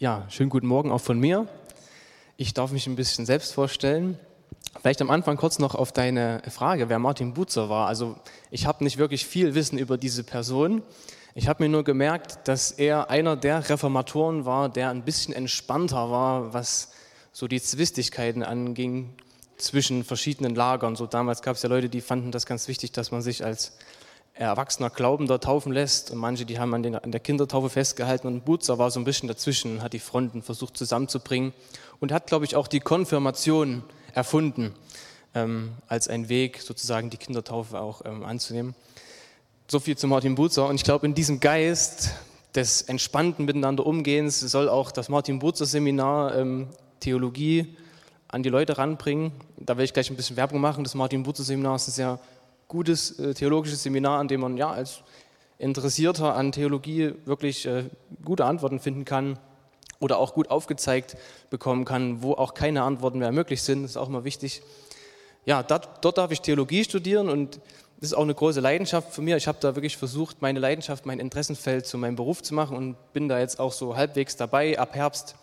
Ja, 0.00 0.24
schönen 0.30 0.48
guten 0.48 0.66
Morgen 0.66 0.90
auch 0.90 1.02
von 1.02 1.20
mir. 1.20 1.46
Ich 2.38 2.54
darf 2.54 2.72
mich 2.72 2.86
ein 2.86 2.96
bisschen 2.96 3.26
selbst 3.26 3.52
vorstellen. 3.52 4.18
Vielleicht 4.80 5.02
am 5.02 5.10
Anfang 5.10 5.36
kurz 5.36 5.58
noch 5.58 5.74
auf 5.74 5.92
deine 5.92 6.40
Frage, 6.48 6.88
wer 6.88 6.98
Martin 6.98 7.34
Butzer 7.34 7.68
war. 7.68 7.86
Also 7.86 8.16
ich 8.50 8.64
habe 8.64 8.82
nicht 8.82 8.96
wirklich 8.96 9.26
viel 9.26 9.54
Wissen 9.54 9.76
über 9.76 9.98
diese 9.98 10.24
Person. 10.24 10.82
Ich 11.34 11.48
habe 11.48 11.62
mir 11.62 11.68
nur 11.68 11.84
gemerkt, 11.84 12.48
dass 12.48 12.70
er 12.70 13.10
einer 13.10 13.36
der 13.36 13.68
Reformatoren 13.68 14.46
war, 14.46 14.70
der 14.70 14.88
ein 14.88 15.04
bisschen 15.04 15.34
entspannter 15.34 16.10
war, 16.10 16.54
was 16.54 16.92
so 17.30 17.46
die 17.46 17.60
Zwistigkeiten 17.60 18.42
anging 18.42 19.12
zwischen 19.58 20.02
verschiedenen 20.02 20.54
Lagern. 20.54 20.96
So 20.96 21.06
damals 21.06 21.42
gab 21.42 21.56
es 21.56 21.62
ja 21.62 21.68
Leute, 21.68 21.90
die 21.90 22.00
fanden 22.00 22.32
das 22.32 22.46
ganz 22.46 22.68
wichtig, 22.68 22.92
dass 22.92 23.10
man 23.10 23.20
sich 23.20 23.44
als 23.44 23.76
erwachsener 24.34 24.90
Glaubender 24.90 25.40
taufen 25.40 25.72
lässt 25.72 26.10
und 26.10 26.18
manche, 26.18 26.46
die 26.46 26.58
haben 26.58 26.72
an, 26.74 26.82
den, 26.82 26.96
an 26.96 27.12
der 27.12 27.20
Kindertaufe 27.20 27.68
festgehalten 27.68 28.26
und 28.26 28.44
Butzer 28.44 28.78
war 28.78 28.90
so 28.90 28.98
ein 29.00 29.04
bisschen 29.04 29.28
dazwischen, 29.28 29.82
hat 29.82 29.92
die 29.92 29.98
Fronten 29.98 30.42
versucht 30.42 30.76
zusammenzubringen 30.76 31.52
und 32.00 32.12
hat, 32.12 32.26
glaube 32.26 32.44
ich, 32.44 32.56
auch 32.56 32.66
die 32.66 32.80
Konfirmation 32.80 33.82
erfunden, 34.14 34.74
ähm, 35.34 35.72
als 35.86 36.08
ein 36.08 36.28
Weg 36.28 36.62
sozusagen 36.62 37.10
die 37.10 37.18
Kindertaufe 37.18 37.80
auch 37.80 38.02
ähm, 38.04 38.24
anzunehmen. 38.24 38.74
So 39.68 39.78
viel 39.78 39.96
zu 39.96 40.06
Martin 40.06 40.34
Butzer 40.34 40.66
und 40.66 40.76
ich 40.76 40.84
glaube, 40.84 41.06
in 41.06 41.14
diesem 41.14 41.40
Geist 41.40 42.10
des 42.54 42.82
entspannten 42.82 43.44
Miteinander 43.44 43.86
Umgehens 43.86 44.40
soll 44.40 44.68
auch 44.68 44.90
das 44.90 45.08
Martin 45.08 45.38
Butzer 45.38 45.66
Seminar 45.66 46.34
ähm, 46.36 46.68
Theologie 46.98 47.76
an 48.28 48.42
die 48.42 48.48
Leute 48.48 48.78
ranbringen. 48.78 49.32
Da 49.56 49.76
will 49.76 49.84
ich 49.84 49.92
gleich 49.92 50.10
ein 50.10 50.16
bisschen 50.16 50.36
Werbung 50.36 50.60
machen. 50.60 50.84
Das 50.84 50.94
Martin 50.94 51.22
Butzer 51.22 51.44
Seminar 51.44 51.76
ist 51.76 51.88
ein 51.88 51.92
sehr 51.92 52.18
gutes 52.70 53.18
äh, 53.18 53.34
theologisches 53.34 53.82
Seminar, 53.82 54.20
an 54.20 54.28
dem 54.28 54.40
man 54.40 54.56
ja 54.56 54.70
als 54.70 55.02
Interessierter 55.58 56.34
an 56.34 56.52
Theologie 56.52 57.12
wirklich 57.26 57.66
äh, 57.66 57.84
gute 58.24 58.46
Antworten 58.46 58.80
finden 58.80 59.04
kann 59.04 59.38
oder 59.98 60.18
auch 60.18 60.32
gut 60.32 60.50
aufgezeigt 60.50 61.16
bekommen 61.50 61.84
kann, 61.84 62.22
wo 62.22 62.32
auch 62.32 62.54
keine 62.54 62.82
Antworten 62.82 63.18
mehr 63.18 63.32
möglich 63.32 63.62
sind. 63.62 63.82
Das 63.82 63.92
ist 63.92 63.96
auch 63.98 64.08
immer 64.08 64.24
wichtig. 64.24 64.62
Ja, 65.44 65.62
dort, 65.62 66.02
dort 66.02 66.16
darf 66.16 66.30
ich 66.30 66.40
Theologie 66.40 66.84
studieren 66.84 67.28
und 67.28 67.60
das 68.00 68.12
ist 68.12 68.14
auch 68.14 68.22
eine 68.22 68.34
große 68.34 68.60
Leidenschaft 68.60 69.12
von 69.12 69.24
mir. 69.24 69.36
Ich 69.36 69.48
habe 69.48 69.58
da 69.60 69.74
wirklich 69.74 69.96
versucht, 69.98 70.40
meine 70.40 70.60
Leidenschaft, 70.60 71.04
mein 71.04 71.18
Interessenfeld 71.18 71.86
zu 71.86 71.98
meinem 71.98 72.16
Beruf 72.16 72.42
zu 72.42 72.54
machen 72.54 72.76
und 72.76 73.12
bin 73.12 73.28
da 73.28 73.38
jetzt 73.38 73.58
auch 73.60 73.72
so 73.72 73.96
halbwegs 73.96 74.36
dabei. 74.36 74.78
Ab 74.78 74.94
Herbst 74.94 75.34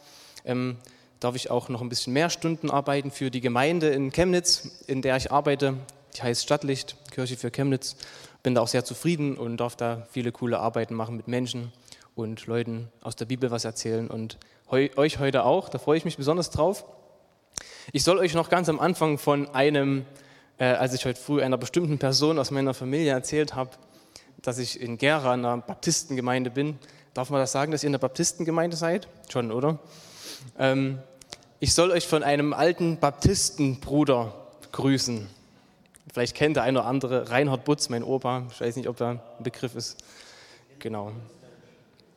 ähm, 0.46 0.78
darf 1.20 1.36
ich 1.36 1.52
auch 1.52 1.68
noch 1.68 1.82
ein 1.82 1.90
bisschen 1.90 2.14
mehr 2.14 2.30
Stunden 2.30 2.72
arbeiten 2.72 3.12
für 3.12 3.30
die 3.30 3.42
Gemeinde 3.42 3.90
in 3.90 4.12
Chemnitz, 4.12 4.84
in 4.88 5.02
der 5.02 5.18
ich 5.18 5.32
arbeite 5.32 5.76
die 6.18 6.24
heißt 6.24 6.44
Stadtlicht, 6.44 6.96
Kirche 7.12 7.38
für 7.38 7.52
Chemnitz. 7.52 7.96
Bin 8.42 8.56
da 8.56 8.62
auch 8.62 8.68
sehr 8.68 8.84
zufrieden 8.84 9.38
und 9.38 9.58
darf 9.58 9.76
da 9.76 10.08
viele 10.12 10.32
coole 10.32 10.60
Arbeiten 10.60 10.96
machen 10.96 11.16
mit 11.16 11.28
Menschen 11.28 11.72
und 12.16 12.48
Leuten 12.48 12.88
aus 13.02 13.16
der 13.16 13.26
Bibel 13.26 13.52
was 13.52 13.66
erzählen 13.66 14.08
und 14.08 14.38
heu, 14.72 14.90
euch 14.96 15.20
heute 15.20 15.44
auch. 15.44 15.70
Da 15.70 15.78
freue 15.78 15.98
ich 15.98 16.06
mich 16.06 16.18
besonders 16.18 16.50
drauf. 16.50 16.86
Ich 17.92 18.04
soll 18.04 18.18
euch 18.18 18.34
noch 18.34 18.50
ganz 18.50 18.68
am 18.70 18.80
Anfang 18.80 19.18
von 19.18 19.48
einem, 19.50 20.06
äh, 20.58 20.66
als 20.66 20.94
ich 20.94 21.06
heute 21.06 21.20
früh 21.20 21.42
einer 21.42 21.58
bestimmten 21.58 22.00
Person 22.00 22.40
aus 22.40 22.50
meiner 22.52 22.74
Familie 22.74 23.12
erzählt 23.12 23.54
habe, 23.54 23.72
dass 24.42 24.58
ich 24.58 24.82
in 24.82 24.98
Gera 24.98 25.36
in 25.36 25.46
einer 25.46 25.58
Baptistengemeinde 25.58 26.50
bin. 26.50 26.80
Darf 27.14 27.30
man 27.30 27.40
das 27.42 27.52
sagen, 27.52 27.72
dass 27.72 27.84
ihr 27.84 27.88
in 27.88 27.94
der 27.94 28.00
Baptistengemeinde 28.00 28.76
seid? 28.76 29.08
Schon, 29.30 29.52
oder? 29.52 29.80
Ähm, 30.58 31.00
ich 31.60 31.74
soll 31.74 31.92
euch 31.92 32.08
von 32.08 32.24
einem 32.24 32.54
alten 32.54 33.00
Baptistenbruder 33.00 34.34
grüßen. 34.72 35.37
Vielleicht 36.18 36.36
kennt 36.36 36.56
der 36.56 36.64
eine 36.64 36.80
oder 36.80 36.88
andere 36.88 37.30
Reinhard 37.30 37.64
Butz, 37.64 37.90
mein 37.90 38.04
Opa. 38.04 38.48
Ich 38.50 38.60
weiß 38.60 38.76
nicht, 38.76 38.90
ob 38.90 39.00
er 39.02 39.08
ein 39.10 39.20
Begriff 39.38 39.76
ist. 39.76 40.04
Genau. 40.80 41.12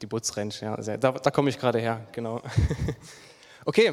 Die 0.00 0.06
Butzrench, 0.06 0.62
ja. 0.62 0.74
Da, 0.74 1.12
da 1.12 1.30
komme 1.30 1.50
ich 1.50 1.58
gerade 1.58 1.78
her, 1.80 2.00
genau. 2.12 2.40
Okay, 3.66 3.92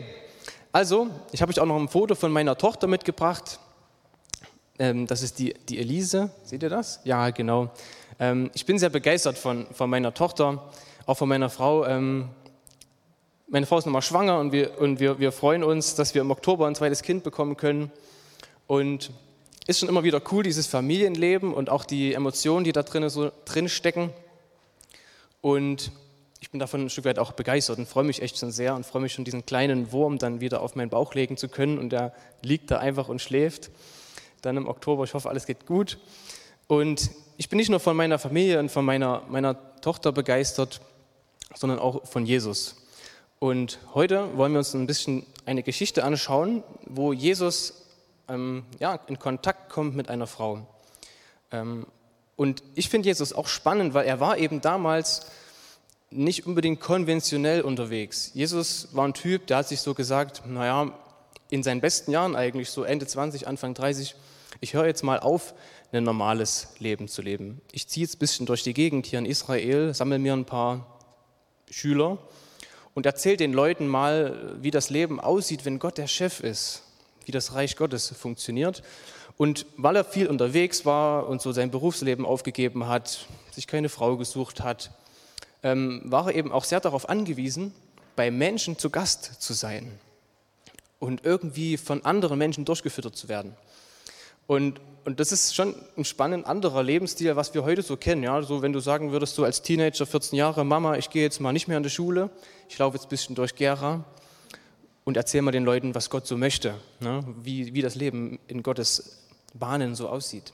also, 0.71 1.09
ich 1.33 1.41
habe 1.41 1.51
euch 1.51 1.59
auch 1.59 1.65
noch 1.65 1.75
ein 1.75 1.89
Foto 1.89 2.15
von 2.15 2.31
meiner 2.31 2.57
Tochter 2.57 2.87
mitgebracht. 2.87 3.59
Ähm, 4.79 5.07
das 5.07 5.23
ist 5.23 5.39
die, 5.39 5.53
die 5.67 5.77
Elise. 5.77 6.29
Seht 6.45 6.63
ihr 6.63 6.69
das? 6.69 7.01
Ja, 7.03 7.29
genau. 7.31 7.69
Ähm, 8.17 8.49
ich 8.53 8.65
bin 8.65 8.79
sehr 8.79 8.89
begeistert 8.89 9.37
von, 9.37 9.67
von 9.73 9.89
meiner 9.89 10.13
Tochter, 10.13 10.71
auch 11.05 11.17
von 11.17 11.27
meiner 11.27 11.49
Frau. 11.49 11.85
Ähm, 11.85 12.29
meine 13.49 13.65
Frau 13.65 13.77
ist 13.77 13.85
nochmal 13.85 14.03
schwanger 14.03 14.39
und, 14.39 14.53
wir, 14.53 14.79
und 14.79 15.01
wir, 15.01 15.19
wir 15.19 15.33
freuen 15.33 15.65
uns, 15.65 15.95
dass 15.95 16.15
wir 16.15 16.21
im 16.21 16.31
Oktober 16.31 16.65
ein 16.65 16.75
zweites 16.75 17.01
Kind 17.01 17.25
bekommen 17.25 17.57
können. 17.57 17.91
Und 18.67 19.11
ist 19.67 19.79
schon 19.79 19.89
immer 19.89 20.03
wieder 20.03 20.21
cool, 20.31 20.43
dieses 20.43 20.65
Familienleben 20.65 21.53
und 21.53 21.69
auch 21.69 21.83
die 21.83 22.13
Emotionen, 22.13 22.63
die 22.63 22.71
da 22.71 22.83
drin, 22.83 23.07
so 23.09 23.31
drin 23.45 23.67
stecken. 23.67 24.11
Und 25.41 25.91
ich 26.39 26.51
bin 26.51 26.59
davon 26.59 26.85
ein 26.85 26.89
Stück 26.89 27.05
weit 27.05 27.19
auch 27.19 27.33
begeistert 27.33 27.77
und 27.77 27.87
freue 27.87 28.05
mich 28.05 28.21
echt 28.21 28.37
schon 28.37 28.51
sehr 28.51 28.75
und 28.75 28.85
freue 28.85 29.01
mich 29.01 29.13
schon, 29.13 29.25
diesen 29.25 29.45
kleinen 29.45 29.91
Wurm 29.91 30.17
dann 30.17 30.39
wieder 30.39 30.61
auf 30.61 30.75
meinen 30.75 30.89
Bauch 30.89 31.13
legen 31.13 31.35
zu 31.35 31.49
können. 31.49 31.77
Und 31.77 31.89
der 31.89 32.13
liegt 32.41 32.71
da 32.71 32.77
einfach 32.77 33.09
und 33.09 33.21
schläft. 33.21 33.69
Dann 34.41 34.55
im 34.55 34.67
Oktober, 34.67 35.03
ich 35.03 35.13
hoffe, 35.13 35.29
alles 35.29 35.45
geht 35.45 35.65
gut. 35.65 35.97
Und 36.67 37.11
ich 37.35 37.49
bin 37.49 37.57
nicht 37.57 37.69
nur 37.69 37.81
von 37.81 37.97
meiner 37.97 38.19
Familie 38.19 38.59
und 38.59 38.69
von 38.71 38.85
meiner, 38.85 39.23
meiner 39.27 39.81
Tochter 39.81 40.13
begeistert, 40.13 40.79
sondern 41.55 41.79
auch 41.79 42.07
von 42.07 42.25
Jesus. 42.25 42.75
Und 43.39 43.79
heute 43.93 44.35
wollen 44.37 44.53
wir 44.53 44.59
uns 44.59 44.73
ein 44.73 44.87
bisschen 44.87 45.25
eine 45.45 45.61
Geschichte 45.61 46.03
anschauen, 46.03 46.63
wo 46.85 47.11
Jesus 47.11 47.86
ähm, 48.29 48.65
ja, 48.79 48.99
in 49.07 49.19
Kontakt 49.19 49.69
kommt 49.69 49.95
mit 49.95 50.09
einer 50.09 50.27
Frau. 50.27 50.67
Ähm, 51.51 51.87
und 52.35 52.63
ich 52.75 52.89
finde 52.89 53.07
Jesus 53.07 53.33
auch 53.33 53.47
spannend, 53.47 53.93
weil 53.93 54.05
er 54.05 54.19
war 54.19 54.37
eben 54.37 54.61
damals 54.61 55.27
nicht 56.09 56.45
unbedingt 56.45 56.79
konventionell 56.79 57.61
unterwegs. 57.61 58.31
Jesus 58.33 58.89
war 58.93 59.07
ein 59.07 59.13
Typ, 59.13 59.47
der 59.47 59.57
hat 59.57 59.67
sich 59.67 59.81
so 59.81 59.93
gesagt, 59.93 60.43
naja, 60.45 60.91
in 61.49 61.63
seinen 61.63 61.81
besten 61.81 62.11
Jahren 62.11 62.35
eigentlich, 62.35 62.69
so 62.69 62.83
Ende 62.83 63.07
20, 63.07 63.47
Anfang 63.47 63.73
30, 63.73 64.15
ich 64.61 64.73
höre 64.73 64.85
jetzt 64.85 65.03
mal 65.03 65.19
auf, 65.19 65.53
ein 65.91 66.03
normales 66.03 66.75
Leben 66.79 67.07
zu 67.07 67.21
leben. 67.21 67.61
Ich 67.71 67.87
ziehe 67.87 68.05
jetzt 68.05 68.15
ein 68.15 68.19
bisschen 68.19 68.45
durch 68.45 68.63
die 68.63 68.73
Gegend 68.73 69.05
hier 69.05 69.19
in 69.19 69.25
Israel, 69.25 69.93
sammle 69.93 70.19
mir 70.19 70.33
ein 70.33 70.45
paar 70.45 70.99
Schüler 71.69 72.17
und 72.93 73.05
erzähle 73.05 73.37
den 73.37 73.53
Leuten 73.53 73.87
mal, 73.87 74.57
wie 74.61 74.71
das 74.71 74.89
Leben 74.89 75.19
aussieht, 75.19 75.63
wenn 75.65 75.79
Gott 75.79 75.97
der 75.97 76.07
Chef 76.07 76.41
ist 76.41 76.83
wie 77.27 77.31
das 77.31 77.53
Reich 77.53 77.75
Gottes 77.75 78.09
funktioniert. 78.09 78.81
Und 79.37 79.67
weil 79.75 79.95
er 79.97 80.03
viel 80.03 80.27
unterwegs 80.27 80.85
war 80.85 81.27
und 81.27 81.41
so 81.41 81.51
sein 81.51 81.69
Berufsleben 81.69 82.25
aufgegeben 82.25 82.87
hat, 82.87 83.27
sich 83.51 83.67
keine 83.67 83.89
Frau 83.89 84.17
gesucht 84.17 84.61
hat, 84.61 84.91
ähm, 85.61 86.01
war 86.05 86.27
er 86.27 86.35
eben 86.35 86.51
auch 86.51 86.63
sehr 86.63 86.79
darauf 86.79 87.09
angewiesen, 87.09 87.73
bei 88.15 88.31
Menschen 88.31 88.79
zu 88.79 88.89
Gast 88.89 89.41
zu 89.41 89.53
sein 89.53 89.91
und 90.99 91.23
irgendwie 91.23 91.77
von 91.77 92.03
anderen 92.03 92.39
Menschen 92.39 92.65
durchgefüttert 92.65 93.15
zu 93.15 93.29
werden. 93.29 93.55
Und, 94.47 94.79
und 95.03 95.19
das 95.19 95.31
ist 95.31 95.53
schon 95.53 95.75
ein 95.97 96.05
spannend 96.05 96.47
anderer 96.47 96.81
Lebensstil, 96.81 97.35
was 97.35 97.53
wir 97.53 97.63
heute 97.63 97.81
so 97.81 97.97
kennen. 97.97 98.23
Ja? 98.23 98.41
So, 98.41 98.61
wenn 98.61 98.73
du 98.73 98.79
sagen 98.79 99.11
würdest, 99.11 99.35
so 99.35 99.43
als 99.43 99.61
Teenager, 99.61 100.05
14 100.05 100.37
Jahre, 100.37 100.63
Mama, 100.63 100.95
ich 100.97 101.09
gehe 101.09 101.23
jetzt 101.23 101.41
mal 101.41 101.51
nicht 101.51 101.67
mehr 101.67 101.77
in 101.77 101.83
die 101.83 101.89
Schule, 101.89 102.29
ich 102.69 102.77
laufe 102.77 102.95
jetzt 102.95 103.05
ein 103.05 103.09
bisschen 103.09 103.35
durch 103.35 103.55
Gera, 103.55 104.05
und 105.07 105.15
erzähl 105.15 105.41
mal 105.41 105.51
den 105.51 105.63
Leuten, 105.63 105.95
was 105.95 106.09
Gott 106.09 106.27
so 106.27 106.35
möchte, 106.35 106.75
ne? 106.99 107.23
wie, 107.41 107.73
wie 107.73 107.81
das 107.81 107.95
Leben 107.95 108.39
in 108.49 108.61
Gottes 108.61 109.19
Bahnen 109.53 109.95
so 109.95 110.09
aussieht. 110.09 110.51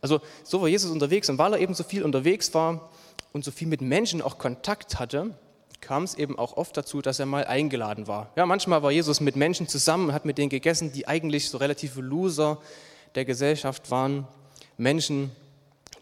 Also 0.00 0.20
so 0.42 0.60
war 0.60 0.66
Jesus 0.66 0.90
unterwegs 0.90 1.30
und 1.30 1.38
weil 1.38 1.52
er 1.52 1.60
eben 1.60 1.72
so 1.72 1.84
viel 1.84 2.02
unterwegs 2.02 2.52
war 2.52 2.90
und 3.32 3.44
so 3.44 3.52
viel 3.52 3.68
mit 3.68 3.80
Menschen 3.80 4.20
auch 4.20 4.38
Kontakt 4.38 4.98
hatte, 4.98 5.38
kam 5.80 6.02
es 6.02 6.16
eben 6.16 6.36
auch 6.36 6.56
oft 6.56 6.76
dazu, 6.76 7.00
dass 7.00 7.20
er 7.20 7.26
mal 7.26 7.44
eingeladen 7.44 8.08
war. 8.08 8.32
Ja, 8.34 8.44
manchmal 8.44 8.82
war 8.82 8.90
Jesus 8.90 9.20
mit 9.20 9.36
Menschen 9.36 9.68
zusammen 9.68 10.08
und 10.08 10.14
hat 10.14 10.24
mit 10.24 10.36
denen 10.36 10.50
gegessen, 10.50 10.90
die 10.90 11.06
eigentlich 11.06 11.48
so 11.48 11.58
relative 11.58 12.00
Loser 12.00 12.58
der 13.14 13.24
Gesellschaft 13.24 13.92
waren, 13.92 14.26
Menschen, 14.76 15.30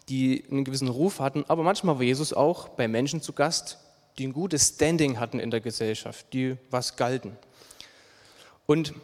die 0.09 0.43
einen 0.51 0.65
gewissen 0.65 0.89
Ruf 0.89 1.21
hatten, 1.21 1.45
aber 1.49 1.63
manchmal 1.63 1.97
war 1.97 2.03
Jesus 2.03 2.33
auch 2.33 2.71
bei 2.71 2.89
Menschen 2.89 3.21
zu 3.21 3.35
Gast, 3.35 3.77
die 4.17 4.27
ein 4.27 4.33
gutes 4.33 4.69
Standing 4.69 5.21
hatten 5.21 5.39
in 5.39 5.51
der 5.51 5.61
Gesellschaft, 5.61 6.33
die 6.33 6.57
was 6.71 6.97
galten. 6.97 7.37
Und 8.71 8.95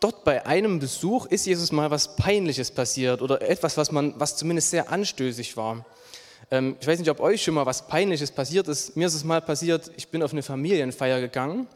dort 0.00 0.22
bei 0.24 0.44
einem 0.44 0.78
Besuch 0.78 1.24
ist 1.24 1.46
Jesus 1.46 1.72
mal 1.72 1.90
was 1.90 2.14
Peinliches 2.16 2.70
passiert 2.70 3.22
oder 3.22 3.40
etwas, 3.40 3.78
was, 3.78 3.90
man, 3.90 4.12
was 4.18 4.36
zumindest 4.36 4.68
sehr 4.68 4.92
anstößig 4.92 5.56
war. 5.56 5.86
Ähm, 6.50 6.76
ich 6.78 6.86
weiß 6.86 6.98
nicht, 6.98 7.08
ob 7.08 7.20
euch 7.20 7.42
schon 7.42 7.54
mal 7.54 7.64
was 7.64 7.86
Peinliches 7.86 8.32
passiert 8.32 8.68
ist. 8.68 8.98
Mir 8.98 9.06
ist 9.06 9.14
es 9.14 9.24
mal 9.24 9.40
passiert, 9.40 9.90
ich 9.96 10.08
bin 10.08 10.22
auf 10.22 10.32
eine 10.32 10.42
Familienfeier 10.42 11.22
gegangen 11.22 11.66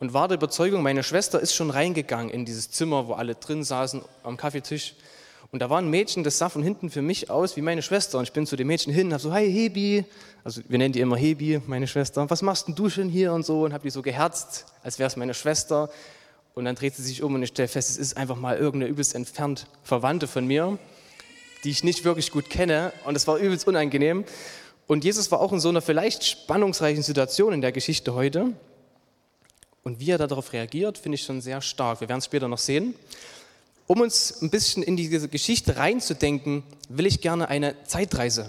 und 0.00 0.14
war 0.14 0.28
der 0.28 0.38
Überzeugung, 0.38 0.82
meine 0.82 1.02
Schwester 1.02 1.40
ist 1.40 1.52
schon 1.52 1.68
reingegangen 1.68 2.30
in 2.30 2.46
dieses 2.46 2.70
Zimmer, 2.70 3.06
wo 3.06 3.12
alle 3.12 3.34
drin 3.34 3.62
saßen 3.62 4.00
am 4.22 4.38
Kaffeetisch. 4.38 4.94
Und 5.50 5.60
da 5.60 5.70
war 5.70 5.78
ein 5.78 5.88
Mädchen, 5.88 6.24
das 6.24 6.36
sah 6.36 6.50
von 6.50 6.62
hinten 6.62 6.90
für 6.90 7.00
mich 7.00 7.30
aus 7.30 7.56
wie 7.56 7.62
meine 7.62 7.80
Schwester. 7.80 8.18
Und 8.18 8.24
ich 8.24 8.32
bin 8.32 8.46
zu 8.46 8.54
dem 8.54 8.66
Mädchen 8.66 8.92
hin 8.92 9.06
und 9.06 9.12
habe 9.14 9.22
so, 9.22 9.32
hi 9.32 9.50
Hebi, 9.50 10.04
also 10.44 10.60
wir 10.68 10.76
nennen 10.76 10.92
die 10.92 11.00
immer 11.00 11.16
Hebi, 11.16 11.62
meine 11.66 11.86
Schwester, 11.86 12.28
was 12.28 12.42
machst 12.42 12.68
denn 12.68 12.74
du 12.74 12.90
schon 12.90 13.08
hier 13.08 13.32
und 13.32 13.46
so? 13.46 13.62
Und 13.62 13.72
habe 13.72 13.82
die 13.82 13.90
so 13.90 14.02
geherzt, 14.02 14.66
als 14.82 14.98
wäre 14.98 15.06
es 15.06 15.16
meine 15.16 15.32
Schwester. 15.32 15.88
Und 16.52 16.66
dann 16.66 16.74
dreht 16.74 16.96
sie 16.96 17.02
sich 17.02 17.22
um 17.22 17.34
und 17.34 17.42
ich 17.42 17.50
stelle 17.50 17.68
fest, 17.68 17.88
es 17.88 17.96
ist 17.96 18.16
einfach 18.16 18.36
mal 18.36 18.58
irgendeine 18.58 18.90
übelst 18.90 19.14
entfernt 19.14 19.66
Verwandte 19.84 20.26
von 20.26 20.46
mir, 20.46 20.78
die 21.64 21.70
ich 21.70 21.82
nicht 21.82 22.04
wirklich 22.04 22.30
gut 22.30 22.50
kenne. 22.50 22.92
Und 23.04 23.16
es 23.16 23.26
war 23.26 23.38
übelst 23.38 23.66
unangenehm. 23.66 24.24
Und 24.86 25.04
Jesus 25.04 25.30
war 25.30 25.40
auch 25.40 25.52
in 25.52 25.60
so 25.60 25.70
einer 25.70 25.80
vielleicht 25.80 26.24
spannungsreichen 26.24 27.02
Situation 27.02 27.54
in 27.54 27.62
der 27.62 27.72
Geschichte 27.72 28.12
heute. 28.12 28.52
Und 29.82 30.00
wie 30.00 30.10
er 30.10 30.18
darauf 30.18 30.52
reagiert, 30.52 30.98
finde 30.98 31.16
ich 31.16 31.22
schon 31.22 31.40
sehr 31.40 31.62
stark. 31.62 32.02
Wir 32.02 32.08
werden 32.10 32.18
es 32.18 32.26
später 32.26 32.48
noch 32.48 32.58
sehen. 32.58 32.94
Um 33.88 34.02
uns 34.02 34.42
ein 34.42 34.50
bisschen 34.50 34.82
in 34.82 34.98
diese 34.98 35.28
Geschichte 35.28 35.78
reinzudenken, 35.78 36.62
will 36.90 37.06
ich 37.06 37.22
gerne 37.22 37.48
eine 37.48 37.84
Zeitreise 37.84 38.46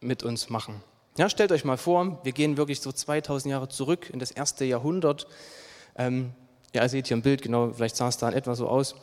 mit 0.00 0.24
uns 0.24 0.50
machen. 0.50 0.82
Ja, 1.16 1.30
stellt 1.30 1.52
euch 1.52 1.64
mal 1.64 1.76
vor, 1.76 2.18
wir 2.24 2.32
gehen 2.32 2.56
wirklich 2.56 2.80
so 2.80 2.90
2000 2.90 3.52
Jahre 3.52 3.68
zurück 3.68 4.10
in 4.12 4.18
das 4.18 4.32
erste 4.32 4.64
Jahrhundert. 4.64 5.28
Ähm, 5.96 6.32
ja, 6.74 6.82
ihr 6.82 6.88
seht 6.88 7.06
hier 7.06 7.16
ein 7.16 7.22
Bild, 7.22 7.42
genau, 7.42 7.70
vielleicht 7.72 7.94
sah 7.94 8.08
es 8.08 8.16
da 8.16 8.30
in 8.30 8.34
etwa 8.34 8.56
so 8.56 8.68
aus. 8.68 8.96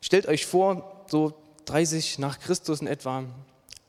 Stellt 0.00 0.24
euch 0.26 0.46
vor, 0.46 1.04
so 1.06 1.34
30 1.66 2.18
nach 2.18 2.40
Christus 2.40 2.80
in 2.80 2.86
etwa, 2.86 3.24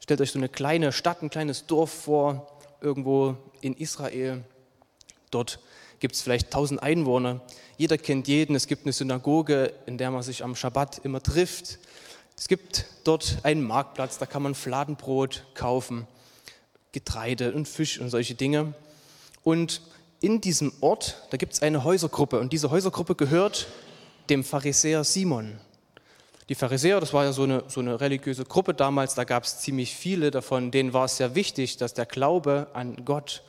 stellt 0.01 0.19
euch 0.19 0.31
so 0.31 0.39
eine 0.39 0.49
kleine 0.49 0.91
Stadt, 0.91 1.23
ein 1.23 1.29
kleines 1.29 1.65
Dorf 1.65 1.93
vor, 1.93 2.59
irgendwo 2.81 3.37
in 3.61 3.73
Israel. 3.73 4.43
Dort 5.31 5.59
gibt 6.01 6.15
es 6.15 6.21
vielleicht 6.21 6.47
1000 6.47 6.83
Einwohner. 6.83 7.39
Jeder 7.83 7.97
kennt 7.97 8.29
jeden. 8.29 8.55
Es 8.55 8.67
gibt 8.67 8.85
eine 8.85 8.93
Synagoge, 8.93 9.73
in 9.87 9.97
der 9.97 10.09
man 10.09 10.23
sich 10.23 10.41
am 10.41 10.55
Schabbat 10.55 11.01
immer 11.03 11.21
trifft. 11.21 11.79
Es 12.37 12.47
gibt 12.47 12.85
dort 13.03 13.39
einen 13.43 13.61
Marktplatz, 13.61 14.17
da 14.17 14.25
kann 14.25 14.41
man 14.41 14.55
Fladenbrot 14.55 15.43
kaufen. 15.53 16.07
Getreide 16.93 17.51
und 17.51 17.67
Fisch 17.67 17.99
und 17.99 18.09
solche 18.09 18.35
Dinge. 18.35 18.73
Und 19.43 19.81
in 20.21 20.39
diesem 20.39 20.71
Ort, 20.79 21.27
da 21.31 21.35
gibt 21.35 21.55
es 21.55 21.61
eine 21.61 21.83
Häusergruppe 21.83 22.39
und 22.39 22.53
diese 22.53 22.71
Häusergruppe 22.71 23.15
gehört 23.15 23.67
dem 24.29 24.45
Pharisäer 24.45 25.03
Simon. 25.03 25.59
Die 26.47 26.55
Pharisäer, 26.55 27.01
das 27.01 27.11
war 27.11 27.25
ja 27.25 27.33
so 27.33 27.43
eine, 27.43 27.65
so 27.67 27.81
eine 27.81 27.99
religiöse 27.99 28.45
Gruppe 28.45 28.73
damals, 28.73 29.13
da 29.13 29.25
gab 29.25 29.43
es 29.43 29.59
ziemlich 29.59 29.93
viele 29.93 30.31
davon, 30.31 30.71
denen 30.71 30.93
war 30.93 31.03
es 31.03 31.17
sehr 31.17 31.35
wichtig, 31.35 31.75
dass 31.75 31.93
der 31.93 32.05
Glaube 32.05 32.67
an 32.71 33.03
Gott 33.03 33.43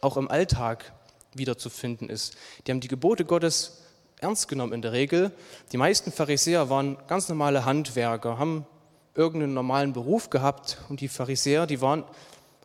auch 0.00 0.16
im 0.16 0.30
Alltag 0.30 0.93
wiederzufinden 1.38 2.08
ist. 2.08 2.36
Die 2.66 2.72
haben 2.72 2.80
die 2.80 2.88
Gebote 2.88 3.24
Gottes 3.24 3.82
ernst 4.20 4.48
genommen 4.48 4.72
in 4.72 4.82
der 4.82 4.92
Regel. 4.92 5.30
Die 5.72 5.76
meisten 5.76 6.12
Pharisäer 6.12 6.70
waren 6.70 6.96
ganz 7.06 7.28
normale 7.28 7.64
Handwerker, 7.64 8.38
haben 8.38 8.66
irgendeinen 9.14 9.54
normalen 9.54 9.92
Beruf 9.92 10.30
gehabt 10.30 10.78
und 10.88 11.00
die 11.00 11.08
Pharisäer, 11.08 11.66
die 11.66 11.80
waren 11.80 12.04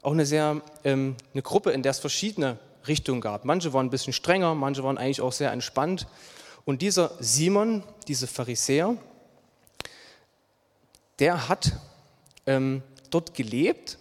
auch 0.02 0.14
eine 0.14 0.26
sehr 0.26 0.62
ähm, 0.84 1.16
eine 1.34 1.44
Gruppe, 1.44 1.72
in 1.72 1.84
der 1.84 1.92
es 1.92 2.00
verschiedene 2.00 2.58
Richtungen 2.88 3.22
gab. 3.22 3.46
Manche 3.46 3.74
waren 3.74 3.88
ein 3.88 3.92
bisschen 3.92 4.14
strenger, 4.14 4.56
manche 4.56 4.84
waren 4.84 4.98
eigentlich 4.98 5.22
auch 5.22 5.34
sehr 5.34 5.52
entspannt. 5.52 6.08
Und 6.66 6.82
dieser 6.82 7.12
Simon, 7.20 7.84
dieser 8.08 8.28
Pharisäer, 8.28 8.96
der 11.20 11.50
hat 11.50 11.74
ähm, 12.46 12.82
dort 13.10 13.34
gelebt. 13.34 13.99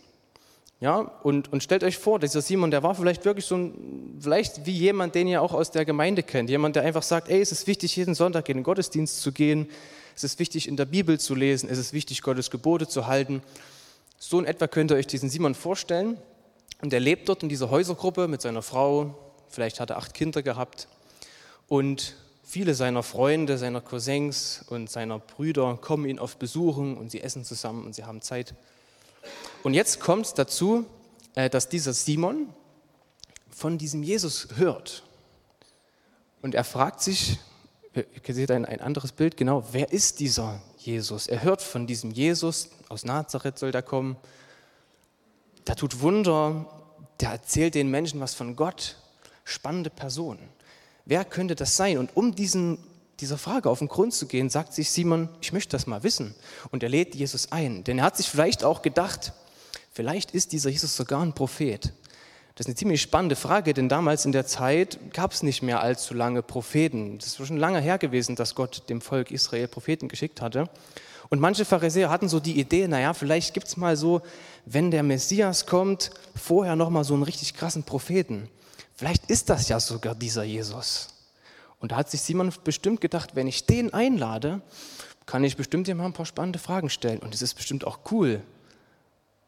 Ja, 0.81 0.99
und, 1.01 1.53
und 1.53 1.63
stellt 1.63 1.83
euch 1.83 1.99
vor, 1.99 2.21
dieser 2.21 2.41
Simon, 2.41 2.71
der 2.71 2.85
war 2.85 2.95
vielleicht 2.95 3.25
wirklich 3.25 3.47
so 3.47 3.57
ein, 3.57 4.17
vielleicht 4.21 4.65
wie 4.65 4.73
jemand, 4.73 5.17
den 5.17 5.27
ihr 5.27 5.43
auch 5.43 5.53
aus 5.53 5.73
der 5.73 5.85
Gemeinde 5.85 6.23
kennt. 6.23 6.51
Jemand, 6.51 6.77
der 6.77 6.85
einfach 6.85 7.03
sagt, 7.03 7.29
ey, 7.29 7.41
es 7.41 7.51
ist 7.51 7.67
wichtig, 7.67 7.97
jeden 7.97 8.15
Sonntag 8.15 8.49
in 8.49 8.59
den 8.59 8.63
Gottesdienst 8.63 9.21
zu 9.21 9.33
gehen. 9.33 9.69
Es 10.15 10.23
ist 10.23 10.39
wichtig, 10.39 10.69
in 10.69 10.77
der 10.77 10.85
Bibel 10.85 11.19
zu 11.19 11.35
lesen. 11.35 11.69
Es 11.69 11.79
ist 11.79 11.93
wichtig, 11.93 12.23
Gottes 12.23 12.51
Gebote 12.51 12.87
zu 12.87 13.09
halten. 13.09 13.43
So 14.19 14.39
in 14.39 14.45
etwa 14.45 14.69
könnt 14.69 14.93
ihr 14.93 14.97
euch 14.97 15.09
diesen 15.09 15.31
Simon 15.31 15.57
vorstellen. 15.57 16.17
Und 16.81 16.93
er 16.93 17.01
lebt 17.01 17.29
dort 17.29 17.43
in 17.43 17.49
dieser 17.49 17.71
Häusergruppe 17.71 18.29
mit 18.29 18.41
seiner 18.41 18.63
Frau. 18.63 19.19
Vielleicht 19.49 19.81
hat 19.81 19.91
er 19.91 19.99
acht 19.99 20.15
Kinder 20.15 20.43
gehabt. 20.43 20.87
Und 21.67 22.15
viele 22.45 22.75
seiner 22.75 23.03
Freunde, 23.03 23.59
seiner 23.59 23.81
Cousins 23.81 24.65
und 24.69 24.89
seiner 24.89 25.19
Brüder 25.19 25.77
kommen 25.81 26.07
ihn 26.07 26.21
oft 26.21 26.39
besuchen 26.39 26.97
und 26.97 27.11
sie 27.11 27.21
essen 27.21 27.45
zusammen 27.45 27.85
und 27.85 27.97
sie 27.97 28.05
haben 28.05 28.23
Zeit. 28.23 28.55
Und 29.63 29.75
jetzt 29.75 30.01
kommt 30.01 30.27
es 30.27 30.35
dazu, 30.35 30.87
äh, 31.35 31.51
dass 31.51 31.69
dieser 31.69 31.93
Simon 31.93 32.53
von 33.51 33.79
diesem 33.79 34.03
Jesus 34.03 34.49
hört. 34.57 35.03
Und 36.43 36.55
er 36.55 36.65
fragt 36.65 37.01
sich, 37.01 37.39
ihr 37.95 38.35
seht 38.35 38.51
ein, 38.51 38.65
ein 38.65 38.81
anderes 38.81 39.13
Bild, 39.13 39.37
genau, 39.37 39.65
wer 39.73 39.93
ist 39.93 40.21
dieser 40.21 40.61
Jesus? 40.77 41.27
Er 41.27 41.43
hört 41.43 41.63
von 41.63 41.87
diesem 41.87 42.11
Jesus, 42.11 42.71
aus 42.89 43.05
Nazareth 43.05 43.59
soll 43.59 43.73
der 43.73 43.83
kommen, 43.83 44.17
der 45.67 45.77
tut 45.77 46.01
Wunder, 46.01 46.67
der 47.21 47.31
erzählt 47.31 47.75
den 47.75 47.91
Menschen 47.91 48.21
was 48.21 48.35
von 48.35 48.57
Gott, 48.57 48.97
spannende 49.45 49.91
Person. 49.91 50.39
Wer 51.05 51.25
könnte 51.25 51.55
das 51.55 51.77
sein? 51.77 51.99
Und 51.99 52.17
um 52.17 52.35
diesen, 52.35 52.79
dieser 53.21 53.39
Frage 53.39 53.69
auf 53.69 53.81
den 53.81 53.89
Grund 53.89 54.15
zu 54.15 54.27
gehen, 54.27 54.49
sagt 54.49 54.73
sich 54.73 54.91
Simon, 54.91 55.29
ich 55.41 55.53
möchte 55.53 55.71
das 55.71 55.87
mal 55.87 56.03
wissen. 56.03 56.35
Und 56.71 56.83
er 56.83 56.89
lädt 56.89 57.15
Jesus 57.15 57.53
ein, 57.53 57.85
denn 57.85 57.99
er 57.99 58.05
hat 58.05 58.17
sich 58.17 58.29
vielleicht 58.29 58.65
auch 58.65 58.83
gedacht, 58.83 59.33
vielleicht 59.93 60.31
ist 60.31 60.53
dieser 60.53 60.71
Jesus 60.71 60.97
sogar 60.97 61.23
ein 61.23 61.35
Prophet. 61.35 61.93
Das 62.55 62.65
ist 62.65 62.71
eine 62.71 62.77
ziemlich 62.77 63.03
spannende 63.03 63.37
Frage, 63.37 63.73
denn 63.73 63.89
damals 63.89 64.25
in 64.25 64.33
der 64.33 64.47
Zeit 64.47 64.99
gab 65.13 65.33
es 65.33 65.45
nicht 65.45 65.63
mehr 65.63 65.81
allzu 65.81 66.13
lange 66.13 66.43
Propheten. 66.43 67.19
Das 67.19 67.39
war 67.39 67.47
schon 67.47 67.57
lange 67.57 67.81
her 67.81 67.99
gewesen, 67.99 68.35
dass 68.35 68.57
Gott 68.57 68.89
dem 68.89 69.01
Volk 69.01 69.31
Israel 69.31 69.69
Propheten 69.69 70.09
geschickt 70.09 70.41
hatte. 70.41 70.69
Und 71.29 71.41
manche 71.41 71.65
Pharisäer 71.65 72.11
hatten 72.11 72.29
so 72.29 72.41
die 72.41 72.59
Idee, 72.59 72.89
naja, 72.89 73.15
vielleicht 73.15 73.55
gibt 73.55 73.69
es 73.69 73.77
mal 73.77 73.97
so, 73.97 74.23
wenn 74.65 74.91
der 74.91 75.03
Messias 75.03 75.67
kommt, 75.67 76.11
vorher 76.35 76.75
nochmal 76.75 77.05
so 77.05 77.15
einen 77.15 77.23
richtig 77.23 77.55
krassen 77.55 77.85
Propheten. 77.85 78.49
Vielleicht 78.97 79.31
ist 79.31 79.51
das 79.51 79.69
ja 79.69 79.79
sogar 79.79 80.15
dieser 80.17 80.43
Jesus. 80.43 81.09
Und 81.81 81.93
da 81.93 81.97
hat 81.97 82.11
sich 82.11 82.21
Simon 82.23 82.53
bestimmt 82.65 83.01
gedacht, 83.01 83.37
wenn 83.37 83.47
ich 83.47 83.67
den 83.67 83.95
einlade, 83.95 84.61
kann 85.27 85.45
ich 85.45 85.57
bestimmt 85.57 85.87
ihm 85.89 85.99
mal 85.99 86.07
ein 86.07 86.13
paar 86.13 86.27
spannende 86.27 86.59
Fragen 86.59 86.91
stellen. 86.91 87.19
Und 87.19 87.35
es 87.35 87.43
ist 87.43 87.55
bestimmt 87.55 87.87
auch 87.87 88.01
cool. 88.11 88.43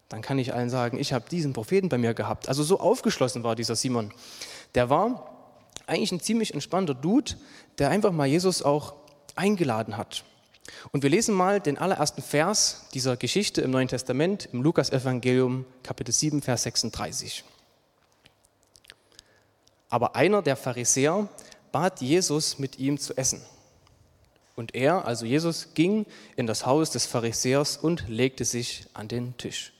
Dann 0.09 0.23
kann 0.23 0.38
ich 0.38 0.53
allen 0.53 0.71
sagen, 0.71 0.99
ich 0.99 1.12
habe 1.12 1.29
diesen 1.31 1.53
Propheten 1.53 1.88
bei 1.88 1.99
mir 1.99 2.15
gehabt. 2.15 2.49
Also 2.49 2.62
so 2.62 2.81
aufgeschlossen 2.81 3.43
war 3.43 3.56
dieser 3.56 3.77
Simon. 3.77 4.12
Der 4.75 4.91
war 4.91 5.31
eigentlich 5.87 6.12
ein 6.12 6.21
ziemlich 6.21 6.55
entspannter 6.55 6.94
Dude, 6.94 7.35
der 7.79 7.91
einfach 7.91 8.12
mal 8.12 8.27
Jesus 8.27 8.62
auch 8.62 8.94
eingeladen 9.37 9.97
hat. 9.97 10.25
Und 10.93 11.03
wir 11.03 11.11
lesen 11.11 11.35
mal 11.35 11.61
den 11.61 11.79
allerersten 11.79 12.23
Vers 12.23 12.87
dieser 12.94 13.17
Geschichte 13.17 13.61
im 13.61 13.71
Neuen 13.71 13.88
Testament, 13.88 14.49
im 14.53 14.62
Lukas-Evangelium, 14.62 15.65
Kapitel 15.82 16.12
7, 16.12 16.43
Vers 16.43 16.65
36. 16.65 17.44
Aber 19.88 20.15
einer 20.15 20.43
der 20.43 20.56
Pharisäer 20.56 21.29
bat 21.72 22.00
Jesus, 22.00 22.58
mit 22.58 22.78
ihm 22.78 22.99
zu 22.99 23.17
essen. 23.17 23.40
Und 24.56 24.75
er, 24.75 25.06
also 25.06 25.25
Jesus, 25.25 25.69
ging 25.75 26.06
in 26.37 26.46
das 26.46 26.67
Haus 26.67 26.91
des 26.91 27.06
Pharisäers 27.06 27.77
und 27.77 28.08
legte 28.08 28.44
sich 28.44 28.86
an 28.93 29.08
den 29.08 29.36
Tisch. 29.39 29.72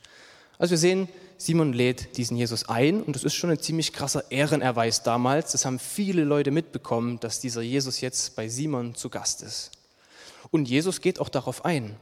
Also 0.59 0.73
wir 0.73 0.79
sehen, 0.79 1.09
Simon 1.37 1.73
lädt 1.73 2.19
diesen 2.19 2.37
Jesus 2.37 2.69
ein 2.69 3.03
und 3.03 3.17
das 3.17 3.25
ist 3.25 3.35
schon 3.35 3.51
ein 3.51 3.59
ziemlich 3.59 3.93
krasser 3.95 4.31
Ehrenerweis 4.31 5.03
damals. 5.03 5.53
Das 5.53 5.65
haben 5.65 5.79
viele 5.79 6.25
Leute 6.25 6.51
mitbekommen, 6.51 7.19
dass 7.21 7.41
dieser 7.41 7.63
Jesus 7.63 8.01
jetzt 8.03 8.37
bei 8.37 8.49
Simon 8.49 8.95
zu 8.95 9.09
Gast 9.09 9.43
ist. 9.43 9.71
Und 10.51 10.69
Jesus 10.69 11.01
geht 11.01 11.19
auch 11.19 11.31
darauf 11.31 11.65
ein. 11.65 11.97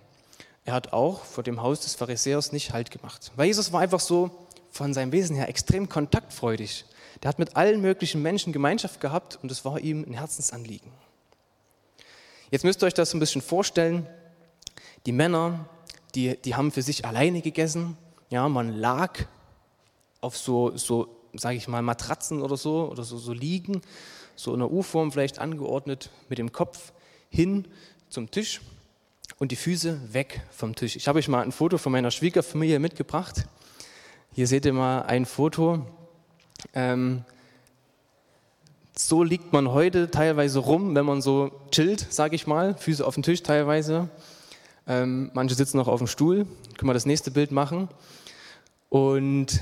Er 0.64 0.74
hat 0.74 0.92
auch 0.92 1.24
vor 1.24 1.44
dem 1.44 1.62
Haus 1.62 1.80
des 1.80 1.94
Pharisäers 1.94 2.52
nicht 2.52 2.72
Halt 2.72 2.90
gemacht. 2.90 3.30
Weil 3.36 3.46
Jesus 3.46 3.72
war 3.72 3.80
einfach 3.80 4.00
so 4.00 4.30
von 4.70 4.92
seinem 4.92 5.12
Wesen 5.12 5.36
her 5.36 5.48
extrem 5.48 5.88
kontaktfreudig. 5.88 6.84
Der 7.22 7.28
hat 7.28 7.38
mit 7.38 7.56
allen 7.56 7.80
möglichen 7.80 8.22
Menschen 8.22 8.52
Gemeinschaft 8.52 9.00
gehabt 9.00 9.38
und 9.42 9.50
es 9.50 9.64
war 9.64 9.80
ihm 9.80 10.04
ein 10.04 10.12
Herzensanliegen. 10.12 10.92
Jetzt 12.50 12.64
müsst 12.64 12.82
ihr 12.82 12.86
euch 12.86 12.94
das 12.94 13.12
ein 13.14 13.20
bisschen 13.20 13.42
vorstellen. 13.42 14.06
Die 15.06 15.12
Männer, 15.12 15.68
die, 16.14 16.36
die 16.36 16.54
haben 16.54 16.72
für 16.72 16.82
sich 16.82 17.04
alleine 17.04 17.42
gegessen. 17.42 17.96
Ja, 18.30 18.48
man 18.48 18.72
lag 18.72 19.26
auf 20.20 20.36
so, 20.36 20.76
so 20.76 21.08
sage 21.34 21.56
ich 21.56 21.68
mal, 21.68 21.82
Matratzen 21.82 22.42
oder 22.42 22.56
so, 22.56 22.88
oder 22.90 23.04
so, 23.04 23.18
so 23.18 23.32
liegen, 23.32 23.82
so 24.34 24.54
in 24.54 24.60
einer 24.60 24.70
U-Form 24.70 25.12
vielleicht 25.12 25.38
angeordnet, 25.38 26.10
mit 26.28 26.38
dem 26.38 26.52
Kopf 26.52 26.92
hin 27.28 27.68
zum 28.08 28.30
Tisch 28.30 28.60
und 29.38 29.52
die 29.52 29.56
Füße 29.56 30.12
weg 30.12 30.42
vom 30.50 30.74
Tisch. 30.74 30.96
Ich 30.96 31.08
habe 31.08 31.18
euch 31.18 31.28
mal 31.28 31.42
ein 31.42 31.52
Foto 31.52 31.78
von 31.78 31.92
meiner 31.92 32.10
Schwiegerfamilie 32.10 32.78
mitgebracht. 32.78 33.46
Hier 34.32 34.46
seht 34.46 34.64
ihr 34.66 34.72
mal 34.72 35.02
ein 35.02 35.26
Foto. 35.26 35.84
Ähm, 36.74 37.24
so 38.96 39.22
liegt 39.22 39.52
man 39.52 39.70
heute 39.70 40.10
teilweise 40.10 40.58
rum, 40.58 40.94
wenn 40.94 41.06
man 41.06 41.22
so 41.22 41.52
chillt, 41.70 42.06
sage 42.10 42.34
ich 42.34 42.46
mal, 42.46 42.74
Füße 42.74 43.06
auf 43.06 43.14
dem 43.14 43.22
Tisch 43.22 43.42
teilweise. 43.42 44.08
Ähm, 44.86 45.30
manche 45.34 45.54
sitzen 45.54 45.76
noch 45.76 45.88
auf 45.88 46.00
dem 46.00 46.08
Stuhl. 46.08 46.46
Können 46.76 46.88
wir 46.88 46.94
das 46.94 47.06
nächste 47.06 47.30
Bild 47.30 47.52
machen? 47.52 47.88
Und 48.88 49.60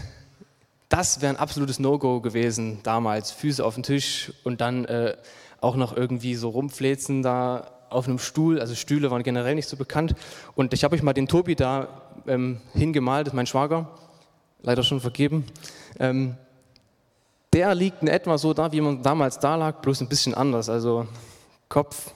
das 0.89 1.21
wäre 1.21 1.35
ein 1.35 1.39
absolutes 1.39 1.79
No-Go 1.79 2.21
gewesen 2.21 2.79
damals. 2.83 3.31
Füße 3.33 3.65
auf 3.65 3.75
dem 3.75 3.83
Tisch 3.83 4.33
und 4.45 4.61
dann 4.61 4.85
äh, 4.87 5.17
auch 5.61 5.77
noch 5.77 5.97
irgendwie 5.97 6.35
so 6.35 6.49
rumfläzen 6.51 7.23
da 7.23 7.73
auf 7.91 8.09
einem 8.09 8.19
Stuhl, 8.19 8.61
also 8.61 8.75
Stühle 8.75 9.11
waren 9.11 9.23
generell 9.23 9.55
nicht 9.55 9.69
so 9.69 9.77
bekannt. 9.77 10.15
Und 10.55 10.73
ich 10.73 10.85
habe 10.85 10.95
euch 10.95 11.03
mal 11.03 11.13
den 11.13 11.29
Tobi 11.29 11.55
da 11.55 11.89
ähm, 12.27 12.61
hingemalt, 12.73 13.27
das 13.27 13.33
ist 13.33 13.37
mein 13.37 13.47
Schwager, 13.47 13.91
leider 14.63 14.83
schon 14.83 15.01
vergeben. 15.01 15.45
Ähm, 15.99 16.37
der 17.53 17.75
liegt 17.75 18.03
in 18.03 18.09
etwa 18.09 18.39
so 18.39 18.53
da, 18.53 18.73
wie 18.73 18.81
man 18.81 19.03
damals 19.03 19.39
da 19.39 19.57
lag, 19.57 19.81
bloß 19.81 20.01
ein 20.03 20.09
bisschen 20.09 20.35
anders. 20.35 20.69
Also 20.69 21.07
Kopf 21.69 22.13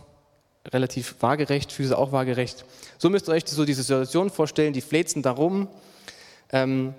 relativ 0.69 1.17
waagerecht, 1.21 1.73
Füße 1.73 1.97
auch 1.97 2.13
waagerecht. 2.13 2.65
So 2.99 3.09
müsst 3.11 3.29
ihr 3.29 3.33
euch 3.33 3.45
so 3.47 3.65
diese 3.65 3.83
Situation 3.83 4.31
vorstellen, 4.31 4.73
die 4.73 4.81
fläzen 4.81 5.23
da 5.23 5.31
rum. 5.31 5.69
Ähm, 6.53 6.95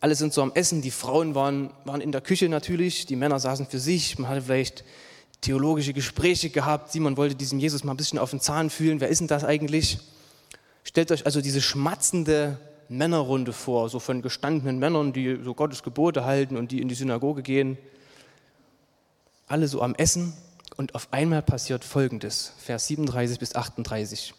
alle 0.00 0.14
sind 0.14 0.32
so 0.32 0.42
am 0.42 0.52
Essen, 0.54 0.82
die 0.82 0.90
Frauen 0.90 1.34
waren, 1.34 1.70
waren 1.84 2.00
in 2.00 2.12
der 2.12 2.20
Küche 2.20 2.48
natürlich, 2.48 3.06
die 3.06 3.16
Männer 3.16 3.38
saßen 3.38 3.66
für 3.66 3.78
sich, 3.78 4.18
man 4.18 4.30
hatte 4.30 4.42
vielleicht 4.42 4.84
theologische 5.40 5.92
Gespräche 5.92 6.50
gehabt, 6.50 6.92
Simon 6.92 7.16
wollte 7.16 7.34
diesem 7.34 7.58
Jesus 7.58 7.84
mal 7.84 7.94
ein 7.94 7.96
bisschen 7.96 8.18
auf 8.18 8.30
den 8.30 8.40
Zahn 8.40 8.70
fühlen, 8.70 9.00
wer 9.00 9.08
ist 9.08 9.20
denn 9.20 9.28
das 9.28 9.44
eigentlich? 9.44 9.98
Stellt 10.84 11.10
euch 11.12 11.26
also 11.26 11.40
diese 11.40 11.60
schmatzende 11.60 12.58
Männerrunde 12.88 13.52
vor, 13.52 13.88
so 13.88 13.98
von 13.98 14.22
gestandenen 14.22 14.78
Männern, 14.78 15.12
die 15.12 15.40
so 15.42 15.54
Gottes 15.54 15.82
Gebote 15.82 16.24
halten 16.24 16.56
und 16.56 16.72
die 16.72 16.80
in 16.80 16.88
die 16.88 16.94
Synagoge 16.94 17.42
gehen. 17.42 17.78
Alle 19.46 19.68
so 19.68 19.82
am 19.82 19.94
Essen 19.94 20.32
und 20.76 20.94
auf 20.94 21.08
einmal 21.10 21.42
passiert 21.42 21.84
Folgendes, 21.84 22.52
Vers 22.58 22.86
37 22.86 23.38
bis 23.38 23.54
38. 23.54 24.34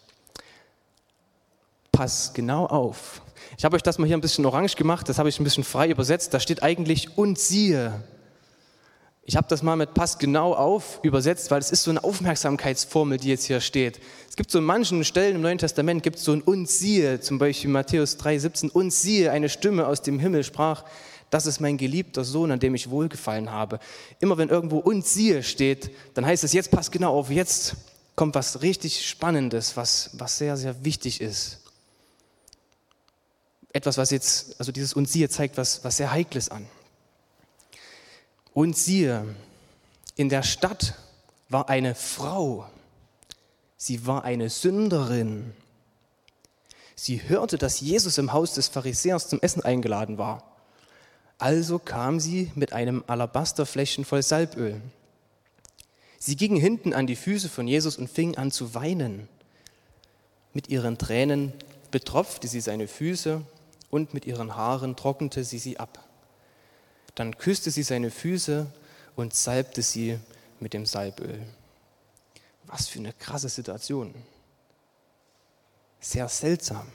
Pass 1.92 2.32
genau 2.32 2.66
auf. 2.66 3.22
Ich 3.58 3.64
habe 3.64 3.76
euch 3.76 3.82
das 3.82 3.98
mal 3.98 4.06
hier 4.06 4.16
ein 4.16 4.20
bisschen 4.20 4.46
orange 4.46 4.76
gemacht, 4.76 5.08
das 5.08 5.18
habe 5.18 5.28
ich 5.28 5.38
ein 5.38 5.44
bisschen 5.44 5.64
frei 5.64 5.88
übersetzt. 5.88 6.32
Da 6.32 6.40
steht 6.40 6.62
eigentlich 6.62 7.18
und 7.18 7.38
siehe. 7.38 8.02
Ich 9.30 9.36
habe 9.36 9.46
das 9.46 9.62
mal 9.62 9.76
mit 9.76 9.94
Pass 9.94 10.18
genau 10.18 10.54
auf 10.54 10.98
übersetzt, 11.04 11.52
weil 11.52 11.60
es 11.60 11.70
ist 11.70 11.84
so 11.84 11.90
eine 11.92 12.02
Aufmerksamkeitsformel, 12.02 13.16
die 13.16 13.28
jetzt 13.28 13.44
hier 13.44 13.60
steht. 13.60 14.00
Es 14.28 14.34
gibt 14.34 14.50
so 14.50 14.58
in 14.58 14.64
manchen 14.64 15.04
Stellen 15.04 15.36
im 15.36 15.40
Neuen 15.40 15.58
Testament 15.58 16.02
gibt 16.02 16.16
es 16.16 16.24
so 16.24 16.32
ein 16.32 16.42
und 16.42 16.68
siehe, 16.68 17.20
zum 17.20 17.38
Beispiel 17.38 17.70
Matthäus 17.70 18.18
3,17, 18.18 18.70
und 18.70 18.92
siehe, 18.92 19.30
eine 19.30 19.48
Stimme 19.48 19.86
aus 19.86 20.02
dem 20.02 20.18
Himmel 20.18 20.42
sprach, 20.42 20.84
das 21.30 21.46
ist 21.46 21.60
mein 21.60 21.76
geliebter 21.76 22.24
Sohn, 22.24 22.50
an 22.50 22.58
dem 22.58 22.74
ich 22.74 22.90
wohlgefallen 22.90 23.52
habe. 23.52 23.78
Immer 24.18 24.36
wenn 24.36 24.48
irgendwo 24.48 24.78
und 24.78 25.06
siehe 25.06 25.44
steht, 25.44 25.92
dann 26.14 26.26
heißt 26.26 26.42
es, 26.42 26.52
jetzt 26.52 26.72
pass 26.72 26.90
genau 26.90 27.16
auf, 27.16 27.30
jetzt 27.30 27.76
kommt 28.16 28.34
was 28.34 28.62
richtig 28.62 29.06
Spannendes, 29.06 29.76
was, 29.76 30.10
was 30.14 30.38
sehr, 30.38 30.56
sehr 30.56 30.84
wichtig 30.84 31.20
ist. 31.20 31.60
Etwas, 33.72 33.96
was 33.96 34.10
jetzt, 34.10 34.58
also 34.58 34.72
dieses 34.72 34.92
und 34.92 35.08
siehe 35.08 35.28
zeigt 35.28 35.56
was, 35.56 35.84
was 35.84 35.98
sehr 35.98 36.10
Heikles 36.10 36.48
an. 36.48 36.66
Und 38.54 38.76
siehe, 38.76 39.34
in 40.16 40.28
der 40.28 40.42
Stadt 40.42 40.94
war 41.48 41.68
eine 41.68 41.94
Frau. 41.94 42.68
Sie 43.76 44.06
war 44.06 44.24
eine 44.24 44.50
Sünderin. 44.50 45.52
Sie 46.94 47.28
hörte, 47.28 47.56
dass 47.56 47.80
Jesus 47.80 48.18
im 48.18 48.32
Haus 48.32 48.54
des 48.54 48.68
Pharisäers 48.68 49.28
zum 49.28 49.40
Essen 49.40 49.62
eingeladen 49.62 50.18
war. 50.18 50.44
Also 51.38 51.78
kam 51.78 52.20
sie 52.20 52.52
mit 52.54 52.74
einem 52.74 53.02
Alabasterfläschchen 53.06 54.04
voll 54.04 54.22
Salböl. 54.22 54.82
Sie 56.18 56.36
ging 56.36 56.56
hinten 56.56 56.92
an 56.92 57.06
die 57.06 57.16
Füße 57.16 57.48
von 57.48 57.66
Jesus 57.66 57.96
und 57.96 58.10
fing 58.10 58.36
an 58.36 58.50
zu 58.50 58.74
weinen. 58.74 59.26
Mit 60.52 60.68
ihren 60.68 60.98
Tränen 60.98 61.54
betropfte 61.90 62.46
sie 62.46 62.60
seine 62.60 62.88
Füße 62.88 63.40
und 63.90 64.12
mit 64.12 64.26
ihren 64.26 64.54
Haaren 64.54 64.96
trocknete 64.96 65.44
sie 65.44 65.58
sie 65.58 65.80
ab. 65.80 66.09
Dann 67.20 67.36
küsste 67.36 67.70
sie 67.70 67.82
seine 67.82 68.10
Füße 68.10 68.66
und 69.14 69.34
salbte 69.34 69.82
sie 69.82 70.18
mit 70.58 70.72
dem 70.72 70.86
Salböl. 70.86 71.38
Was 72.64 72.88
für 72.88 72.98
eine 72.98 73.12
krasse 73.12 73.50
Situation. 73.50 74.14
Sehr 76.00 76.30
seltsam, 76.30 76.86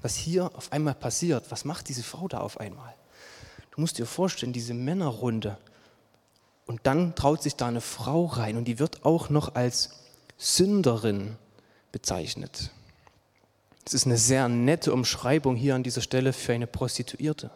was 0.00 0.16
hier 0.16 0.50
auf 0.56 0.72
einmal 0.72 0.94
passiert. 0.94 1.50
Was 1.50 1.66
macht 1.66 1.90
diese 1.90 2.02
Frau 2.02 2.28
da 2.28 2.38
auf 2.38 2.60
einmal? 2.60 2.94
Du 3.72 3.82
musst 3.82 3.98
dir 3.98 4.06
vorstellen, 4.06 4.54
diese 4.54 4.72
Männerrunde. 4.72 5.58
Und 6.64 6.80
dann 6.84 7.14
traut 7.14 7.42
sich 7.42 7.56
da 7.56 7.66
eine 7.68 7.82
Frau 7.82 8.24
rein 8.24 8.56
und 8.56 8.64
die 8.64 8.78
wird 8.78 9.04
auch 9.04 9.28
noch 9.28 9.54
als 9.54 9.90
Sünderin 10.38 11.36
bezeichnet. 11.92 12.70
Das 13.84 13.92
ist 13.92 14.06
eine 14.06 14.16
sehr 14.16 14.48
nette 14.48 14.94
Umschreibung 14.94 15.56
hier 15.56 15.74
an 15.74 15.82
dieser 15.82 16.00
Stelle 16.00 16.32
für 16.32 16.54
eine 16.54 16.66
Prostituierte. 16.66 17.50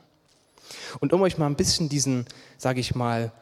Und 1.01 1.13
um 1.13 1.23
euch 1.23 1.39
mal 1.39 1.47
ein 1.47 1.57
bisschen 1.57 1.89
diesen, 1.89 2.27
sage 2.57 2.81
ich 2.81 2.95
mal, 2.95 3.33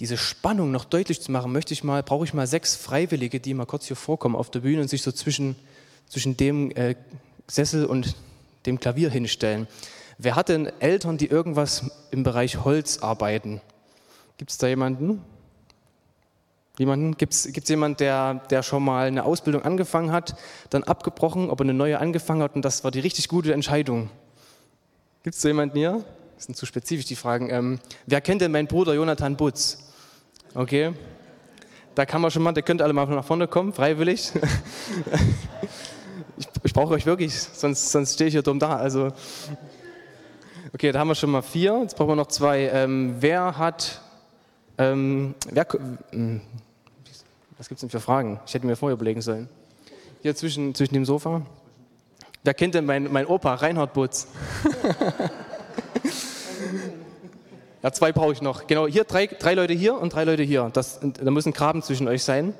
diese 0.00 0.16
Spannung 0.16 0.70
noch 0.70 0.84
deutlich 0.84 1.20
zu 1.20 1.30
machen, 1.30 1.52
möchte 1.52 1.74
ich 1.74 1.84
mal, 1.84 2.02
brauche 2.02 2.24
ich 2.24 2.34
mal 2.34 2.46
sechs 2.46 2.74
Freiwillige, 2.74 3.40
die 3.40 3.54
mal 3.54 3.66
kurz 3.66 3.86
hier 3.86 3.96
vorkommen 3.96 4.34
auf 4.34 4.50
der 4.50 4.60
Bühne 4.60 4.82
und 4.82 4.88
sich 4.88 5.02
so 5.02 5.12
zwischen, 5.12 5.54
zwischen 6.08 6.36
dem 6.36 6.70
äh, 6.72 6.96
Sessel 7.46 7.84
und 7.84 8.16
dem 8.66 8.80
Klavier 8.80 9.10
hinstellen. 9.10 9.68
Wer 10.18 10.36
hat 10.36 10.48
denn 10.48 10.70
Eltern, 10.80 11.18
die 11.18 11.26
irgendwas 11.26 11.90
im 12.10 12.22
Bereich 12.22 12.64
Holz 12.64 12.98
arbeiten? 12.98 13.60
Gibt 14.38 14.50
es 14.50 14.58
da 14.58 14.66
jemanden? 14.66 15.22
Jemanden? 16.78 17.16
Gibt 17.16 17.34
es 17.34 17.68
jemanden, 17.68 17.98
der, 17.98 18.34
der 18.50 18.62
schon 18.62 18.84
mal 18.84 19.06
eine 19.06 19.24
Ausbildung 19.24 19.62
angefangen 19.62 20.10
hat, 20.10 20.36
dann 20.70 20.84
abgebrochen, 20.84 21.50
aber 21.50 21.64
eine 21.64 21.74
neue 21.74 21.98
angefangen 21.98 22.42
hat 22.42 22.54
und 22.54 22.64
das 22.64 22.82
war 22.82 22.90
die 22.90 23.00
richtig 23.00 23.28
gute 23.28 23.52
Entscheidung? 23.52 24.10
Gibt 25.22 25.36
es 25.36 25.42
da 25.42 25.48
jemanden 25.48 25.76
hier? 25.76 26.04
Das 26.42 26.46
sind 26.46 26.56
zu 26.56 26.66
spezifisch 26.66 27.06
die 27.06 27.14
Fragen. 27.14 27.50
Ähm, 27.50 27.78
wer 28.04 28.20
kennt 28.20 28.40
denn 28.40 28.50
meinen 28.50 28.66
Bruder 28.66 28.94
Jonathan 28.94 29.36
Butz? 29.36 29.78
Okay. 30.54 30.92
Da 31.94 32.04
kann 32.04 32.20
man 32.20 32.32
schon 32.32 32.42
mal, 32.42 32.50
der 32.50 32.64
könnte 32.64 32.82
alle 32.82 32.92
mal 32.92 33.06
nach 33.06 33.24
vorne 33.24 33.46
kommen, 33.46 33.72
freiwillig. 33.72 34.32
ich, 36.36 36.48
ich 36.64 36.72
brauche 36.72 36.94
euch 36.94 37.06
wirklich, 37.06 37.40
sonst, 37.40 37.92
sonst 37.92 38.14
stehe 38.14 38.26
ich 38.26 38.34
hier 38.34 38.42
dumm 38.42 38.58
da. 38.58 38.74
Also, 38.74 39.12
okay, 40.74 40.90
da 40.90 40.98
haben 40.98 41.06
wir 41.06 41.14
schon 41.14 41.30
mal 41.30 41.42
vier. 41.42 41.78
Jetzt 41.80 41.96
brauchen 41.96 42.08
wir 42.08 42.16
noch 42.16 42.26
zwei. 42.26 42.68
Ähm, 42.72 43.14
wer 43.20 43.56
hat, 43.56 44.00
ähm, 44.78 45.36
wer, 45.48 45.64
hm, 46.10 46.40
was 47.56 47.68
gibt 47.68 47.76
es 47.76 47.82
denn 47.82 47.90
für 47.90 48.00
Fragen? 48.00 48.40
Ich 48.46 48.54
hätte 48.54 48.66
mir 48.66 48.74
vorher 48.74 48.94
überlegen 48.94 49.22
sollen. 49.22 49.48
Hier 50.22 50.34
zwischen, 50.34 50.74
zwischen 50.74 50.94
dem 50.94 51.04
Sofa. 51.04 51.42
Wer 52.42 52.54
kennt 52.54 52.74
denn 52.74 52.84
mein, 52.84 53.12
mein 53.12 53.26
Opa, 53.26 53.54
Reinhard 53.54 53.92
Butz? 53.92 54.26
Ja, 57.82 57.90
zwei 57.92 58.12
brauche 58.12 58.32
ich 58.32 58.42
noch. 58.42 58.66
Genau, 58.66 58.86
hier 58.86 59.04
drei, 59.04 59.26
drei 59.26 59.54
Leute 59.54 59.72
hier 59.72 59.94
und 59.98 60.14
drei 60.14 60.24
Leute 60.24 60.44
hier. 60.44 60.70
Das, 60.72 61.00
da 61.02 61.30
muss 61.30 61.46
ein 61.46 61.52
Graben 61.52 61.82
zwischen 61.82 62.06
euch 62.06 62.22
sein. 62.22 62.54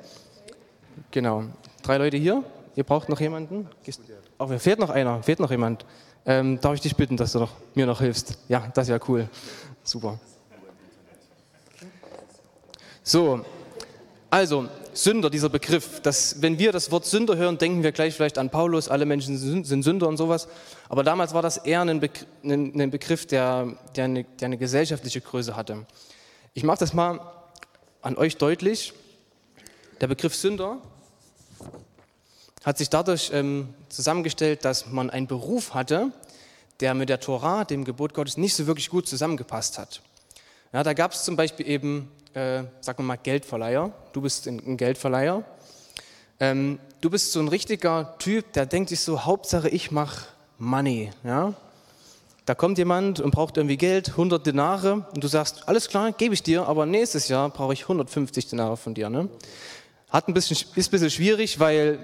Genau. 1.11 1.45
Drei 1.81 1.97
Leute 1.97 2.17
hier. 2.17 2.43
Ihr 2.75 2.83
braucht 2.83 3.07
noch 3.07 3.19
jemanden? 3.19 3.69
Auch 4.37 4.49
oh, 4.49 4.57
fehlt 4.57 4.79
noch 4.79 4.89
einer. 4.89 5.23
Fehlt 5.23 5.39
noch 5.39 5.51
jemand. 5.51 5.85
Ähm, 6.25 6.59
darf 6.59 6.73
ich 6.73 6.81
dich 6.81 6.95
bitten, 6.95 7.15
dass 7.15 7.33
du 7.33 7.39
noch, 7.39 7.51
mir 7.73 7.85
noch 7.85 7.99
hilfst? 7.99 8.37
Ja, 8.49 8.69
das 8.73 8.87
wäre 8.87 8.99
cool. 9.07 9.29
Super. 9.83 10.19
So, 13.03 13.45
also 14.29 14.67
Sünder, 14.93 15.29
dieser 15.29 15.49
Begriff. 15.49 15.99
Das, 16.01 16.41
wenn 16.41 16.59
wir 16.59 16.71
das 16.71 16.91
Wort 16.91 17.05
Sünder 17.05 17.35
hören, 17.35 17.57
denken 17.57 17.83
wir 17.83 17.91
gleich 17.91 18.13
vielleicht 18.13 18.37
an 18.37 18.49
Paulus, 18.49 18.89
alle 18.89 19.05
Menschen 19.05 19.37
sind 19.37 19.83
Sünder 19.83 20.07
und 20.07 20.17
sowas. 20.17 20.47
Aber 20.89 21.03
damals 21.03 21.33
war 21.33 21.41
das 21.41 21.57
eher 21.57 21.81
ein, 21.81 21.99
Begriff, 21.99 22.27
ein 22.43 22.91
Begriff 22.91 23.25
der, 23.25 23.75
der, 23.95 24.05
eine, 24.05 24.23
der 24.23 24.45
eine 24.47 24.57
gesellschaftliche 24.57 25.21
Größe 25.21 25.55
hatte. 25.55 25.85
Ich 26.53 26.63
mache 26.63 26.79
das 26.79 26.93
mal 26.93 27.19
an 28.01 28.17
euch 28.17 28.37
deutlich. 28.37 28.93
Der 30.01 30.07
Begriff 30.07 30.35
Sünder 30.35 30.77
hat 32.63 32.77
sich 32.77 32.89
dadurch 32.89 33.31
ähm, 33.33 33.73
zusammengestellt, 33.89 34.65
dass 34.65 34.87
man 34.87 35.09
einen 35.09 35.27
Beruf 35.27 35.73
hatte, 35.73 36.11
der 36.79 36.93
mit 36.93 37.09
der 37.09 37.19
Tora, 37.19 37.65
dem 37.65 37.85
Gebot 37.85 38.13
Gottes, 38.13 38.37
nicht 38.37 38.55
so 38.55 38.67
wirklich 38.67 38.89
gut 38.89 39.07
zusammengepasst 39.07 39.77
hat. 39.77 40.01
Ja, 40.73 40.83
da 40.83 40.93
gab 40.93 41.11
es 41.11 41.23
zum 41.23 41.35
Beispiel 41.35 41.67
eben 41.69 42.11
äh, 42.33 42.63
sagen 42.81 42.97
wir 42.97 43.03
mal, 43.03 43.17
Geldverleiher. 43.17 43.91
Du 44.11 44.21
bist 44.21 44.47
ein, 44.47 44.77
Geldverleiher. 44.77 45.43
Ähm, 46.39 46.79
du 47.01 47.09
bist 47.09 47.31
so 47.31 47.39
ein 47.39 47.47
richtiger 47.47 48.15
Typ, 48.17 48.53
der 48.53 48.65
denkt 48.65 48.89
sich 48.89 49.01
so, 49.01 49.23
Hauptsache 49.23 49.69
ich 49.69 49.91
mache 49.91 50.25
Money. 50.57 51.11
Ja? 51.23 51.53
Da 52.45 52.55
kommt 52.55 52.79
jemand 52.79 53.19
und 53.19 53.31
braucht 53.31 53.57
irgendwie 53.57 53.77
Geld, 53.77 54.09
100 54.09 54.45
Denare 54.45 55.05
und 55.13 55.23
du 55.23 55.27
sagst, 55.27 55.67
alles 55.67 55.89
klar, 55.89 56.11
gebe 56.11 56.33
ich 56.33 56.41
dir, 56.41 56.67
aber 56.67 56.85
nächstes 56.85 57.27
Jahr 57.27 57.49
brauche 57.49 57.73
ich 57.73 57.83
150 57.83 58.47
Denare 58.47 58.75
von 58.75 58.95
dir. 58.95 59.09
Ne? 59.09 59.29
Hat 60.09 60.27
ein 60.27 60.33
bisschen, 60.33 60.57
ist 60.75 60.87
ein 60.87 60.91
bisschen 60.91 61.11
schwierig, 61.11 61.59
weil 61.59 61.99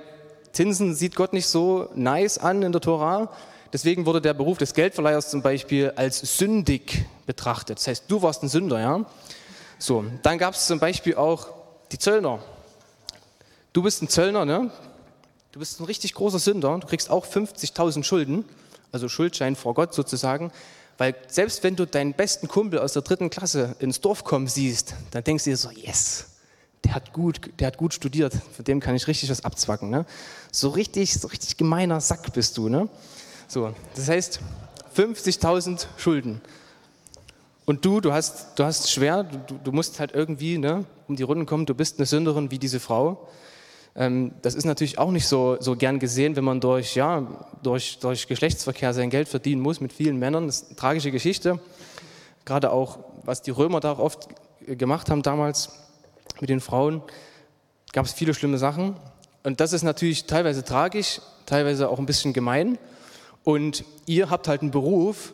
Zinsen 0.52 0.94
sieht 0.94 1.16
Gott 1.16 1.34
nicht 1.34 1.48
so 1.48 1.90
nice 1.96 2.38
an 2.38 2.62
in 2.62 2.72
der 2.72 2.82
Tora. 2.82 3.32
Deswegen 3.72 4.06
wurde 4.06 4.22
der 4.22 4.34
Beruf 4.34 4.58
des 4.58 4.74
Geldverleihers 4.74 5.30
zum 5.30 5.42
Beispiel 5.42 5.94
als 5.96 6.20
sündig 6.38 7.06
betrachtet. 7.26 7.78
Das 7.78 7.88
heißt, 7.88 8.04
du 8.08 8.22
warst 8.22 8.42
ein 8.44 8.50
Sünder, 8.50 8.80
ja. 8.80 9.06
So, 9.78 10.04
dann 10.24 10.38
gab 10.38 10.56
es 10.56 10.66
zum 10.68 10.80
Beispiel 10.80 11.16
auch 11.16 11.48
die 11.92 12.00
Zöllner. 12.00 12.40
Du 13.72 13.84
bist 13.84 14.02
ein 14.02 14.10
Zöllner, 14.10 14.46
ne? 14.46 14.72
Du 15.52 15.60
bist 15.60 15.80
ein 15.80 15.86
richtig 15.86 16.14
großer 16.14 16.40
Sünder. 16.40 16.78
Du 16.80 16.88
kriegst 16.88 17.10
auch 17.10 17.26
50.000 17.26 18.04
Schulden, 18.04 18.46
also 18.92 19.08
Schuldschein 19.08 19.56
vor 19.56 19.74
Gott 19.74 19.94
sozusagen. 19.94 20.52
Weil 20.98 21.16
selbst 21.28 21.64
wenn 21.64 21.76
du 21.76 21.86
deinen 21.86 22.14
besten 22.14 22.48
Kumpel 22.48 22.80
aus 22.80 22.94
der 22.94 23.04
dritten 23.04 23.30
Klasse 23.30 23.76
ins 23.80 24.02
Dorf 24.02 24.24
kommen 24.24 24.48
siehst, 24.48 24.96
dann 25.12 25.24
denkst 25.24 25.46
du 25.46 25.52
dir 25.52 25.58
so, 25.58 25.70
yes, 25.72 26.26
der 26.84 26.94
hat 26.94 27.14
gut, 27.14 27.40
der 27.60 27.68
hat 27.68 27.78
gut 27.78 27.94
studiert, 27.94 28.34
von 28.56 28.66
dem 28.66 28.80
kann 28.80 28.96
ich 28.96 29.08
richtig 29.08 29.30
was 29.30 29.46
abzwacken. 29.46 29.90
Ne? 29.90 30.06
So 30.52 30.70
richtig, 30.70 31.14
so 31.14 31.28
richtig 31.28 31.58
gemeiner 31.58 32.02
Sack 32.02 32.34
bist 32.34 32.58
du. 32.58 32.68
Ne? 32.70 32.90
So, 33.52 33.74
das 33.96 34.08
heißt 34.08 34.42
50.000 34.96 35.88
Schulden. 35.98 36.40
Und 37.66 37.84
du, 37.84 38.00
du 38.00 38.14
hast, 38.14 38.60
du 38.60 38.64
hast 38.64 38.92
schwer, 38.92 39.24
du, 39.24 39.60
du 39.64 39.72
musst 39.72 40.00
halt 40.00 40.12
irgendwie 40.14 40.60
ne, 40.60 40.86
um 41.08 41.16
die 41.16 41.24
Runden 41.24 41.48
kommen, 41.48 41.66
du 41.66 41.74
bist 41.74 41.98
eine 41.98 42.06
Sünderin 42.06 42.52
wie 42.52 42.60
diese 42.60 42.80
Frau. 42.80 43.28
Ähm, 43.96 44.34
das 44.44 44.54
ist 44.54 44.66
natürlich 44.66 45.00
auch 45.00 45.10
nicht 45.10 45.28
so, 45.28 45.58
so 45.60 45.76
gern 45.76 45.98
gesehen, 45.98 46.36
wenn 46.36 46.44
man 46.44 46.62
durch, 46.62 46.94
ja, 46.94 47.26
durch, 47.64 47.98
durch 47.98 48.28
Geschlechtsverkehr 48.28 48.94
sein 48.94 49.10
Geld 49.10 49.28
verdienen 49.28 49.64
muss 49.64 49.82
mit 49.82 49.94
vielen 49.94 50.18
Männern. 50.18 50.46
Das 50.46 50.58
ist 50.58 50.68
eine 50.68 50.76
tragische 50.76 51.10
Geschichte. 51.10 51.60
Gerade 52.46 52.72
auch, 52.72 53.00
was 53.24 53.42
die 53.42 53.52
Römer 53.52 53.80
da 53.80 53.94
auch 53.94 54.00
oft 54.00 54.28
gemacht 54.68 55.10
haben 55.10 55.24
damals 55.24 55.72
mit 56.40 56.52
den 56.52 56.60
Frauen, 56.60 57.02
gab 57.94 58.06
es 58.06 58.14
viele 58.14 58.36
schlimme 58.36 58.60
Sachen. 58.60 58.96
Und 59.42 59.60
das 59.60 59.74
ist 59.74 59.82
natürlich 59.82 60.28
teilweise 60.28 60.64
tragisch, 60.64 61.20
teilweise 61.48 61.90
auch 61.90 61.98
ein 61.98 62.06
bisschen 62.06 62.32
gemein. 62.32 62.78
Und 63.44 63.84
ihr 64.06 64.30
habt 64.30 64.48
halt 64.48 64.62
einen 64.62 64.72
Beruf, 64.72 65.34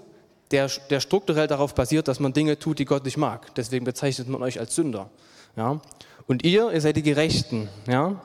der, 0.52 0.70
der 0.90 1.00
strukturell 1.00 1.48
darauf 1.48 1.74
basiert, 1.76 2.08
dass 2.08 2.20
man 2.20 2.34
Dinge 2.34 2.60
tut, 2.60 2.80
die 2.80 2.86
Gott 2.86 3.04
nicht 3.04 3.18
mag. 3.18 3.54
Deswegen 3.56 3.86
bezeichnet 3.86 4.30
man 4.30 4.44
euch 4.44 4.60
als 4.60 4.76
Sünder. 4.76 5.10
Ja? 5.56 5.82
Und 6.28 6.44
ihr, 6.44 6.72
ihr 6.72 6.82
seid 6.82 6.98
die 6.98 7.04
Gerechten. 7.04 7.68
Ja? 7.88 8.22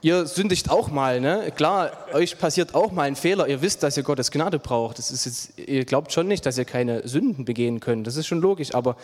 Ihr 0.00 0.26
sündigt 0.26 0.68
auch 0.68 0.90
mal, 0.90 1.20
ne? 1.20 1.52
Klar, 1.54 1.92
euch 2.12 2.36
passiert 2.36 2.74
auch 2.74 2.90
mal 2.90 3.04
ein 3.04 3.14
Fehler. 3.14 3.46
Ihr 3.46 3.62
wisst, 3.62 3.84
dass 3.84 3.96
ihr 3.96 4.02
Gottes 4.02 4.32
Gnade 4.32 4.58
braucht. 4.58 4.98
Das 4.98 5.12
ist 5.12 5.26
jetzt, 5.26 5.58
ihr 5.58 5.84
glaubt 5.84 6.12
schon 6.12 6.26
nicht, 6.26 6.44
dass 6.44 6.58
ihr 6.58 6.64
keine 6.64 7.06
Sünden 7.06 7.44
begehen 7.44 7.78
könnt. 7.78 8.08
Das 8.08 8.16
ist 8.16 8.26
schon 8.26 8.40
logisch. 8.40 8.74
Aber 8.74 8.96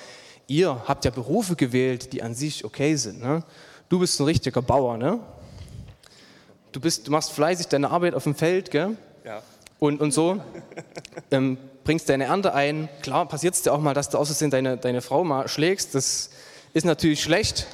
ihr 0.48 0.82
habt 0.88 1.04
ja 1.04 1.12
Berufe 1.12 1.54
gewählt, 1.54 2.12
die 2.12 2.20
an 2.20 2.34
sich 2.34 2.64
okay 2.64 2.96
sind. 2.96 3.20
Ne? 3.20 3.44
Du 3.88 4.00
bist 4.00 4.18
ein 4.18 4.25
richtiger 4.25 4.60
Bauer, 4.60 4.96
ne? 4.96 5.20
Du, 6.72 6.80
bist, 6.80 7.06
du 7.06 7.12
machst 7.12 7.30
fleißig 7.30 7.68
deine 7.68 7.90
Arbeit 7.90 8.14
auf 8.14 8.25
dem 8.25 8.34
Feld, 8.34 8.72
gell? 8.72 8.96
Ja. 9.25 9.40
Und, 9.78 10.00
und 10.00 10.12
so 10.12 10.40
ähm, 11.30 11.56
bringst 11.85 12.08
deine 12.08 12.25
Ernte 12.25 12.54
ein. 12.54 12.88
Klar, 13.02 13.26
passiert 13.26 13.54
es 13.54 13.62
dir 13.62 13.73
auch 13.73 13.80
mal, 13.80 13.94
dass 13.94 14.11
du 14.11 14.18
außersehen 14.18 14.50
deine, 14.50 14.76
deine 14.76 15.00
Frau 15.00 15.25
mal 15.25 15.49
schlägst. 15.49 15.94
Das 15.94 16.30
ist 16.75 16.85
natürlich 16.85 17.23
schlecht. 17.23 17.66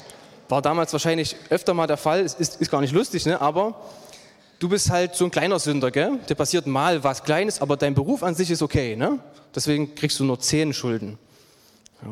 War 0.48 0.60
damals 0.60 0.92
wahrscheinlich 0.92 1.36
öfter 1.50 1.74
mal 1.74 1.86
der 1.86 1.96
Fall. 1.96 2.20
Ist, 2.20 2.38
ist, 2.38 2.60
ist 2.60 2.70
gar 2.70 2.80
nicht 2.80 2.92
lustig, 2.92 3.24
ne? 3.26 3.40
aber 3.40 3.80
du 4.58 4.68
bist 4.68 4.90
halt 4.90 5.14
so 5.14 5.24
ein 5.24 5.30
kleiner 5.30 5.58
Sünder. 5.58 5.90
Gell? 5.90 6.18
Dir 6.28 6.34
passiert 6.34 6.66
mal 6.66 7.02
was 7.02 7.24
Kleines, 7.24 7.60
aber 7.60 7.76
dein 7.76 7.94
Beruf 7.94 8.22
an 8.22 8.34
sich 8.34 8.50
ist 8.50 8.62
okay. 8.62 8.96
Ne? 8.96 9.18
Deswegen 9.54 9.94
kriegst 9.94 10.20
du 10.20 10.24
nur 10.24 10.38
zehn 10.38 10.72
Schulden. 10.72 11.18
Ja. 12.02 12.10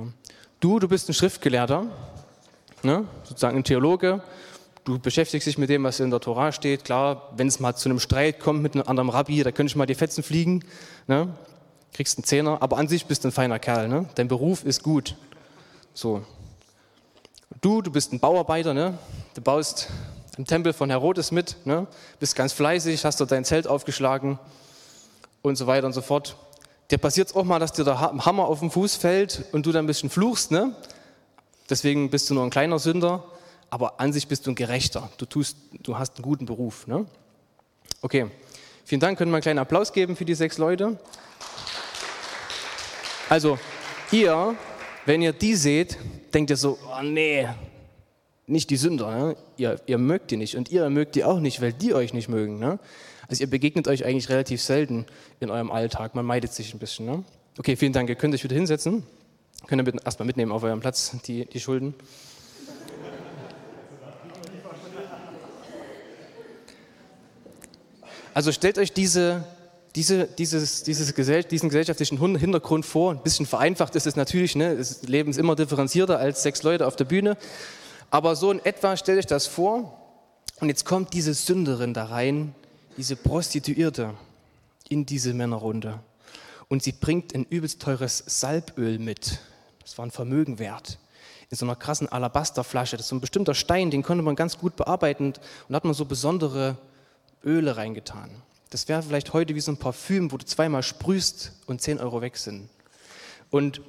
Du, 0.61 0.79
du 0.79 0.89
bist 0.89 1.09
ein 1.09 1.15
Schriftgelehrter 1.15 1.87
ne? 2.85 3.05
sozusagen 3.25 3.59
ein 3.59 3.65
Theologe, 3.65 4.23
du 4.85 4.99
beschäftigst 4.99 5.47
dich 5.47 5.59
mit 5.59 5.71
dem, 5.71 5.85
was 5.85 6.01
in 6.01 6.11
der 6.11 6.21
Tora 6.21 6.53
steht. 6.53 6.85
Klar, 6.85 7.31
wenn 7.37 7.49
es 7.49 7.61
mal 7.61 7.75
zu 7.75 7.89
einem 7.89 8.01
Streit 8.01 8.41
kommt 8.41 8.63
mit 8.63 8.75
einem 8.75 8.87
anderen 8.87 9.11
Rabbi, 9.11 9.43
da 9.43 9.53
könnte 9.53 9.71
ich 9.71 9.77
mal 9.77 9.87
die 9.87 9.95
Fetzen 9.95 10.23
fliegen, 10.23 10.65
ne? 11.07 11.29
kriegst 11.93 12.19
einen 12.19 12.25
Zehner, 12.25 12.63
aber 12.63 12.79
an 12.79 12.89
sich 12.89 13.07
bist 13.07 13.25
du 13.25 13.29
ein 13.29 13.33
feiner 13.33 13.59
Kerl. 13.59 13.89
Ne? 13.89 14.09
Dein 14.15 14.29
Beruf 14.29 14.65
ist 14.65 14.83
gut. 14.83 15.17
So. 15.95 16.25
Du, 17.61 17.83
du 17.83 17.91
bist 17.93 18.13
ein 18.13 18.21
Bauarbeiter, 18.21 18.73
ne? 18.73 18.99
du 19.35 19.43
baust 19.43 19.89
im 20.39 20.47
Tempel 20.47 20.73
von 20.73 20.89
Herodes 20.89 21.31
mit, 21.31 21.57
ne? 21.67 21.87
bist 22.19 22.35
ganz 22.35 22.53
fleißig, 22.53 23.05
hast 23.05 23.21
dort 23.21 23.31
dein 23.31 23.45
Zelt 23.45 23.67
aufgeschlagen 23.67 24.39
und 25.43 25.57
so 25.57 25.67
weiter 25.67 25.87
und 25.87 25.93
so 25.93 26.01
fort. 26.01 26.37
Dir 26.91 26.99
passiert 26.99 27.29
es 27.29 27.35
auch 27.35 27.45
mal, 27.45 27.59
dass 27.59 27.73
dir 27.73 27.85
der 27.85 28.01
Hammer 28.01 28.47
auf 28.47 28.61
den 28.61 28.71
Fuß 28.71 28.97
fällt 28.97 29.45
und 29.53 29.67
du 29.67 29.73
dann 29.73 29.85
ein 29.85 29.87
bisschen 29.87 30.11
fluchst, 30.11 30.51
ne? 30.51 30.75
Deswegen 31.71 32.11
bist 32.11 32.29
du 32.29 32.35
nur 32.35 32.43
ein 32.45 32.51
kleiner 32.51 32.79
Sünder, 32.79 33.25
aber 33.73 33.99
an 34.01 34.13
sich 34.13 34.29
bist 34.29 34.47
du 34.47 34.51
ein 34.51 34.55
Gerechter. 34.55 35.11
Du, 35.17 35.25
tust, 35.25 35.57
du 35.83 35.97
hast 35.97 36.17
einen 36.17 36.25
guten 36.25 36.45
Beruf. 36.45 36.87
Ne? 36.87 37.07
Okay, 38.03 38.27
vielen 38.85 39.01
Dank. 39.01 39.17
Können 39.17 39.31
wir 39.31 39.37
einen 39.37 39.43
kleinen 39.43 39.61
Applaus 39.61 39.95
geben 39.95 40.15
für 40.15 40.27
die 40.27 40.35
sechs 40.35 40.59
Leute? 40.59 40.99
Also, 43.31 43.59
ihr, 44.11 44.55
wenn 45.07 45.23
ihr 45.23 45.33
die 45.33 45.55
seht, 45.55 45.97
denkt 46.35 46.51
ihr 46.51 46.59
so, 46.59 46.79
oh 46.87 47.03
nee, 47.03 47.49
nicht 48.47 48.69
die 48.69 48.77
Sünder. 48.77 49.11
Ne? 49.11 49.37
Ihr, 49.57 49.81
ihr 49.87 49.97
mögt 49.97 50.33
die 50.33 50.37
nicht 50.37 50.55
und 50.55 50.71
ihr 50.71 50.91
mögt 50.91 51.15
die 51.15 51.25
auch 51.25 51.41
nicht, 51.41 51.63
weil 51.63 51.73
die 51.73 51.95
euch 51.95 52.13
nicht 52.13 52.29
mögen. 52.29 52.59
Ne? 52.59 52.79
Also 53.27 53.43
ihr 53.43 53.49
begegnet 53.49 53.89
euch 53.89 54.05
eigentlich 54.05 54.29
relativ 54.29 54.61
selten 54.61 55.07
in 55.41 55.49
eurem 55.49 55.71
Alltag. 55.71 56.15
Man 56.15 56.27
meidet 56.27 56.53
sich 56.53 56.75
ein 56.75 56.79
bisschen. 56.79 57.07
Ne? 57.07 57.25
Okay, 57.59 57.77
vielen 57.77 57.95
Dank. 57.95 58.11
Ihr 58.11 58.17
könnt 58.17 58.35
euch 58.35 58.45
wieder 58.45 58.55
hinsetzen. 58.55 59.07
Könnt 59.67 59.89
ihr 59.89 60.05
erstmal 60.05 60.27
mitnehmen 60.27 60.53
auf 60.53 60.63
eurem 60.63 60.81
Platz, 60.81 61.17
die, 61.25 61.47
die 61.47 61.61
Schulden. 61.61 61.95
Also 68.35 68.51
stellt 68.51 68.79
euch 68.79 68.93
diese, 68.93 69.45
diese, 69.95 70.27
dieses, 70.27 70.83
dieses 70.85 71.15
Gesell 71.15 71.45
diesen 71.45 71.69
gesellschaftlichen 71.69 72.19
Hintergrund 72.39 72.87
vor. 72.87 73.13
Ein 73.13 73.23
bisschen 73.23 73.47
vereinfacht 73.47 73.95
ist 73.95 74.07
es 74.07 74.17
natürlich, 74.17 74.57
ne? 74.57 74.77
das 74.77 75.03
Leben 75.03 75.31
ist 75.31 75.39
immer 75.39 75.55
differenzierter 75.55 76.19
als 76.19 76.43
sechs 76.43 76.63
Leute 76.63 76.87
auf 76.87 76.97
der 76.97 77.05
Bühne. 77.05 77.37
Aber 78.11 78.35
so 78.37 78.51
in 78.51 78.65
etwa 78.65 78.97
stellt 78.97 79.19
euch 79.19 79.27
das 79.27 79.47
vor. 79.47 79.99
Und 80.61 80.69
jetzt 80.69 80.85
kommt 80.85 81.13
diese 81.13 81.35
Sünderin 81.35 81.93
da 81.93 82.05
rein, 82.05 82.55
diese 82.97 83.17
Prostituierte 83.17 84.15
in 84.89 85.05
diese 85.05 85.35
Männerrunde. 85.35 86.01
Und 86.69 86.83
sie 86.83 86.93
bringt 86.93 87.35
ein 87.35 87.45
übelst 87.45 87.83
teures 87.83 88.23
Salböl 88.27 88.99
mit. 88.99 89.41
Das 89.83 89.99
war 89.99 90.07
ein 90.07 90.11
Vermögen 90.11 90.59
wert. 90.59 90.99
In 91.51 91.57
so 91.59 91.67
einer 91.67 91.77
krassen 91.77 92.09
Alabasterflasche. 92.09 92.97
Das 92.97 93.07
ist 93.07 93.11
so 93.11 93.17
ein 93.17 93.21
bestimmter 93.21 93.55
Stein, 93.55 93.91
den 93.91 94.03
konnte 94.03 94.23
man 94.23 94.37
ganz 94.37 94.57
gut 94.57 94.77
bearbeiten. 94.77 95.27
Und 95.27 95.41
da 95.69 95.77
hat 95.77 95.85
man 95.85 95.93
so 95.93 96.07
besondere 96.07 96.79
Öle 97.45 97.77
reingetan. 97.77 98.31
Das 98.71 98.89
wäre 98.89 99.03
vielleicht 99.03 99.33
heute 99.33 99.55
wie 99.55 99.61
so 99.61 99.71
ein 99.73 99.77
Parfüm, 99.77 100.33
wo 100.33 100.39
du 100.39 100.47
zweimal 100.47 100.83
sprühst 100.83 101.53
und 101.67 101.83
10 101.83 102.01
Euro 102.01 102.23
weg 102.23 102.37
sind. 102.37 102.71
Und 103.51 103.83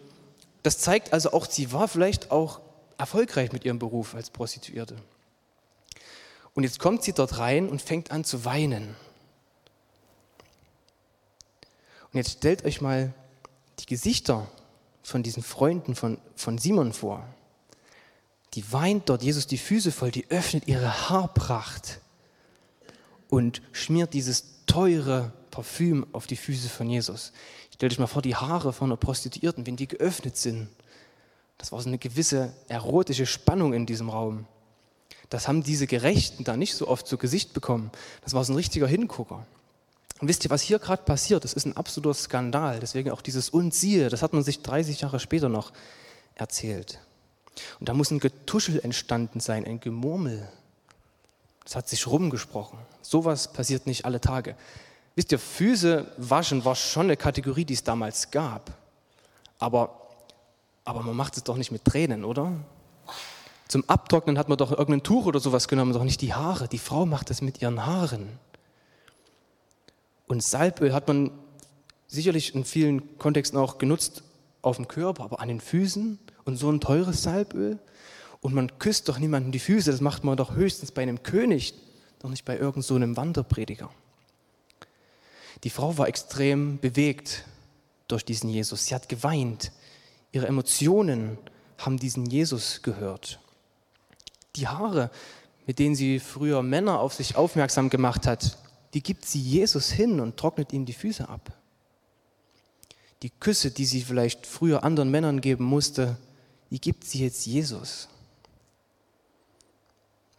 das 0.61 0.79
zeigt 0.79 1.13
also 1.13 1.31
auch, 1.31 1.45
sie 1.45 1.71
war 1.71 1.87
vielleicht 1.87 2.31
auch 2.31 2.59
erfolgreich 2.97 3.51
mit 3.51 3.65
ihrem 3.65 3.79
Beruf 3.79 4.13
als 4.15 4.29
Prostituierte. 4.29 4.97
Und 6.53 6.63
jetzt 6.63 6.79
kommt 6.79 7.03
sie 7.03 7.13
dort 7.13 7.37
rein 7.37 7.69
und 7.69 7.81
fängt 7.81 8.11
an 8.11 8.23
zu 8.23 8.45
weinen. 8.45 8.95
Und 12.11 12.17
jetzt 12.17 12.37
stellt 12.39 12.63
euch 12.65 12.81
mal 12.81 13.13
die 13.79 13.85
Gesichter 13.85 14.47
von 15.01 15.23
diesen 15.23 15.43
Freunden 15.43 15.95
von, 15.95 16.19
von 16.35 16.57
Simon 16.57 16.93
vor. 16.93 17.25
Die 18.53 18.71
weint 18.71 19.09
dort 19.09 19.23
Jesus 19.23 19.47
die 19.47 19.57
Füße 19.57 19.91
voll, 19.91 20.11
die 20.11 20.29
öffnet 20.29 20.67
ihre 20.67 21.09
Haarpracht 21.09 21.99
und 23.33 23.63
schmiert 23.71 24.13
dieses 24.13 24.43
teure 24.67 25.33
Parfüm 25.49 26.05
auf 26.11 26.27
die 26.27 26.35
Füße 26.35 26.69
von 26.69 26.87
Jesus. 26.87 27.33
Stell 27.73 27.89
dich 27.89 27.97
mal 27.97 28.05
vor, 28.05 28.21
die 28.21 28.35
Haare 28.35 28.73
von 28.73 28.89
einer 28.89 28.95
Prostituierten, 28.95 29.65
wenn 29.65 29.75
die 29.75 29.87
geöffnet 29.87 30.37
sind. 30.37 30.67
Das 31.57 31.71
war 31.71 31.81
so 31.81 31.87
eine 31.87 31.97
gewisse 31.97 32.53
erotische 32.67 33.25
Spannung 33.25 33.73
in 33.73 33.87
diesem 33.87 34.09
Raum. 34.09 34.45
Das 35.31 35.47
haben 35.47 35.63
diese 35.63 35.87
Gerechten 35.87 36.43
da 36.43 36.55
nicht 36.55 36.75
so 36.75 36.87
oft 36.87 37.07
zu 37.07 37.17
Gesicht 37.17 37.53
bekommen. 37.55 37.89
Das 38.23 38.35
war 38.35 38.43
so 38.43 38.53
ein 38.53 38.55
richtiger 38.55 38.85
Hingucker. 38.85 39.47
Und 40.21 40.27
wisst 40.27 40.45
ihr, 40.45 40.51
was 40.51 40.61
hier 40.61 40.77
gerade 40.77 41.01
passiert? 41.01 41.43
Das 41.43 41.53
ist 41.53 41.65
ein 41.65 41.75
absoluter 41.75 42.13
Skandal. 42.13 42.79
Deswegen 42.81 43.09
auch 43.09 43.23
dieses 43.23 43.49
Und 43.49 43.73
siehe, 43.73 44.09
das 44.09 44.21
hat 44.21 44.33
man 44.33 44.43
sich 44.43 44.61
30 44.61 45.01
Jahre 45.01 45.19
später 45.19 45.49
noch 45.49 45.73
erzählt. 46.35 46.99
Und 47.79 47.89
da 47.89 47.95
muss 47.95 48.11
ein 48.11 48.19
Getuschel 48.19 48.79
entstanden 48.79 49.39
sein, 49.39 49.65
ein 49.65 49.79
Gemurmel. 49.79 50.47
Das 51.63 51.75
hat 51.75 51.87
sich 51.87 52.07
rumgesprochen. 52.07 52.79
Sowas 53.01 53.51
passiert 53.51 53.87
nicht 53.87 54.05
alle 54.05 54.19
Tage. 54.19 54.55
Wisst 55.15 55.31
ihr, 55.31 55.39
Füße 55.39 56.11
waschen 56.17 56.65
war 56.65 56.75
schon 56.75 57.07
eine 57.07 57.17
Kategorie, 57.17 57.65
die 57.65 57.75
es 57.75 57.83
damals 57.83 58.31
gab. 58.31 58.71
Aber, 59.59 60.07
aber 60.83 61.01
man 61.01 61.15
macht 61.15 61.37
es 61.37 61.43
doch 61.43 61.55
nicht 61.55 61.71
mit 61.71 61.85
Tränen, 61.85 62.25
oder? 62.25 62.51
Zum 63.67 63.87
Abtrocknen 63.87 64.37
hat 64.37 64.49
man 64.49 64.57
doch 64.57 64.71
irgendein 64.71 65.03
Tuch 65.03 65.25
oder 65.25 65.39
sowas 65.39 65.67
genommen, 65.67 65.93
doch 65.93 66.03
nicht 66.03 66.21
die 66.21 66.33
Haare. 66.33 66.67
Die 66.67 66.79
Frau 66.79 67.05
macht 67.05 67.31
es 67.31 67.41
mit 67.41 67.61
ihren 67.61 67.85
Haaren. 67.85 68.27
Und 70.27 70.43
Salböl 70.43 70.93
hat 70.93 71.07
man 71.07 71.31
sicherlich 72.07 72.55
in 72.55 72.65
vielen 72.65 73.17
Kontexten 73.17 73.57
auch 73.57 73.77
genutzt 73.77 74.23
auf 74.61 74.77
dem 74.77 74.87
Körper, 74.87 75.23
aber 75.23 75.39
an 75.39 75.47
den 75.47 75.61
Füßen 75.61 76.19
und 76.45 76.57
so 76.57 76.71
ein 76.71 76.79
teures 76.79 77.23
Salböl. 77.23 77.79
Und 78.43 78.53
man 78.53 78.77
küsst 78.77 79.07
doch 79.07 79.19
niemanden 79.19 79.53
die 79.53 79.59
Füße, 79.59 79.89
das 79.89 80.01
macht 80.01 80.25
man 80.25 80.35
doch 80.35 80.53
höchstens 80.53 80.91
bei 80.91 81.01
einem 81.01 81.23
König, 81.23 81.73
doch 82.19 82.29
nicht 82.29 82.43
bei 82.43 82.57
irgendeinem 82.57 83.15
so 83.15 83.17
Wanderprediger. 83.21 83.89
Die 85.63 85.69
Frau 85.69 85.97
war 85.97 86.09
extrem 86.09 86.77
bewegt 86.77 87.45
durch 88.09 88.25
diesen 88.25 88.49
Jesus. 88.49 88.85
Sie 88.85 88.95
hat 88.95 89.07
geweint. 89.07 89.71
Ihre 90.33 90.47
Emotionen 90.47 91.37
haben 91.77 91.97
diesen 91.97 92.25
Jesus 92.25 92.81
gehört. 92.81 93.39
Die 94.57 94.67
Haare, 94.67 95.09
mit 95.65 95.79
denen 95.79 95.95
sie 95.95 96.19
früher 96.19 96.61
Männer 96.63 96.99
auf 96.99 97.13
sich 97.13 97.37
aufmerksam 97.37 97.89
gemacht 97.89 98.27
hat, 98.27 98.57
die 98.93 99.01
gibt 99.01 99.25
sie 99.25 99.39
Jesus 99.39 99.89
hin 99.89 100.19
und 100.19 100.35
trocknet 100.35 100.73
ihm 100.73 100.85
die 100.85 100.91
Füße 100.91 101.29
ab. 101.29 101.57
Die 103.21 103.29
Küsse, 103.29 103.71
die 103.71 103.85
sie 103.85 104.01
vielleicht 104.01 104.45
früher 104.45 104.83
anderen 104.83 105.11
Männern 105.11 105.39
geben 105.39 105.63
musste, 105.63 106.17
die 106.71 106.81
gibt 106.81 107.05
sie 107.05 107.23
jetzt 107.23 107.45
Jesus. 107.45 108.09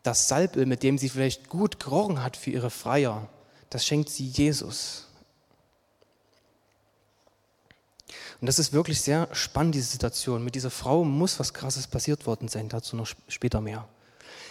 Das 0.04 0.28
Salböl, 0.28 0.66
mit 0.66 0.84
dem 0.84 0.98
sie 0.98 1.08
vielleicht 1.08 1.48
gut 1.48 1.80
gerochen 1.80 2.22
hat 2.22 2.36
für 2.36 2.50
ihre 2.50 2.70
Freier, 2.70 3.26
das 3.70 3.84
schenkt 3.84 4.10
sie 4.10 4.26
Jesus. 4.26 5.08
Und 8.40 8.46
das 8.46 8.58
ist 8.58 8.72
wirklich 8.74 9.00
sehr 9.00 9.28
spannend, 9.32 9.74
diese 9.74 9.90
Situation. 9.90 10.44
Mit 10.44 10.54
dieser 10.54 10.70
Frau 10.70 11.02
muss 11.04 11.40
was 11.40 11.54
Krasses 11.54 11.86
passiert 11.86 12.26
worden 12.26 12.48
sein, 12.48 12.68
dazu 12.68 12.94
noch 12.94 13.08
später 13.28 13.60
mehr. 13.60 13.88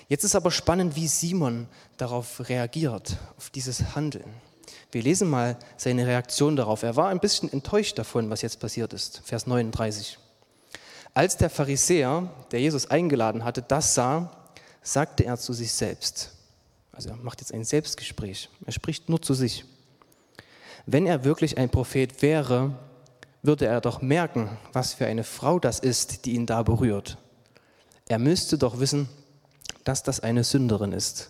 Jetzt 0.09 0.23
ist 0.23 0.35
aber 0.35 0.51
spannend, 0.51 0.95
wie 0.95 1.07
Simon 1.07 1.67
darauf 1.97 2.49
reagiert, 2.49 3.17
auf 3.37 3.51
dieses 3.51 3.95
Handeln. 3.95 4.33
Wir 4.91 5.03
lesen 5.03 5.29
mal 5.29 5.57
seine 5.77 6.07
Reaktion 6.07 6.55
darauf. 6.55 6.83
Er 6.83 6.95
war 6.95 7.09
ein 7.09 7.19
bisschen 7.19 7.53
enttäuscht 7.53 7.99
davon, 7.99 8.29
was 8.29 8.41
jetzt 8.41 8.59
passiert 8.59 8.93
ist. 8.93 9.21
Vers 9.23 9.45
39. 9.45 10.17
Als 11.13 11.37
der 11.37 11.51
Pharisäer, 11.51 12.31
der 12.51 12.61
Jesus 12.61 12.89
eingeladen 12.89 13.43
hatte, 13.43 13.61
das 13.61 13.93
sah, 13.93 14.31
sagte 14.83 15.25
er 15.25 15.37
zu 15.37 15.53
sich 15.53 15.71
selbst. 15.71 16.31
Also 16.91 17.09
er 17.09 17.15
macht 17.15 17.41
jetzt 17.41 17.53
ein 17.53 17.63
Selbstgespräch. 17.63 18.49
Er 18.65 18.71
spricht 18.71 19.09
nur 19.09 19.21
zu 19.21 19.33
sich. 19.33 19.65
Wenn 20.85 21.07
er 21.07 21.23
wirklich 21.23 21.57
ein 21.57 21.69
Prophet 21.69 22.21
wäre, 22.21 22.75
würde 23.41 23.65
er 23.65 23.81
doch 23.81 24.01
merken, 24.01 24.57
was 24.71 24.93
für 24.93 25.05
eine 25.05 25.23
Frau 25.23 25.59
das 25.59 25.79
ist, 25.79 26.25
die 26.25 26.33
ihn 26.33 26.45
da 26.45 26.61
berührt. 26.63 27.17
Er 28.07 28.19
müsste 28.19 28.57
doch 28.57 28.79
wissen, 28.79 29.09
dass 29.83 30.03
das 30.03 30.19
eine 30.19 30.43
Sünderin 30.43 30.91
ist. 30.91 31.29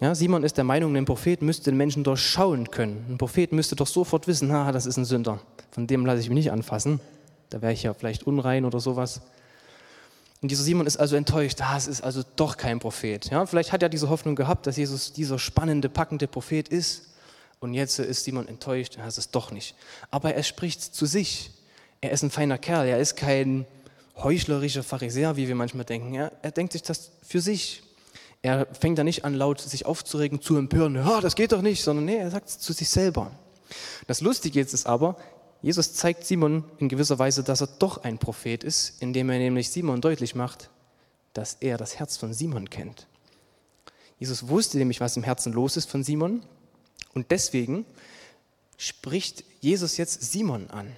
Ja, 0.00 0.14
Simon 0.14 0.42
ist 0.42 0.56
der 0.56 0.64
Meinung, 0.64 0.96
ein 0.96 1.04
Prophet 1.04 1.42
müsste 1.42 1.70
den 1.70 1.76
Menschen 1.76 2.02
durchschauen 2.02 2.70
können. 2.70 3.06
Ein 3.08 3.18
Prophet 3.18 3.52
müsste 3.52 3.76
doch 3.76 3.86
sofort 3.86 4.26
wissen, 4.26 4.52
ha, 4.52 4.72
das 4.72 4.84
ist 4.84 4.96
ein 4.96 5.04
Sünder. 5.04 5.38
Von 5.70 5.86
dem 5.86 6.04
lasse 6.04 6.20
ich 6.20 6.28
mich 6.28 6.36
nicht 6.36 6.50
anfassen. 6.50 7.00
Da 7.50 7.62
wäre 7.62 7.72
ich 7.72 7.84
ja 7.84 7.94
vielleicht 7.94 8.26
unrein 8.26 8.64
oder 8.64 8.80
sowas. 8.80 9.20
Und 10.42 10.50
dieser 10.50 10.64
Simon 10.64 10.86
ist 10.86 10.96
also 10.96 11.14
enttäuscht, 11.14 11.60
ah, 11.60 11.76
es 11.76 11.86
ist 11.86 12.02
also 12.02 12.22
doch 12.34 12.56
kein 12.56 12.80
Prophet. 12.80 13.30
Ja, 13.30 13.46
vielleicht 13.46 13.70
hat 13.70 13.82
er 13.82 13.88
diese 13.88 14.10
Hoffnung 14.10 14.34
gehabt, 14.34 14.66
dass 14.66 14.76
Jesus 14.76 15.12
dieser 15.12 15.38
spannende, 15.38 15.88
packende 15.88 16.26
Prophet 16.26 16.68
ist. 16.68 17.12
Und 17.60 17.74
jetzt 17.74 18.00
ist 18.00 18.24
Simon 18.24 18.48
enttäuscht, 18.48 18.98
ist 19.06 19.18
es 19.18 19.30
doch 19.30 19.52
nicht. 19.52 19.76
Aber 20.10 20.34
er 20.34 20.42
spricht 20.42 20.82
zu 20.82 21.06
sich. 21.06 21.52
Er 22.00 22.10
ist 22.10 22.24
ein 22.24 22.30
feiner 22.30 22.58
Kerl, 22.58 22.88
er 22.88 22.98
ist 22.98 23.14
kein 23.14 23.66
heuchlerischer 24.16 24.82
Pharisäer, 24.82 25.36
wie 25.36 25.46
wir 25.46 25.54
manchmal 25.54 25.84
denken. 25.84 26.12
Er, 26.14 26.32
er 26.42 26.50
denkt 26.50 26.72
sich 26.72 26.82
das 26.82 27.12
für 27.22 27.40
sich. 27.40 27.84
Er 28.42 28.66
fängt 28.74 28.98
da 28.98 29.04
nicht 29.04 29.24
an, 29.24 29.34
laut 29.34 29.60
sich 29.60 29.86
aufzuregen, 29.86 30.42
zu 30.42 30.56
empören, 30.56 30.96
ja, 30.96 31.20
das 31.20 31.36
geht 31.36 31.52
doch 31.52 31.62
nicht, 31.62 31.84
sondern 31.84 32.06
nee, 32.06 32.16
er 32.16 32.32
sagt 32.32 32.48
es 32.48 32.58
zu 32.58 32.72
sich 32.72 32.88
selber. 32.88 33.30
Das 34.08 34.20
Lustige 34.20 34.58
jetzt 34.58 34.74
ist 34.74 34.86
aber, 34.86 35.16
Jesus 35.62 35.94
zeigt 35.94 36.24
Simon 36.24 36.64
in 36.78 36.88
gewisser 36.88 37.18
Weise, 37.18 37.44
dass 37.44 37.60
er 37.60 37.68
doch 37.78 38.02
ein 38.02 38.18
Prophet 38.18 38.64
ist, 38.64 39.00
indem 39.00 39.30
er 39.30 39.38
nämlich 39.38 39.70
Simon 39.70 40.00
deutlich 40.00 40.34
macht, 40.34 40.70
dass 41.32 41.54
er 41.60 41.78
das 41.78 41.98
Herz 41.98 42.16
von 42.16 42.34
Simon 42.34 42.68
kennt. 42.68 43.06
Jesus 44.18 44.48
wusste 44.48 44.76
nämlich, 44.76 45.00
was 45.00 45.16
im 45.16 45.22
Herzen 45.22 45.52
los 45.52 45.76
ist 45.76 45.88
von 45.88 46.02
Simon 46.02 46.42
und 47.14 47.30
deswegen 47.30 47.86
spricht 48.76 49.44
Jesus 49.60 49.96
jetzt 49.96 50.22
Simon 50.32 50.68
an. 50.70 50.92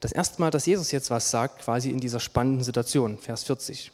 Das 0.00 0.12
erste 0.12 0.40
Mal, 0.40 0.50
dass 0.50 0.66
Jesus 0.66 0.90
jetzt 0.90 1.10
was 1.10 1.30
sagt, 1.30 1.62
quasi 1.62 1.90
in 1.90 2.00
dieser 2.00 2.20
spannenden 2.20 2.64
Situation, 2.64 3.18
Vers 3.18 3.44
40. 3.44 3.92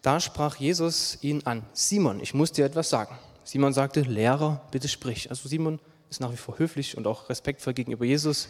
Da 0.00 0.20
sprach 0.20 0.56
Jesus 0.56 1.18
ihn 1.22 1.42
an, 1.44 1.64
Simon, 1.72 2.20
ich 2.20 2.34
muss 2.34 2.52
dir 2.52 2.64
etwas 2.64 2.88
sagen. 2.88 3.18
Simon 3.42 3.72
sagte, 3.72 4.02
Lehrer, 4.02 4.62
bitte 4.70 4.88
sprich. 4.88 5.28
Also 5.30 5.48
Simon 5.48 5.80
ist 6.14 6.20
nach 6.20 6.32
wie 6.32 6.36
vor 6.36 6.60
höflich 6.60 6.96
und 6.96 7.08
auch 7.08 7.28
respektvoll 7.28 7.74
gegenüber 7.74 8.04
Jesus. 8.04 8.48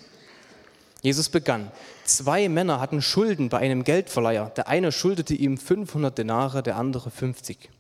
Jesus 1.00 1.31
begann. 1.31 1.70
Zwei 2.05 2.50
Männer 2.50 2.79
hatten 2.79 3.00
Schulden 3.00 3.48
bei 3.48 3.59
einem 3.59 3.85
Geldverleiher. 3.85 4.50
Der 4.50 4.68
eine 4.68 4.92
schuldete 4.92 5.35
ihm 5.35 5.57
500 5.57 6.16
Denare, 6.16 6.62
der 6.62 6.77
andere 6.77 7.11
50. 7.11 7.70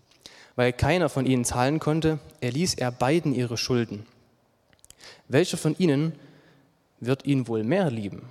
Weil 0.56 0.72
keiner 0.72 1.10
von 1.10 1.26
ihnen 1.26 1.44
zahlen 1.44 1.80
konnte, 1.80 2.18
erließ 2.40 2.74
er 2.74 2.92
beiden 2.92 3.34
ihre 3.34 3.58
Schulden. 3.58 4.06
Welcher 5.28 5.58
von 5.58 5.76
ihnen 5.76 6.12
wird 7.00 7.26
ihn 7.26 7.46
wohl 7.46 7.62
mehr 7.62 7.90
lieben? 7.90 8.22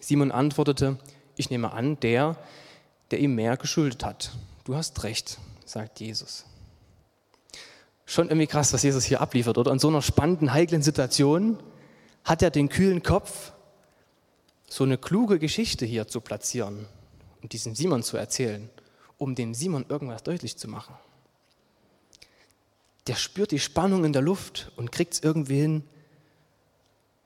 Simon 0.00 0.32
antwortete, 0.32 0.96
ich 1.36 1.50
nehme 1.50 1.72
an, 1.72 2.00
der, 2.00 2.36
der 3.12 3.20
ihm 3.20 3.36
mehr 3.36 3.56
geschuldet 3.56 4.04
hat. 4.04 4.32
Du 4.64 4.74
hast 4.74 5.04
recht, 5.04 5.38
sagt 5.64 6.00
Jesus. 6.00 6.44
Schon 8.10 8.28
irgendwie 8.28 8.46
krass, 8.46 8.72
was 8.72 8.82
Jesus 8.82 9.04
hier 9.04 9.20
abliefert, 9.20 9.58
oder? 9.58 9.70
In 9.70 9.78
so 9.78 9.88
einer 9.88 10.00
spannenden, 10.00 10.54
heiklen 10.54 10.80
Situation 10.80 11.62
hat 12.24 12.40
er 12.40 12.48
den 12.50 12.70
kühlen 12.70 13.02
Kopf, 13.02 13.52
so 14.66 14.82
eine 14.82 14.96
kluge 14.96 15.38
Geschichte 15.38 15.84
hier 15.84 16.08
zu 16.08 16.22
platzieren 16.22 16.86
und 17.42 17.52
diesen 17.52 17.74
Simon 17.74 18.02
zu 18.02 18.16
erzählen, 18.16 18.70
um 19.18 19.34
dem 19.34 19.52
Simon 19.52 19.84
irgendwas 19.90 20.22
deutlich 20.22 20.56
zu 20.56 20.68
machen. 20.68 20.94
Der 23.08 23.14
spürt 23.14 23.50
die 23.50 23.58
Spannung 23.58 24.06
in 24.06 24.14
der 24.14 24.22
Luft 24.22 24.72
und 24.76 24.90
kriegt 24.90 25.12
es 25.12 25.20
irgendwie 25.20 25.60
hin, 25.60 25.84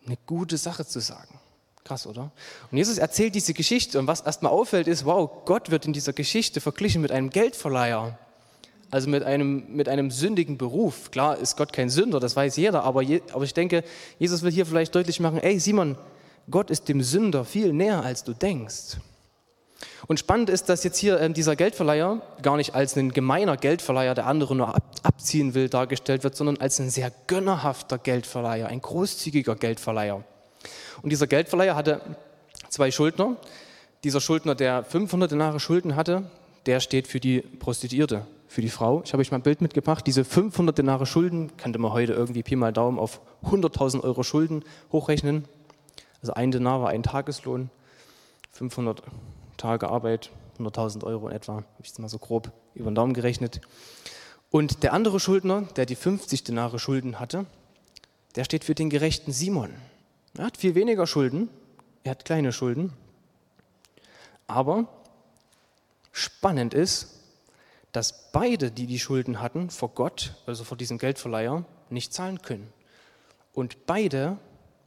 eine 0.05 0.19
gute 0.27 0.57
Sache 0.57 0.85
zu 0.85 0.99
sagen. 0.99 1.39
Krass, 1.85 2.09
oder? 2.09 2.33
Und 2.73 2.79
Jesus 2.79 2.99
erzählt 2.99 3.37
diese 3.37 3.55
Geschichte 3.55 4.01
und 4.01 4.09
was 4.09 4.23
erstmal 4.23 4.51
auffällt 4.51 4.89
ist, 4.89 5.05
wow, 5.05 5.45
Gott 5.45 5.71
wird 5.71 5.87
in 5.87 5.93
dieser 5.93 6.13
Geschichte 6.13 6.61
verglichen 6.61 7.03
mit 7.03 7.13
einem 7.13 7.31
Geldverleiher. 7.31 8.19
Also 8.93 9.09
mit 9.09 9.23
einem, 9.23 9.65
mit 9.75 9.89
einem 9.89 10.11
sündigen 10.11 10.59
Beruf. 10.59 11.11
Klar 11.11 11.39
ist 11.39 11.57
Gott 11.57 11.73
kein 11.73 11.89
Sünder, 11.89 12.21
das 12.21 12.37
weiß 12.37 12.57
jeder, 12.57 12.85
aber, 12.85 13.01
je, 13.01 13.23
aber 13.33 13.43
ich 13.43 13.55
denke, 13.55 13.85
Jesus 14.19 14.43
will 14.43 14.53
hier 14.53 14.67
vielleicht 14.67 14.95
deutlich 14.95 15.19
machen, 15.19 15.39
ey 15.39 15.59
Simon, 15.59 15.97
Gott 16.51 16.71
ist 16.71 16.91
dem 16.91 17.03
Sünder 17.03 17.47
viel 17.47 17.73
näher, 17.73 18.05
als 18.05 18.23
du 18.23 18.35
denkst. 18.35 18.99
Und 20.09 20.19
spannend 20.19 20.51
ist, 20.51 20.69
dass 20.69 20.85
jetzt 20.85 20.99
hier 20.99 21.19
äh, 21.19 21.31
dieser 21.31 21.57
Geldverleiher 21.57 22.21
gar 22.43 22.59
nicht 22.59 22.75
als 22.75 22.95
ein 22.97 23.13
gemeiner 23.13 23.57
Geldverleiher, 23.57 24.15
der 24.15 24.27
andere 24.27 24.55
nur 24.55 24.75
ab, 24.75 24.85
abziehen 25.03 25.55
will, 25.55 25.71
dargestellt 25.71 26.23
wird, 26.23 26.37
sondern 26.37 26.59
als 26.59 26.79
ein 26.79 26.91
sehr 26.91 27.11
gönnerhafter 27.29 27.97
Geldverleiher, 27.97 28.69
ein 28.69 28.83
großzügiger 28.83 29.57
Geldverleiher. 29.57 30.23
Und 31.01 31.11
dieser 31.11 31.27
Geldverleiher 31.27 31.77
hatte 31.77 32.03
zwei 32.69 32.91
Schuldner. 32.91 33.37
Dieser 34.05 34.21
Schuldner, 34.21 34.55
der 34.55 34.85
500 34.85 35.33
Denare 35.33 35.61
Schulden 35.61 35.97
hatte, 35.97 36.25
der 36.67 36.81
steht 36.81 37.09
für 37.09 37.21
die 37.21 37.41
Prostituierte, 37.41 38.27
für 38.53 38.61
die 38.61 38.69
Frau. 38.69 39.01
Ich 39.03 39.15
habe 39.15 39.23
euch 39.23 39.31
mal 39.31 39.39
ein 39.39 39.43
Bild 39.43 39.63
mitgebracht. 39.63 40.07
Diese 40.07 40.27
500 40.27 40.77
Denare 40.77 41.07
Schulden, 41.07 41.57
könnte 41.57 41.79
man 41.79 41.93
heute 41.93 42.13
irgendwie 42.13 42.43
Pi 42.43 42.55
mal 42.55 42.71
Daumen 42.71 42.99
auf 42.99 43.23
100.000 43.45 44.03
Euro 44.03 44.23
Schulden 44.23 44.63
hochrechnen. 44.93 45.47
Also 46.21 46.35
ein 46.35 46.51
Denar 46.51 46.83
war 46.83 46.91
ein 46.91 47.03
Tageslohn, 47.03 47.71
500 48.51 49.03
Tage 49.57 49.89
Arbeit, 49.89 50.31
100.000 50.59 51.03
Euro 51.03 51.29
in 51.29 51.35
etwa, 51.35 51.55
habe 51.55 51.67
ich 51.81 51.87
jetzt 51.87 51.99
mal 51.99 52.11
so 52.11 52.19
grob 52.19 52.53
über 52.75 52.91
den 52.91 52.95
Daumen 52.95 53.15
gerechnet. 53.15 53.63
Und 54.51 54.83
der 54.83 54.93
andere 54.93 55.19
Schuldner, 55.19 55.63
der 55.77 55.87
die 55.87 55.97
50 55.97 56.45
Denare 56.45 56.79
Schulden 56.79 57.19
hatte, 57.19 57.47
der 58.37 58.45
steht 58.45 58.65
für 58.65 58.75
den 58.75 58.91
gerechten 58.91 59.33
Simon. 59.33 59.71
Er 60.37 60.45
hat 60.45 60.59
viel 60.59 60.75
weniger 60.75 61.07
Schulden, 61.07 61.49
er 62.05 62.11
hat 62.11 62.27
kleine 62.27 62.53
Schulden. 62.53 62.93
Aber 64.47 64.89
spannend 66.13 66.75
ist, 66.75 67.22
dass 67.93 68.31
beide, 68.33 68.71
die 68.71 68.87
die 68.87 68.99
Schulden 68.99 69.41
hatten, 69.41 69.71
vor 69.71 69.91
Gott, 69.91 70.35
also 70.47 70.65
vor 70.65 70.77
diesem 70.77 70.99
Geldverleiher, 70.99 71.65
nicht 71.91 72.13
zahlen 72.13 72.43
können. 72.43 72.73
Und 73.53 73.87
beide 73.87 74.39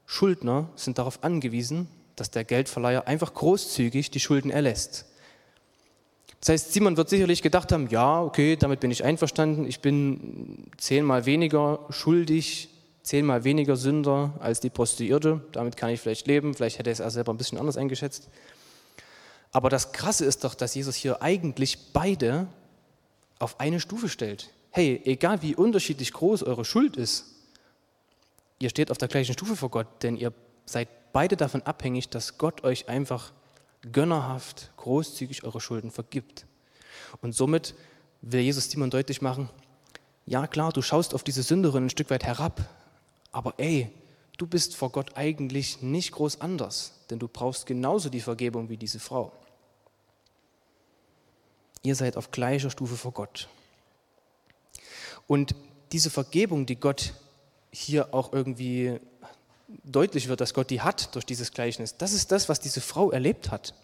Schuldner 0.06 0.70
sind 0.76 0.98
darauf 0.98 1.24
angewiesen, 1.24 1.88
dass 2.16 2.32
der 2.32 2.44
Geldverleiher 2.44 3.08
einfach 3.08 3.34
großzügig 3.34 4.12
die 4.12 4.20
Schulden 4.20 4.50
erlässt. 4.50 5.06
Das 6.40 6.50
heißt, 6.50 6.74
Simon 6.74 6.98
wird 6.98 7.10
sicherlich 7.10 7.42
gedacht 7.42 7.72
haben, 7.72 7.90
ja, 7.90 8.22
okay, 8.22 8.56
damit 8.56 8.80
bin 8.80 8.92
ich 8.92 9.04
einverstanden, 9.04 9.66
ich 9.66 9.82
bin 9.82 10.70
zehnmal 10.78 11.26
weniger 11.26 11.86
schuldig 11.90 12.70
zehnmal 13.06 13.44
weniger 13.44 13.76
Sünder 13.78 14.34
als 14.40 14.60
die 14.60 14.70
Prostituierte. 14.70 15.42
Damit 15.52 15.78
kann 15.78 15.92
ich 15.92 16.02
vielleicht 16.02 16.28
leben. 16.28 16.54
Vielleicht 16.54 16.80
hätte 16.80 16.90
er 16.90 16.94
es 16.94 17.00
er 17.00 17.12
selber 17.12 17.34
ein 17.34 17.38
bisschen 17.38 17.58
anders 17.58 17.78
eingeschätzt. 17.78 18.28
Aber 19.52 19.70
das 19.70 19.94
Krasse 19.94 20.26
ist 20.26 20.44
doch, 20.44 20.56
dass 20.56 20.76
Jesus 20.76 20.96
hier 20.96 21.22
eigentlich 21.22 21.94
beide 21.94 22.48
auf 23.40 23.60
eine 23.60 23.80
Stufe 23.80 24.10
stellt. 24.10 24.52
Hey, 24.72 25.02
egal 25.06 25.42
wie 25.42 25.56
unterschiedlich 25.56 26.14
groß 26.14 26.44
eure 26.44 26.66
Schuld 26.66 26.98
ist, 26.98 27.26
ihr 28.60 28.70
steht 28.70 28.92
auf 28.92 28.98
der 28.98 29.08
gleichen 29.08 29.34
Stufe 29.34 29.56
vor 29.56 29.70
Gott, 29.70 29.88
denn 30.04 30.18
ihr 30.18 30.34
seid 30.66 30.88
beide 31.14 31.38
davon 31.38 31.62
abhängig, 31.64 32.10
dass 32.10 32.38
Gott 32.38 32.64
euch 32.64 32.90
einfach 32.90 33.32
gönnerhaft, 33.92 34.72
großzügig 34.78 35.44
eure 35.44 35.62
Schulden 35.62 35.92
vergibt. 35.92 36.46
Und 37.22 37.34
somit 37.34 37.76
will 38.22 38.42
Jesus 38.42 38.70
Simon 38.70 38.90
deutlich 38.90 39.22
machen, 39.22 39.50
ja 40.26 40.48
klar, 40.48 40.72
du 40.72 40.82
schaust 40.82 41.14
auf 41.14 41.24
diese 41.24 41.44
Sünderin 41.44 41.86
ein 41.86 41.90
Stück 41.90 42.10
weit 42.10 42.24
herab, 42.24 42.68
aber 43.32 43.54
ey, 43.58 43.92
du 44.38 44.48
bist 44.48 44.76
vor 44.76 44.92
Gott 44.92 45.16
eigentlich 45.16 45.82
nicht 45.82 46.12
groß 46.14 46.42
anders, 46.42 46.94
denn 47.10 47.20
du 47.20 47.28
brauchst 47.28 47.66
genauso 47.68 48.10
die 48.10 48.22
Vergebung 48.22 48.70
wie 48.70 48.78
diese 48.78 49.00
Frau. 49.00 49.32
Ihr 51.86 51.96
seid 51.96 52.18
auf 52.18 52.32
gleicher 52.32 52.72
Stufe 52.72 52.98
vor 52.98 53.12
Gott. 53.12 53.48
Und 55.28 55.54
diese 55.92 56.10
Vergebung, 56.10 56.66
die 56.66 56.78
Gott 56.78 57.14
hier 57.72 58.12
auch 58.12 58.34
irgendwie 58.34 59.00
deutlich 59.84 60.28
wird, 60.28 60.42
dass 60.42 60.56
Gott 60.56 60.72
die 60.72 60.82
hat 60.82 61.14
durch 61.14 61.28
dieses 61.28 61.52
Gleichnis, 61.52 61.96
das 61.96 62.14
ist 62.14 62.32
das, 62.32 62.50
was 62.50 62.60
diese 62.60 62.82
Frau 62.82 63.12
erlebt 63.12 63.52
hat. 63.52 63.76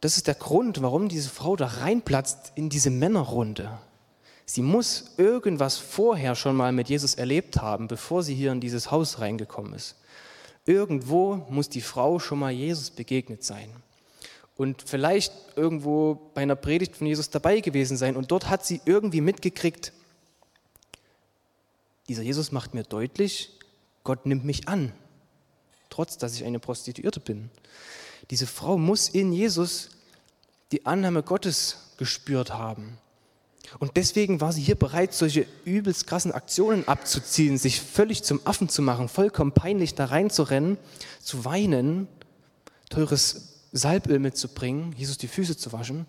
Das 0.00 0.16
ist 0.16 0.26
der 0.26 0.34
Grund, 0.34 0.82
warum 0.82 1.08
diese 1.08 1.30
Frau 1.30 1.54
da 1.54 1.66
reinplatzt 1.66 2.52
in 2.56 2.68
diese 2.70 2.90
Männerrunde. 2.90 3.78
Sie 4.44 4.62
muss 4.62 5.12
irgendwas 5.16 5.76
vorher 5.76 6.34
schon 6.34 6.56
mal 6.56 6.72
mit 6.72 6.88
Jesus 6.88 7.14
erlebt 7.14 7.58
haben, 7.58 7.86
bevor 7.86 8.24
sie 8.24 8.34
hier 8.34 8.50
in 8.50 8.60
dieses 8.60 8.90
Haus 8.90 9.20
reingekommen 9.20 9.74
ist. 9.74 9.94
Irgendwo 10.66 11.36
muss 11.50 11.68
die 11.68 11.82
Frau 11.82 12.18
schon 12.18 12.40
mal 12.40 12.50
Jesus 12.50 12.90
begegnet 12.90 13.44
sein. 13.44 13.70
Und 14.58 14.82
vielleicht 14.82 15.32
irgendwo 15.54 16.30
bei 16.34 16.42
einer 16.42 16.56
Predigt 16.56 16.96
von 16.96 17.06
Jesus 17.06 17.30
dabei 17.30 17.60
gewesen 17.60 17.96
sein. 17.96 18.16
Und 18.16 18.32
dort 18.32 18.50
hat 18.50 18.66
sie 18.66 18.80
irgendwie 18.84 19.20
mitgekriegt, 19.20 19.92
dieser 22.08 22.22
Jesus 22.22 22.50
macht 22.50 22.74
mir 22.74 22.82
deutlich, 22.82 23.52
Gott 24.02 24.26
nimmt 24.26 24.44
mich 24.44 24.66
an, 24.66 24.92
trotz 25.90 26.18
dass 26.18 26.34
ich 26.34 26.44
eine 26.44 26.58
Prostituierte 26.58 27.20
bin. 27.20 27.50
Diese 28.30 28.48
Frau 28.48 28.76
muss 28.76 29.08
in 29.08 29.32
Jesus 29.32 29.90
die 30.72 30.84
Annahme 30.86 31.22
Gottes 31.22 31.94
gespürt 31.96 32.52
haben. 32.52 32.98
Und 33.78 33.96
deswegen 33.96 34.40
war 34.40 34.52
sie 34.52 34.62
hier 34.62 34.76
bereit, 34.76 35.14
solche 35.14 35.46
übelst 35.64 36.06
krassen 36.06 36.32
Aktionen 36.32 36.88
abzuziehen, 36.88 37.58
sich 37.58 37.80
völlig 37.80 38.24
zum 38.24 38.40
Affen 38.44 38.68
zu 38.68 38.82
machen, 38.82 39.08
vollkommen 39.08 39.52
peinlich 39.52 39.94
da 39.94 40.06
reinzurennen, 40.06 40.78
zu 41.22 41.44
weinen, 41.44 42.08
teures 42.88 43.57
Salböl 43.72 44.18
mitzubringen, 44.18 44.94
Jesus 44.96 45.18
die 45.18 45.28
Füße 45.28 45.56
zu 45.56 45.72
waschen. 45.72 46.06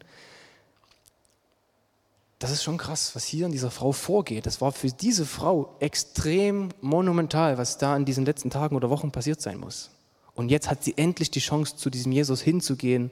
Das 2.39 2.51
ist 2.51 2.63
schon 2.63 2.77
krass, 2.77 3.15
was 3.15 3.25
hier 3.25 3.45
in 3.45 3.51
dieser 3.51 3.69
Frau 3.69 3.91
vorgeht. 3.91 4.45
Das 4.45 4.61
war 4.61 4.71
für 4.71 4.87
diese 4.87 5.25
Frau 5.25 5.75
extrem 5.79 6.69
monumental, 6.79 7.57
was 7.57 7.77
da 7.77 7.97
in 7.97 8.05
diesen 8.05 8.25
letzten 8.25 8.49
Tagen 8.49 8.77
oder 8.77 8.89
Wochen 8.89 9.11
passiert 9.11 9.41
sein 9.41 9.59
muss. 9.59 9.91
Und 10.35 10.49
jetzt 10.49 10.69
hat 10.69 10.83
sie 10.83 10.97
endlich 10.97 11.31
die 11.31 11.41
Chance, 11.41 11.75
zu 11.75 11.89
diesem 11.89 12.13
Jesus 12.13 12.39
hinzugehen 12.41 13.11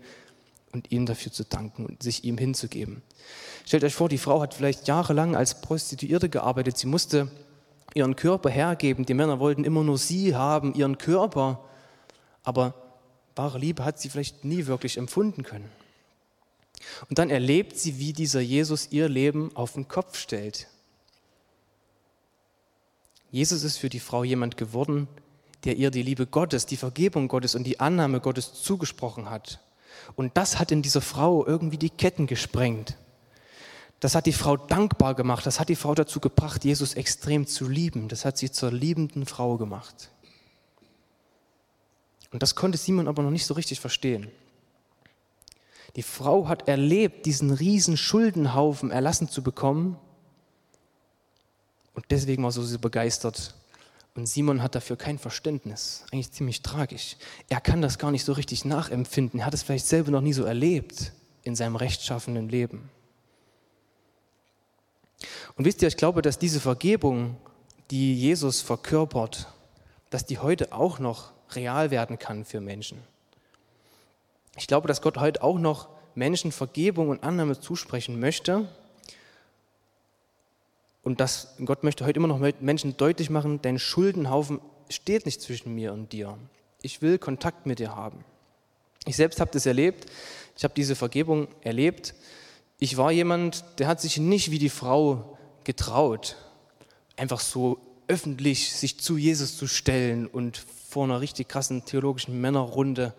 und 0.71 0.93
ihm 0.93 1.05
dafür 1.05 1.33
zu 1.33 1.43
danken 1.43 1.85
und 1.85 2.01
sich 2.01 2.23
ihm 2.23 2.37
hinzugeben. 2.37 3.01
Stellt 3.65 3.83
euch 3.83 3.95
vor, 3.95 4.07
die 4.07 4.17
Frau 4.17 4.39
hat 4.39 4.53
vielleicht 4.53 4.87
jahrelang 4.87 5.35
als 5.35 5.59
Prostituierte 5.59 6.29
gearbeitet. 6.29 6.77
Sie 6.77 6.87
musste 6.87 7.29
ihren 7.93 8.15
Körper 8.15 8.49
hergeben. 8.49 9.05
Die 9.05 9.13
Männer 9.13 9.41
wollten 9.41 9.65
immer 9.65 9.83
nur 9.83 9.97
sie 9.97 10.35
haben, 10.35 10.73
ihren 10.73 10.97
Körper. 10.97 11.65
Aber 12.43 12.75
wahre 13.37 13.59
Liebe 13.59 13.85
hat 13.85 13.99
sie 13.99 14.09
vielleicht 14.09 14.45
nie 14.45 14.65
wirklich 14.65 14.97
empfunden 14.97 15.43
können. 15.43 15.69
Und 17.09 17.19
dann 17.19 17.29
erlebt 17.29 17.77
sie, 17.77 17.99
wie 17.99 18.13
dieser 18.13 18.39
Jesus 18.39 18.91
ihr 18.91 19.09
Leben 19.09 19.55
auf 19.55 19.73
den 19.73 19.87
Kopf 19.87 20.17
stellt. 20.17 20.67
Jesus 23.31 23.63
ist 23.63 23.77
für 23.77 23.89
die 23.89 23.99
Frau 23.99 24.23
jemand 24.23 24.57
geworden, 24.57 25.07
der 25.63 25.75
ihr 25.75 25.91
die 25.91 26.03
Liebe 26.03 26.27
Gottes, 26.27 26.65
die 26.65 26.77
Vergebung 26.77 27.27
Gottes 27.27 27.55
und 27.55 27.63
die 27.63 27.79
Annahme 27.79 28.21
Gottes 28.21 28.53
zugesprochen 28.53 29.29
hat. 29.29 29.59
Und 30.15 30.37
das 30.37 30.59
hat 30.59 30.71
in 30.71 30.81
dieser 30.81 31.01
Frau 31.01 31.45
irgendwie 31.45 31.77
die 31.77 31.89
Ketten 31.89 32.27
gesprengt. 32.27 32.95
Das 33.99 34.13
hat 34.13 34.27
die 34.27 34.33
Frau 34.33 34.57
dankbar 34.57 35.15
gemacht. 35.15 35.45
Das 35.45 35.59
hat 35.59 35.69
die 35.69 35.75
Frau 35.75 35.95
dazu 35.95 36.19
gebracht, 36.19 36.63
Jesus 36.63 36.93
extrem 36.93 37.47
zu 37.47 37.67
lieben. 37.67 38.07
Das 38.07 38.25
hat 38.25 38.37
sie 38.37 38.51
zur 38.51 38.71
liebenden 38.71 39.25
Frau 39.25 39.57
gemacht. 39.57 40.11
Und 42.31 42.43
das 42.43 42.55
konnte 42.55 42.77
Simon 42.77 43.07
aber 43.07 43.23
noch 43.23 43.31
nicht 43.31 43.45
so 43.45 43.53
richtig 43.53 43.79
verstehen. 43.79 44.29
Die 45.95 46.03
Frau 46.03 46.47
hat 46.47 46.67
erlebt, 46.67 47.25
diesen 47.25 47.51
riesen 47.51 47.97
Schuldenhaufen 47.97 48.91
erlassen 48.91 49.29
zu 49.29 49.41
bekommen. 49.41 49.97
Und 51.93 52.05
deswegen 52.11 52.43
war 52.43 52.51
sie 52.51 52.63
so 52.63 52.77
begeistert. 52.77 53.55
Und 54.13 54.27
Simon 54.27 54.61
hat 54.61 54.75
dafür 54.75 54.95
kein 54.95 55.17
Verständnis. 55.17 56.03
Eigentlich 56.11 56.31
ziemlich 56.31 56.61
tragisch. 56.61 57.17
Er 57.49 57.61
kann 57.61 57.81
das 57.81 57.97
gar 57.97 58.11
nicht 58.11 58.25
so 58.25 58.33
richtig 58.33 58.65
nachempfinden. 58.65 59.39
Er 59.39 59.45
hat 59.45 59.53
es 59.53 59.63
vielleicht 59.63 59.87
selber 59.87 60.11
noch 60.11 60.21
nie 60.21 60.33
so 60.33 60.43
erlebt 60.43 61.13
in 61.43 61.55
seinem 61.55 61.75
rechtschaffenden 61.75 62.49
Leben. 62.49 62.89
Und 65.55 65.65
wisst 65.65 65.81
ihr, 65.81 65.87
ich 65.87 65.97
glaube, 65.97 66.21
dass 66.21 66.37
diese 66.37 66.59
Vergebung, 66.59 67.37
die 67.89 68.15
Jesus 68.15 68.61
verkörpert, 68.61 69.47
dass 70.09 70.25
die 70.25 70.37
heute 70.37 70.73
auch 70.73 70.99
noch 70.99 71.31
real 71.51 71.91
werden 71.91 72.19
kann 72.19 72.45
für 72.45 72.61
Menschen. 72.61 72.99
Ich 74.57 74.67
glaube, 74.67 74.87
dass 74.87 75.01
Gott 75.01 75.17
heute 75.17 75.43
auch 75.43 75.59
noch 75.59 75.89
Menschen 76.15 76.51
Vergebung 76.51 77.09
und 77.09 77.23
Annahme 77.23 77.59
zusprechen 77.59 78.19
möchte. 78.19 78.67
Und 81.03 81.21
dass 81.21 81.55
Gott 81.63 81.83
möchte 81.83 82.05
heute 82.05 82.17
immer 82.17 82.27
noch 82.27 82.41
Menschen 82.59 82.97
deutlich 82.97 83.29
machen, 83.29 83.61
dein 83.61 83.79
Schuldenhaufen 83.79 84.59
steht 84.89 85.25
nicht 85.25 85.41
zwischen 85.41 85.73
mir 85.73 85.93
und 85.93 86.11
dir. 86.11 86.37
Ich 86.81 87.01
will 87.01 87.17
Kontakt 87.17 87.65
mit 87.65 87.79
dir 87.79 87.95
haben. 87.95 88.25
Ich 89.05 89.15
selbst 89.15 89.39
habe 89.39 89.51
das 89.53 89.65
erlebt. 89.65 90.11
Ich 90.57 90.63
habe 90.63 90.73
diese 90.73 90.95
Vergebung 90.95 91.47
erlebt. 91.61 92.13
Ich 92.79 92.97
war 92.97 93.11
jemand, 93.11 93.63
der 93.79 93.87
hat 93.87 94.01
sich 94.01 94.17
nicht 94.17 94.51
wie 94.51 94.59
die 94.59 94.69
Frau 94.69 95.37
getraut, 95.63 96.35
einfach 97.15 97.39
so 97.39 97.79
öffentlich 98.07 98.75
sich 98.75 98.99
zu 98.99 99.17
Jesus 99.17 99.57
zu 99.57 99.67
stellen 99.67 100.27
und 100.27 100.65
vor 100.87 101.03
einer 101.03 101.19
richtig 101.19 101.49
krassen 101.49 101.83
theologischen 101.83 102.39
Männerrunde 102.39 103.13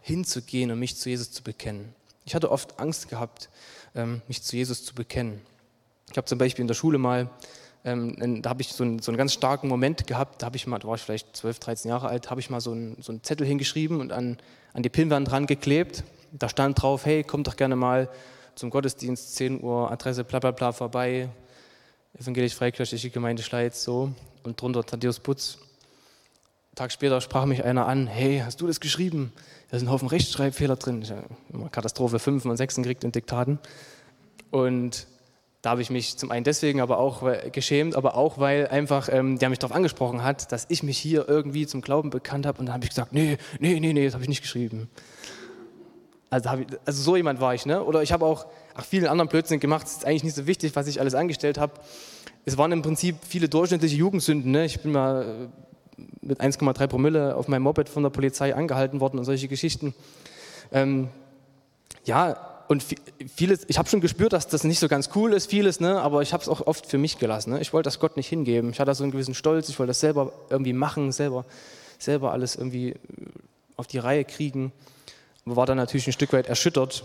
hinzugehen 0.00 0.70
und 0.70 0.78
mich 0.78 0.96
zu 0.96 1.10
Jesus 1.10 1.30
zu 1.32 1.42
bekennen. 1.42 1.94
Ich 2.24 2.34
hatte 2.34 2.50
oft 2.50 2.80
Angst 2.80 3.08
gehabt, 3.08 3.50
ähm, 3.94 4.22
mich 4.26 4.42
zu 4.42 4.56
Jesus 4.56 4.84
zu 4.84 4.94
bekennen. 4.94 5.40
Ich 6.10 6.16
habe 6.16 6.26
zum 6.26 6.38
Beispiel 6.38 6.62
in 6.62 6.68
der 6.68 6.74
Schule 6.74 6.96
mal, 6.96 7.28
ähm, 7.84 8.42
da 8.42 8.50
habe 8.50 8.62
ich 8.62 8.68
so 8.68 8.84
einen, 8.84 9.00
so 9.00 9.10
einen, 9.10 9.18
ganz 9.18 9.34
starken 9.34 9.68
Moment 9.68 10.06
gehabt, 10.06 10.40
da 10.40 10.46
habe 10.46 10.56
ich 10.56 10.66
mal, 10.66 10.78
da 10.78 10.88
war 10.88 10.94
ich 10.94 11.02
vielleicht 11.02 11.36
12, 11.36 11.58
13 11.58 11.88
Jahre 11.90 12.08
alt, 12.08 12.30
habe 12.30 12.40
ich 12.40 12.48
mal 12.48 12.60
so 12.60 12.72
einen, 12.72 13.00
so 13.02 13.12
einen 13.12 13.22
Zettel 13.22 13.46
hingeschrieben 13.46 14.00
und 14.00 14.10
an, 14.10 14.38
an 14.72 14.82
die 14.82 14.88
Pinnwand 14.88 15.30
dran 15.30 15.46
geklebt. 15.46 16.04
Da 16.32 16.48
stand 16.48 16.80
drauf, 16.80 17.04
hey, 17.04 17.22
komm 17.22 17.42
doch 17.42 17.56
gerne 17.56 17.76
mal 17.76 18.08
zum 18.54 18.70
Gottesdienst, 18.70 19.36
10 19.36 19.62
Uhr, 19.62 19.90
Adresse 19.90 20.24
bla 20.24 20.38
bla 20.38 20.52
bla 20.52 20.72
vorbei, 20.72 21.28
evangelisch 22.18 22.54
freikirchliche 22.54 23.10
Gemeinde 23.10 23.42
Schleiz, 23.42 23.84
so, 23.84 24.12
und 24.42 24.60
drunter 24.60 24.84
Thaddeus 24.84 25.20
Putz. 25.20 25.58
Tag 26.74 26.92
später 26.92 27.20
sprach 27.20 27.46
mich 27.46 27.64
einer 27.64 27.86
an, 27.86 28.06
hey, 28.06 28.42
hast 28.44 28.60
du 28.60 28.66
das 28.66 28.80
geschrieben? 28.80 29.32
Da 29.70 29.78
sind 29.78 29.88
ein 29.88 29.92
Haufen 29.92 30.08
Rechtschreibfehler 30.08 30.76
drin. 30.76 31.02
Ich 31.02 31.12
immer 31.52 31.68
Katastrophe 31.68 32.18
5 32.18 32.44
und 32.44 32.56
6 32.56 32.76
gekriegt 32.76 33.04
in 33.04 33.12
Diktaten. 33.12 33.58
Und 34.50 35.06
da 35.62 35.70
habe 35.70 35.82
ich 35.82 35.90
mich 35.90 36.16
zum 36.16 36.30
einen 36.30 36.44
deswegen 36.44 36.80
aber 36.80 36.98
auch 36.98 37.22
geschämt, 37.52 37.94
aber 37.94 38.16
auch 38.16 38.38
weil 38.38 38.68
einfach 38.68 39.08
ähm, 39.12 39.38
der 39.38 39.50
mich 39.50 39.58
darauf 39.58 39.76
angesprochen 39.76 40.24
hat, 40.24 40.52
dass 40.52 40.66
ich 40.70 40.82
mich 40.82 40.96
hier 40.96 41.28
irgendwie 41.28 41.66
zum 41.66 41.82
Glauben 41.82 42.08
bekannt 42.08 42.46
habe. 42.46 42.60
Und 42.60 42.66
dann 42.66 42.74
habe 42.74 42.84
ich 42.84 42.90
gesagt, 42.90 43.12
nee, 43.12 43.36
nee, 43.58 43.78
nee, 43.78 43.92
nee, 43.92 44.04
das 44.06 44.14
habe 44.14 44.22
ich 44.22 44.28
nicht 44.28 44.42
geschrieben. 44.42 44.88
Also, 46.30 46.48
ich, 46.54 46.66
also 46.86 47.02
so 47.02 47.16
jemand 47.16 47.40
war 47.40 47.54
ich. 47.54 47.66
Ne? 47.66 47.84
Oder 47.84 48.02
ich 48.02 48.12
habe 48.12 48.24
auch 48.24 48.46
ach, 48.74 48.84
vielen 48.84 49.06
anderen 49.06 49.28
Blödsinn 49.28 49.60
gemacht. 49.60 49.86
Es 49.86 49.98
ist 49.98 50.06
eigentlich 50.06 50.24
nicht 50.24 50.36
so 50.36 50.46
wichtig, 50.46 50.76
was 50.76 50.86
ich 50.86 51.00
alles 51.00 51.14
angestellt 51.14 51.58
habe. 51.58 51.74
Es 52.46 52.56
waren 52.56 52.72
im 52.72 52.82
Prinzip 52.82 53.16
viele 53.28 53.48
durchschnittliche 53.48 53.96
Jugendsünden. 53.96 54.50
Ne? 54.50 54.64
Ich 54.64 54.80
bin 54.80 54.92
mal 54.92 55.50
äh, 55.50 55.69
mit 56.20 56.40
1,3 56.40 56.86
Promille 56.86 57.36
auf 57.36 57.48
meinem 57.48 57.62
Moped 57.62 57.88
von 57.88 58.02
der 58.02 58.10
Polizei 58.10 58.54
angehalten 58.54 59.00
worden 59.00 59.18
und 59.18 59.24
solche 59.24 59.48
Geschichten. 59.48 59.94
Ähm, 60.72 61.08
ja, 62.04 62.36
und 62.68 62.84
vieles, 63.34 63.64
ich 63.66 63.78
habe 63.78 63.88
schon 63.88 64.00
gespürt, 64.00 64.32
dass 64.32 64.46
das 64.46 64.62
nicht 64.62 64.78
so 64.78 64.86
ganz 64.86 65.10
cool 65.14 65.32
ist, 65.32 65.50
vieles, 65.50 65.80
ne? 65.80 66.00
aber 66.00 66.22
ich 66.22 66.32
habe 66.32 66.42
es 66.42 66.48
auch 66.48 66.66
oft 66.66 66.86
für 66.86 66.98
mich 66.98 67.18
gelassen. 67.18 67.50
Ne? 67.50 67.60
Ich 67.60 67.72
wollte 67.72 67.88
das 67.88 67.98
Gott 67.98 68.16
nicht 68.16 68.28
hingeben. 68.28 68.70
Ich 68.70 68.78
hatte 68.78 68.94
so 68.94 69.02
einen 69.02 69.10
gewissen 69.10 69.34
Stolz, 69.34 69.68
ich 69.68 69.78
wollte 69.78 69.90
das 69.90 70.00
selber 70.00 70.32
irgendwie 70.50 70.72
machen, 70.72 71.10
selber, 71.10 71.44
selber 71.98 72.32
alles 72.32 72.54
irgendwie 72.54 72.94
auf 73.76 73.88
die 73.88 73.98
Reihe 73.98 74.24
kriegen 74.24 74.72
war 75.56 75.66
dann 75.66 75.76
natürlich 75.76 76.06
ein 76.06 76.12
Stück 76.12 76.32
weit 76.32 76.46
erschüttert. 76.46 77.04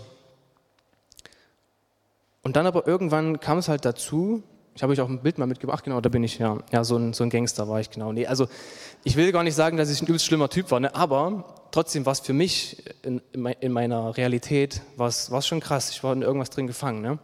Und 2.42 2.56
dann 2.56 2.66
aber 2.66 2.86
irgendwann 2.86 3.40
kam 3.40 3.58
es 3.58 3.68
halt 3.68 3.84
dazu, 3.84 4.42
ich 4.76 4.82
habe 4.82 4.92
euch 4.92 5.00
auch 5.00 5.08
ein 5.08 5.20
Bild 5.20 5.38
mal 5.38 5.46
mitgebracht, 5.46 5.84
genau, 5.84 6.02
da 6.02 6.10
bin 6.10 6.22
ich, 6.22 6.38
ja, 6.38 6.58
ja 6.70 6.84
so, 6.84 6.96
ein, 6.96 7.14
so 7.14 7.24
ein 7.24 7.30
Gangster 7.30 7.66
war 7.66 7.80
ich, 7.80 7.90
genau. 7.90 8.12
Nee, 8.12 8.26
also 8.26 8.46
ich 9.04 9.16
will 9.16 9.32
gar 9.32 9.42
nicht 9.42 9.54
sagen, 9.54 9.78
dass 9.78 9.90
ich 9.90 10.02
ein 10.02 10.06
übelst 10.06 10.26
schlimmer 10.26 10.50
Typ 10.50 10.70
war, 10.70 10.80
ne? 10.80 10.94
aber 10.94 11.68
trotzdem 11.70 12.04
war 12.04 12.12
es 12.12 12.20
für 12.20 12.34
mich 12.34 12.84
in, 13.02 13.22
in 13.32 13.72
meiner 13.72 14.16
Realität, 14.18 14.82
war 14.96 15.08
es 15.08 15.46
schon 15.46 15.60
krass, 15.60 15.90
ich 15.90 16.04
war 16.04 16.12
in 16.12 16.20
irgendwas 16.20 16.50
drin 16.50 16.66
gefangen. 16.66 17.00
Ne? 17.00 17.18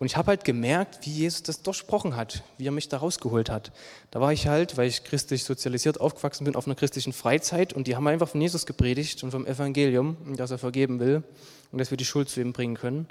Und 0.00 0.06
ich 0.06 0.16
habe 0.16 0.26
halt 0.26 0.42
gemerkt, 0.42 1.06
wie 1.06 1.10
Jesus 1.10 1.44
das 1.44 1.62
durchsprochen 1.62 2.16
hat, 2.16 2.42
wie 2.58 2.66
er 2.66 2.72
mich 2.72 2.88
da 2.88 2.96
rausgeholt 2.96 3.48
hat. 3.48 3.70
Da 4.10 4.20
war 4.20 4.32
ich 4.32 4.48
halt, 4.48 4.76
weil 4.76 4.88
ich 4.88 5.04
christlich 5.04 5.44
sozialisiert 5.44 6.00
aufgewachsen 6.00 6.44
bin, 6.44 6.56
auf 6.56 6.66
einer 6.66 6.74
christlichen 6.74 7.12
Freizeit 7.12 7.72
und 7.72 7.86
die 7.86 7.94
haben 7.94 8.08
einfach 8.08 8.28
von 8.28 8.40
Jesus 8.40 8.66
gepredigt 8.66 9.22
und 9.22 9.30
vom 9.30 9.46
Evangelium, 9.46 10.16
dass 10.36 10.50
er 10.50 10.58
vergeben 10.58 10.98
will 10.98 11.22
und 11.70 11.78
dass 11.78 11.90
wir 11.90 11.96
die 11.96 12.04
Schuld 12.04 12.28
zu 12.28 12.40
ihm 12.40 12.52
bringen 12.52 12.76
können. 12.76 13.06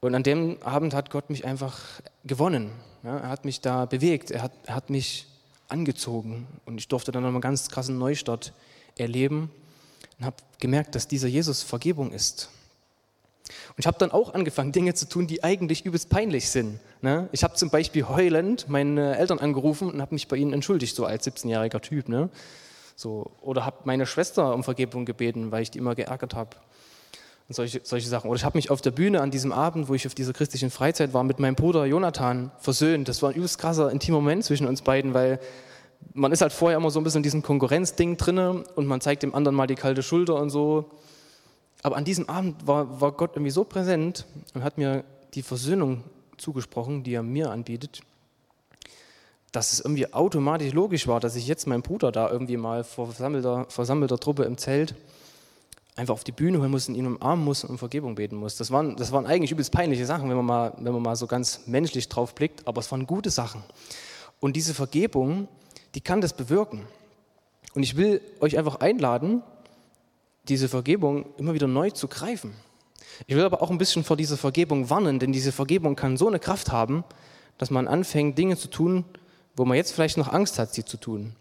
Und 0.00 0.14
an 0.14 0.22
dem 0.22 0.62
Abend 0.62 0.94
hat 0.94 1.10
Gott 1.10 1.30
mich 1.30 1.44
einfach 1.44 1.78
gewonnen. 2.24 2.70
Ja, 3.02 3.18
er 3.18 3.28
hat 3.28 3.44
mich 3.44 3.60
da 3.60 3.86
bewegt, 3.86 4.30
er 4.30 4.42
hat, 4.42 4.52
er 4.66 4.74
hat 4.74 4.90
mich 4.90 5.26
angezogen 5.68 6.46
und 6.66 6.78
ich 6.78 6.88
durfte 6.88 7.12
dann 7.12 7.22
nochmal 7.22 7.40
ganz 7.40 7.68
krassen 7.68 7.98
Neustart 7.98 8.52
erleben 8.96 9.50
und 10.18 10.24
habe 10.24 10.36
gemerkt, 10.58 10.94
dass 10.94 11.08
dieser 11.08 11.28
Jesus 11.28 11.62
Vergebung 11.62 12.12
ist 12.12 12.50
und 13.48 13.78
ich 13.78 13.86
habe 13.86 13.98
dann 13.98 14.10
auch 14.10 14.34
angefangen, 14.34 14.72
Dinge 14.72 14.94
zu 14.94 15.08
tun, 15.08 15.26
die 15.26 15.42
eigentlich 15.44 15.84
übelst 15.84 16.10
peinlich 16.10 16.48
sind. 16.50 16.80
Ne? 17.00 17.28
Ich 17.32 17.44
habe 17.44 17.54
zum 17.54 17.70
Beispiel 17.70 18.08
heulend 18.08 18.68
meine 18.68 19.16
Eltern 19.16 19.38
angerufen 19.38 19.90
und 19.90 20.00
habe 20.00 20.14
mich 20.14 20.28
bei 20.28 20.36
ihnen 20.36 20.52
entschuldigt, 20.52 20.94
so 20.94 21.04
als 21.04 21.26
17-jähriger 21.26 21.80
Typ. 21.80 22.08
Ne? 22.08 22.28
So, 22.96 23.30
oder 23.40 23.64
habe 23.64 23.78
meine 23.84 24.06
Schwester 24.06 24.54
um 24.54 24.64
Vergebung 24.64 25.04
gebeten, 25.04 25.50
weil 25.50 25.62
ich 25.62 25.70
die 25.70 25.78
immer 25.78 25.94
geärgert 25.94 26.34
habe. 26.34 26.56
Und 27.48 27.54
solche, 27.54 27.80
solche 27.82 28.08
Sachen. 28.08 28.28
Oder 28.28 28.36
ich 28.36 28.44
habe 28.44 28.58
mich 28.58 28.70
auf 28.70 28.82
der 28.82 28.90
Bühne 28.90 29.22
an 29.22 29.30
diesem 29.30 29.52
Abend, 29.52 29.88
wo 29.88 29.94
ich 29.94 30.06
auf 30.06 30.14
dieser 30.14 30.34
christlichen 30.34 30.70
Freizeit 30.70 31.14
war, 31.14 31.24
mit 31.24 31.38
meinem 31.38 31.54
Bruder 31.54 31.86
Jonathan 31.86 32.50
versöhnt. 32.58 33.08
Das 33.08 33.22
war 33.22 33.30
ein 33.30 33.36
übelst 33.36 33.58
krasser, 33.58 33.90
intimer 33.90 34.18
Moment 34.18 34.44
zwischen 34.44 34.66
uns 34.66 34.82
beiden, 34.82 35.14
weil 35.14 35.40
man 36.12 36.30
ist 36.32 36.42
halt 36.42 36.52
vorher 36.52 36.76
immer 36.76 36.90
so 36.90 37.00
ein 37.00 37.04
bisschen 37.04 37.20
in 37.20 37.22
diesem 37.22 37.42
Konkurrenzding 37.42 38.16
drinne 38.16 38.64
und 38.76 38.86
man 38.86 39.00
zeigt 39.00 39.22
dem 39.22 39.34
anderen 39.34 39.56
mal 39.56 39.66
die 39.66 39.74
kalte 39.74 40.02
Schulter 40.02 40.36
und 40.36 40.50
so 40.50 40.90
Aber 41.82 41.96
an 41.96 42.04
diesem 42.04 42.28
Abend 42.28 42.66
war, 42.66 43.00
war 43.00 43.12
Gott 43.12 43.32
irgendwie 43.34 43.50
so 43.50 43.64
präsent 43.64 44.26
und 44.54 44.62
hat 44.62 44.78
mir 44.78 45.04
die 45.34 45.42
Versöhnung 45.42 46.04
zugesprochen, 46.36 47.02
die 47.02 47.14
er 47.14 47.22
mir 47.22 47.50
anbietet, 47.50 48.00
dass 49.52 49.72
es 49.72 49.80
irgendwie 49.80 50.12
automatisch 50.12 50.72
logisch 50.72 51.06
war, 51.06 51.20
dass 51.20 51.36
ich 51.36 51.46
jetzt 51.46 51.66
meinen 51.66 51.82
Bruder 51.82 52.12
da 52.12 52.30
irgendwie 52.30 52.56
mal 52.56 52.84
vor 52.84 53.06
versammelter, 53.06 53.66
versammelter 53.68 54.18
Truppe 54.18 54.44
im 54.44 54.58
Zelt 54.58 54.94
einfach 55.98 56.14
auf 56.14 56.22
die 56.22 56.32
Bühne 56.32 56.60
holen 56.60 56.70
muss 56.70 56.88
und 56.88 56.94
ihn 56.94 57.06
umarmen 57.06 57.44
muss 57.44 57.64
und 57.64 57.70
um 57.70 57.78
Vergebung 57.78 58.14
beten 58.14 58.36
muss. 58.36 58.56
Das 58.56 58.70
waren, 58.70 58.94
das 58.94 59.10
waren 59.10 59.26
eigentlich 59.26 59.50
übelst 59.50 59.72
peinliche 59.72 60.06
Sachen, 60.06 60.28
wenn 60.30 60.36
man, 60.36 60.46
mal, 60.46 60.72
wenn 60.78 60.92
man 60.92 61.02
mal 61.02 61.16
so 61.16 61.26
ganz 61.26 61.62
menschlich 61.66 62.08
drauf 62.08 62.36
blickt, 62.36 62.66
aber 62.68 62.80
es 62.80 62.90
waren 62.92 63.04
gute 63.04 63.30
Sachen. 63.30 63.64
Und 64.38 64.54
diese 64.54 64.74
Vergebung, 64.74 65.48
die 65.96 66.00
kann 66.00 66.20
das 66.20 66.34
bewirken. 66.34 66.86
Und 67.74 67.82
ich 67.82 67.96
will 67.96 68.20
euch 68.38 68.56
einfach 68.56 68.76
einladen, 68.76 69.42
diese 70.48 70.68
Vergebung 70.68 71.26
immer 71.36 71.52
wieder 71.52 71.66
neu 71.66 71.90
zu 71.90 72.06
greifen. 72.06 72.54
Ich 73.26 73.34
will 73.34 73.44
aber 73.44 73.60
auch 73.60 73.70
ein 73.70 73.78
bisschen 73.78 74.04
vor 74.04 74.16
dieser 74.16 74.36
Vergebung 74.36 74.88
warnen, 74.90 75.18
denn 75.18 75.32
diese 75.32 75.50
Vergebung 75.50 75.96
kann 75.96 76.16
so 76.16 76.28
eine 76.28 76.38
Kraft 76.38 76.70
haben, 76.70 77.02
dass 77.58 77.70
man 77.70 77.88
anfängt, 77.88 78.38
Dinge 78.38 78.56
zu 78.56 78.68
tun, 78.68 79.04
wo 79.56 79.64
man 79.64 79.76
jetzt 79.76 79.92
vielleicht 79.92 80.16
noch 80.16 80.32
Angst 80.32 80.60
hat, 80.60 80.72
sie 80.72 80.84
zu 80.84 80.96
tun. 80.96 81.34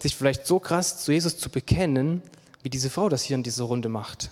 Sich 0.00 0.14
vielleicht 0.14 0.46
so 0.46 0.60
krass 0.60 1.02
zu 1.02 1.10
Jesus 1.10 1.36
zu 1.36 1.50
bekennen, 1.50 2.22
wie 2.68 2.70
diese 2.70 2.90
Frau 2.90 3.08
das 3.08 3.22
hier 3.22 3.34
in 3.34 3.42
dieser 3.42 3.64
Runde 3.64 3.88
macht. 3.88 4.30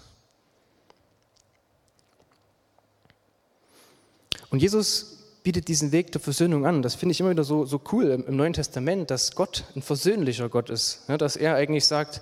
Und 4.50 4.60
Jesus 4.60 5.20
bietet 5.42 5.68
diesen 5.68 5.90
Weg 5.90 6.12
der 6.12 6.20
Versöhnung 6.20 6.66
an. 6.66 6.82
Das 6.82 6.94
finde 6.94 7.14
ich 7.14 7.20
immer 7.20 7.30
wieder 7.30 7.44
so, 7.44 7.64
so 7.64 7.80
cool 7.92 8.22
im, 8.28 8.36
Neuen 8.36 8.52
Testament, 8.52 9.10
dass 9.10 9.34
Gott 9.34 9.64
ein 9.74 9.80
versöhnlicher 9.80 10.50
Gott 10.50 10.68
ist. 10.68 11.04
Ja, 11.08 11.16
dass 11.16 11.36
er 11.36 11.54
eigentlich 11.54 11.86
sagt, 11.86 12.20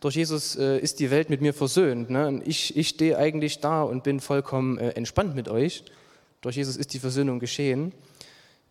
durch 0.00 0.14
Jesus 0.14 0.54
äh, 0.54 0.78
ist 0.78 1.00
die 1.00 1.10
Welt 1.10 1.30
mit 1.30 1.40
mir 1.40 1.52
versöhnt. 1.52 2.10
Ne? 2.10 2.42
Ich, 2.44 2.76
ich 2.76 2.90
stehe 2.90 3.18
eigentlich 3.18 3.58
da 3.58 3.82
und 3.82 4.04
bin 4.04 4.20
vollkommen 4.20 4.78
äh, 4.78 4.90
entspannt 4.90 5.34
mit 5.34 5.48
euch. 5.48 5.82
Durch 6.42 6.54
Jesus 6.54 6.76
ist 6.76 6.94
die 6.94 7.00
Versöhnung 7.00 7.40
geschehen. 7.40 7.90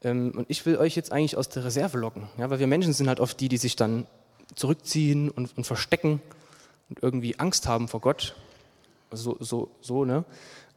Ähm, 0.01 0.31
und 0.33 0.45
ich 0.49 0.65
will 0.65 0.77
euch 0.77 0.95
jetzt 0.95 1.11
eigentlich 1.11 1.35
aus 1.35 1.49
der 1.49 1.65
Reserve 1.65 1.97
locken, 1.97 2.29
ja? 2.37 2.49
weil 2.49 2.59
wir 2.59 2.67
Menschen 2.67 2.93
sind 2.93 3.09
halt 3.09 3.19
oft 3.19 3.37
die, 3.41 3.49
die 3.49 3.57
sich 3.57 3.75
dann 3.75 4.07
zurückziehen 4.55 5.29
und, 5.29 5.57
und 5.57 5.65
verstecken 5.65 6.21
und 6.89 7.01
irgendwie 7.01 7.39
Angst 7.39 7.67
haben 7.67 7.87
vor 7.87 8.01
Gott. 8.01 8.35
So, 9.11 9.37
so, 9.39 9.71
so, 9.81 10.05
ne? 10.05 10.25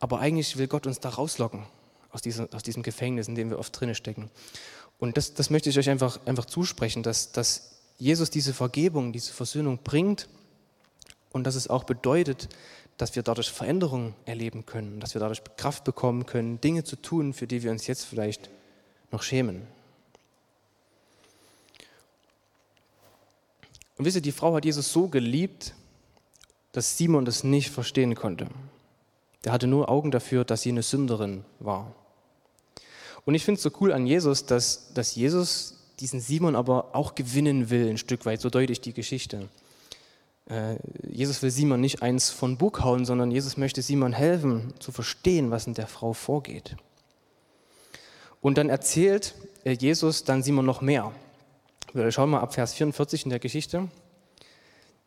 Aber 0.01 0.21
eigentlich 0.21 0.57
will 0.57 0.69
Gott 0.69 0.87
uns 0.87 1.01
da 1.01 1.09
rauslocken 1.09 1.65
aus, 2.11 2.23
dieser, 2.23 2.49
aus 2.53 2.63
diesem 2.63 2.83
Gefängnis, 2.83 3.29
in 3.29 3.35
dem 3.35 3.51
wir 3.51 3.59
oft 3.59 3.79
drinne 3.79 3.95
stecken. 3.95 4.31
Und 4.99 5.17
das, 5.17 5.35
das 5.35 5.51
möchte 5.51 5.71
ich 5.71 5.79
euch 5.79 5.91
einfach, 5.91 6.21
einfach 6.27 6.45
zusprechen, 6.45 7.03
dass, 7.03 7.33
dass 7.33 7.81
Jesus 7.99 8.31
diese 8.31 8.55
Vergebung, 8.55 9.13
diese 9.13 9.33
Versöhnung 9.33 9.79
bringt 9.83 10.29
und 11.31 11.45
dass 11.45 11.55
es 11.55 11.69
auch 11.69 11.85
bedeutet, 11.85 12.49
dass 12.97 13.15
wir 13.15 13.23
dadurch 13.23 13.51
Veränderungen 13.51 14.15
erleben 14.25 14.67
können, 14.67 14.99
dass 15.01 15.15
wir 15.15 15.21
dadurch 15.21 15.43
Kraft 15.57 15.85
bekommen 15.85 16.27
können, 16.27 16.61
Dinge 16.61 16.85
zu 16.85 16.97
tun, 16.97 17.33
für 17.33 17.47
die 17.47 17.63
wir 17.63 17.71
uns 17.71 17.87
jetzt 17.87 18.05
vielleicht 18.05 18.51
noch 19.13 19.23
schämen. 19.23 19.63
Und 23.97 24.05
wisst 24.05 24.17
ihr, 24.17 24.23
die 24.23 24.33
Frau 24.33 24.55
hat 24.55 24.65
Jesus 24.65 24.93
so 24.93 25.09
geliebt, 25.09 25.75
dass 26.73 26.97
Simon 26.97 27.25
das 27.25 27.45
nicht 27.45 27.71
verstehen 27.71 28.15
konnte. 28.15 28.49
Der 29.45 29.53
hatte 29.53 29.67
nur 29.67 29.89
Augen 29.89 30.11
dafür, 30.11 30.45
dass 30.45 30.63
sie 30.63 30.71
eine 30.71 30.83
Sünderin 30.83 31.45
war. 31.61 31.95
Und 33.25 33.35
ich 33.35 33.45
finde 33.45 33.59
es 33.59 33.63
so 33.63 33.71
cool 33.81 33.93
an 33.93 34.07
Jesus, 34.07 34.47
dass, 34.47 34.93
dass 34.95 35.15
Jesus 35.15 35.79
diesen 36.01 36.21
Simon 36.21 36.57
aber 36.57 36.95
auch 36.95 37.15
gewinnen 37.15 37.71
will, 37.71 37.89
ein 37.89 37.99
Stück 37.99 38.27
weit, 38.27 38.41
so 38.41 38.51
deutlich 38.51 38.81
die 38.81 38.93
Geschichte. 38.93 39.49
Äh, 40.49 40.77
Jesus 41.07 41.43
will 41.43 41.51
Simon 41.51 41.81
nicht 41.81 42.03
eins 42.03 42.31
von 42.31 42.57
Bug 42.57 42.83
hauen, 42.83 43.05
sondern 43.05 43.31
Jesus 43.31 43.57
möchte 43.57 43.83
Simon 43.83 44.13
helfen, 44.13 44.73
zu 44.79 44.93
verstehen, 44.93 45.51
was 45.51 45.67
in 45.67 45.75
der 45.75 45.87
Frau 45.87 46.13
vorgeht. 46.13 46.77
Und 48.41 48.57
dann 48.59 48.71
erzählt 48.71 49.35
äh, 49.65 49.73
Jesus 49.73 50.25
dann 50.25 50.43
Simon 50.43 50.65
noch 50.65 50.81
mehr. 50.81 51.13
Wir 51.93 52.11
schauen 52.13 52.31
mal 52.31 52.41
ab 52.41 52.55
Vers 52.55 52.75
44 52.75 53.25
in 53.25 53.31
der 53.31 53.39
Geschichte. 53.39 53.89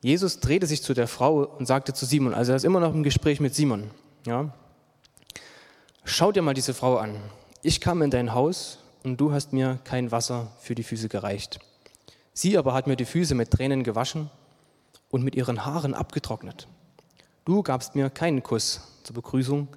Jesus 0.01 0.39
drehte 0.39 0.65
sich 0.65 0.81
zu 0.81 0.93
der 0.95 1.07
Frau 1.07 1.43
und 1.43 1.67
sagte 1.67 1.93
zu 1.93 2.05
Simon, 2.05 2.33
also 2.33 2.51
er 2.51 2.55
ist 2.55 2.65
immer 2.65 2.79
noch 2.79 2.93
im 2.93 3.03
Gespräch 3.03 3.39
mit 3.39 3.53
Simon, 3.53 3.91
ja, 4.25 4.51
schau 6.03 6.31
dir 6.31 6.41
mal 6.41 6.55
diese 6.55 6.73
Frau 6.73 6.97
an. 6.97 7.15
Ich 7.61 7.79
kam 7.81 8.01
in 8.01 8.09
dein 8.09 8.33
Haus 8.33 8.79
und 9.03 9.17
du 9.17 9.31
hast 9.31 9.53
mir 9.53 9.79
kein 9.83 10.11
Wasser 10.11 10.51
für 10.59 10.73
die 10.73 10.83
Füße 10.83 11.07
gereicht. 11.07 11.59
Sie 12.33 12.57
aber 12.57 12.73
hat 12.73 12.87
mir 12.87 12.95
die 12.95 13.05
Füße 13.05 13.35
mit 13.35 13.51
Tränen 13.51 13.83
gewaschen 13.83 14.31
und 15.09 15.23
mit 15.23 15.35
ihren 15.35 15.65
Haaren 15.65 15.93
abgetrocknet. 15.93 16.67
Du 17.45 17.61
gabst 17.61 17.93
mir 17.93 18.09
keinen 18.09 18.41
Kuss 18.41 18.81
zur 19.03 19.15
Begrüßung, 19.15 19.67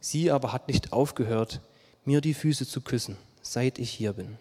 sie 0.00 0.30
aber 0.30 0.52
hat 0.52 0.68
nicht 0.68 0.92
aufgehört, 0.92 1.60
mir 2.04 2.20
die 2.20 2.34
Füße 2.34 2.68
zu 2.68 2.80
küssen, 2.82 3.16
seit 3.42 3.80
ich 3.80 3.90
hier 3.90 4.12
bin. 4.12 4.38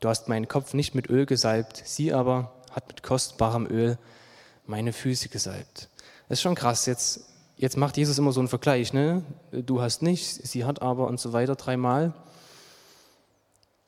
Du 0.00 0.08
hast 0.08 0.28
meinen 0.28 0.48
Kopf 0.48 0.74
nicht 0.74 0.96
mit 0.96 1.08
Öl 1.08 1.24
gesalbt, 1.24 1.82
sie 1.84 2.12
aber 2.12 2.52
hat 2.72 2.88
mit 2.88 3.04
kostbarem 3.04 3.66
Öl 3.66 3.96
meine 4.66 4.92
Füße 4.92 5.28
gesalbt. 5.28 5.88
Das 6.28 6.38
ist 6.38 6.42
schon 6.42 6.54
krass. 6.54 6.86
Jetzt, 6.86 7.20
jetzt 7.56 7.76
macht 7.76 7.96
Jesus 7.96 8.18
immer 8.18 8.32
so 8.32 8.40
einen 8.40 8.48
Vergleich. 8.48 8.92
Ne? 8.92 9.22
Du 9.52 9.80
hast 9.80 10.02
nicht, 10.02 10.26
sie 10.26 10.64
hat 10.64 10.82
aber 10.82 11.06
und 11.06 11.20
so 11.20 11.32
weiter 11.32 11.56
dreimal. 11.56 12.14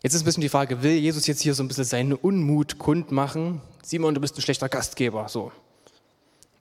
Jetzt 0.03 0.15
ist 0.15 0.23
ein 0.23 0.27
bisschen 0.27 0.43
die 0.43 0.49
Frage, 0.49 0.83
will 0.83 0.93
Jesus 0.93 1.27
jetzt 1.27 1.41
hier 1.41 1.55
so 1.55 1.63
ein 1.63 1.69
bisschen 1.69 1.85
seinen 1.85 2.13
Unmut 2.13 2.79
kundmachen? 2.79 3.61
Simon, 3.83 4.15
du 4.15 4.21
bist 4.21 4.37
ein 4.37 4.43
schlechter 4.43 4.69
Gastgeber. 4.69 5.29
So. 5.29 5.51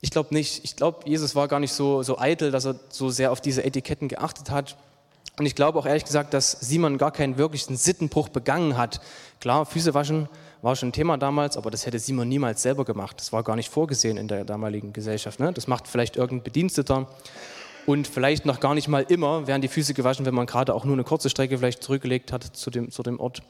Ich 0.02 0.12
glaube 0.12 0.34
nicht. 0.34 0.64
Ich 0.64 0.76
glaube, 0.76 1.08
Jesus 1.08 1.36
war 1.36 1.48
gar 1.48 1.60
nicht 1.60 1.74
so, 1.74 2.02
so 2.04 2.18
eitel, 2.18 2.52
dass 2.52 2.66
er 2.66 2.80
so 2.90 3.10
sehr 3.10 3.32
auf 3.32 3.42
diese 3.42 3.64
Etiketten 3.64 4.08
geachtet 4.08 4.50
hat. 4.50 4.78
Und 5.38 5.46
ich 5.46 5.56
glaube 5.56 5.78
auch 5.78 5.86
ehrlich 5.86 6.06
gesagt, 6.06 6.34
dass 6.34 6.52
Simon 6.52 6.98
gar 6.98 7.12
keinen 7.12 7.38
wirklichen 7.38 7.76
Sittenbruch 7.76 8.30
begangen 8.30 8.78
hat. 8.78 9.02
Klar, 9.42 9.66
Füße 9.66 9.94
waschen 9.94 10.30
war 10.66 10.76
schon 10.76 10.90
ein 10.90 10.94
Thema 10.94 11.16
damals, 11.18 11.58
aber 11.58 11.70
das 11.70 11.86
hätte 11.86 12.00
Simon 12.00 12.28
niemals 12.28 12.64
selber 12.64 12.86
gemacht. 12.86 13.18
Das 13.20 13.32
war 13.32 13.44
gar 13.44 13.56
nicht 13.56 13.70
vorgesehen 13.70 14.18
in 14.18 14.28
der 14.28 14.44
damaligen 14.46 14.94
Gesellschaft. 14.94 15.40
Ne? 15.40 15.54
Das 15.54 15.68
macht 15.68 15.88
vielleicht 15.88 16.16
irgendein 16.16 16.44
Bediensteter 16.44 17.08
und 17.86 18.08
vielleicht 18.08 18.48
noch 18.48 18.60
gar 18.60 18.74
nicht 18.74 18.88
mal 18.88 19.06
immer 19.08 19.46
werden 19.46 19.62
die 19.62 19.68
Füße 19.68 19.94
gewaschen, 19.94 20.26
wenn 20.26 20.34
man 20.34 20.48
gerade 20.48 20.74
auch 20.74 20.84
nur 20.84 20.96
eine 20.96 21.04
kurze 21.04 21.30
Strecke 21.30 21.60
vielleicht 21.60 21.84
zurückgelegt 21.84 22.32
hat 22.32 22.44
zu 22.44 22.72
dem, 22.72 22.90
zu 22.90 23.04
dem 23.04 23.20
Ort. 23.20 23.44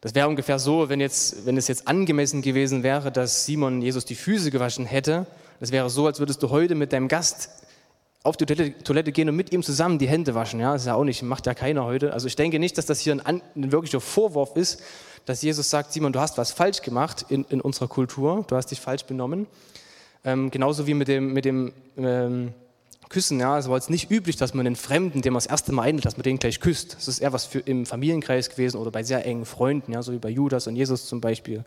Das 0.00 0.14
wäre 0.14 0.28
ungefähr 0.28 0.60
so, 0.60 0.88
wenn, 0.88 1.00
jetzt, 1.00 1.46
wenn 1.46 1.56
es 1.56 1.66
jetzt 1.66 1.88
angemessen 1.88 2.42
gewesen 2.42 2.84
wäre, 2.84 3.10
dass 3.10 3.44
Simon 3.44 3.82
Jesus 3.82 4.04
die 4.04 4.14
Füße 4.14 4.52
gewaschen 4.52 4.86
hätte. 4.86 5.26
Das 5.58 5.72
wäre 5.72 5.90
so, 5.90 6.06
als 6.06 6.20
würdest 6.20 6.44
du 6.44 6.50
heute 6.50 6.76
mit 6.76 6.92
deinem 6.92 7.08
Gast 7.08 7.50
auf 8.22 8.36
die 8.36 8.46
Toilette, 8.46 9.12
gehen 9.12 9.28
und 9.28 9.36
mit 9.36 9.52
ihm 9.52 9.64
zusammen 9.64 9.98
die 9.98 10.08
Hände 10.08 10.34
waschen. 10.34 10.60
Ja, 10.60 10.74
das 10.74 10.82
ist 10.82 10.86
ja 10.86 10.94
auch 10.94 11.04
nicht, 11.04 11.22
macht 11.22 11.46
ja 11.46 11.54
keiner 11.54 11.84
heute. 11.84 12.12
Also 12.12 12.28
ich 12.28 12.36
denke 12.36 12.60
nicht, 12.60 12.78
dass 12.78 12.86
das 12.86 13.00
hier 13.00 13.12
ein, 13.24 13.42
ein 13.56 13.72
wirklicher 13.72 14.00
Vorwurf 14.00 14.56
ist, 14.56 14.82
dass 15.26 15.42
Jesus 15.42 15.68
sagt, 15.68 15.92
Simon, 15.92 16.12
du 16.12 16.20
hast 16.20 16.38
was 16.38 16.52
falsch 16.52 16.80
gemacht 16.80 17.26
in, 17.28 17.44
in 17.50 17.60
unserer 17.60 17.88
Kultur, 17.88 18.44
du 18.48 18.56
hast 18.56 18.70
dich 18.70 18.80
falsch 18.80 19.04
benommen. 19.04 19.46
Ähm, 20.24 20.50
genauso 20.50 20.86
wie 20.86 20.94
mit 20.94 21.08
dem, 21.08 21.32
mit 21.32 21.44
dem 21.44 21.72
ähm, 21.96 22.54
Küssen. 23.08 23.38
Ja, 23.38 23.58
es 23.58 23.68
war 23.68 23.76
jetzt 23.76 23.90
nicht 23.90 24.10
üblich, 24.10 24.36
dass 24.36 24.54
man 24.54 24.64
den 24.64 24.76
Fremden, 24.76 25.22
dem 25.22 25.34
man 25.34 25.38
das 25.38 25.46
erste 25.46 25.72
Mal 25.72 25.82
einlädt, 25.82 26.04
dass 26.04 26.16
man 26.16 26.24
den 26.24 26.38
gleich 26.38 26.60
küsst. 26.60 26.94
Das 26.94 27.08
ist 27.08 27.18
eher 27.18 27.32
was 27.32 27.44
für 27.44 27.60
im 27.60 27.86
Familienkreis 27.86 28.50
gewesen 28.50 28.78
oder 28.78 28.90
bei 28.90 29.02
sehr 29.02 29.24
engen 29.24 29.44
Freunden, 29.44 29.92
ja, 29.92 30.02
so 30.02 30.12
wie 30.12 30.18
bei 30.18 30.30
Judas 30.30 30.66
und 30.66 30.76
Jesus 30.76 31.06
zum 31.06 31.20
Beispiel. 31.20 31.64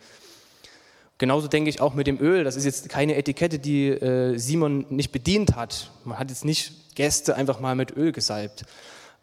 Genauso 1.17 1.49
denke 1.49 1.69
ich 1.69 1.81
auch 1.81 1.93
mit 1.93 2.07
dem 2.07 2.19
Öl. 2.21 2.45
Das 2.45 2.55
ist 2.55 2.63
jetzt 2.63 2.87
keine 2.87 3.15
Etikette, 3.15 3.59
die 3.59 3.89
äh, 3.89 4.37
Simon 4.37 4.85
nicht 4.89 5.11
bedient 5.11 5.55
hat. 5.55 5.91
Man 6.05 6.17
hat 6.17 6.29
jetzt 6.29 6.45
nicht 6.45 6.95
Gäste 6.95 7.35
einfach 7.35 7.59
mal 7.59 7.75
mit 7.75 7.95
Öl 7.95 8.13
gesalbt. 8.13 8.63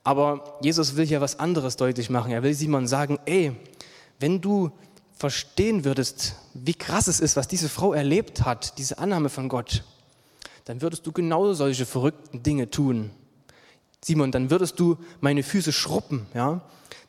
Aber 0.04 0.58
Jesus 0.60 0.96
will 0.96 1.06
hier 1.06 1.20
was 1.20 1.40
anderes 1.40 1.76
deutlich 1.76 2.10
machen. 2.10 2.32
Er 2.32 2.42
will 2.42 2.54
Simon 2.54 2.86
sagen, 2.86 3.18
ey, 3.24 3.52
wenn 4.18 4.40
du 4.40 4.70
verstehen 5.14 5.84
würdest, 5.84 6.36
wie 6.54 6.74
krass 6.74 7.06
es 7.06 7.20
ist, 7.20 7.36
was 7.36 7.48
diese 7.48 7.68
Frau 7.68 7.92
erlebt 7.92 8.44
hat, 8.44 8.78
diese 8.78 8.98
Annahme 8.98 9.28
von 9.28 9.48
Gott, 9.48 9.84
dann 10.66 10.82
würdest 10.82 11.06
du 11.06 11.12
genau 11.12 11.52
solche 11.52 11.86
verrückten 11.86 12.42
Dinge 12.42 12.70
tun. 12.70 13.10
Simon, 14.04 14.30
dann 14.30 14.50
würdest 14.50 14.78
du 14.78 14.98
meine 15.20 15.42
Füße 15.42 15.72
schruppen, 15.72 16.26
ja? 16.34 16.60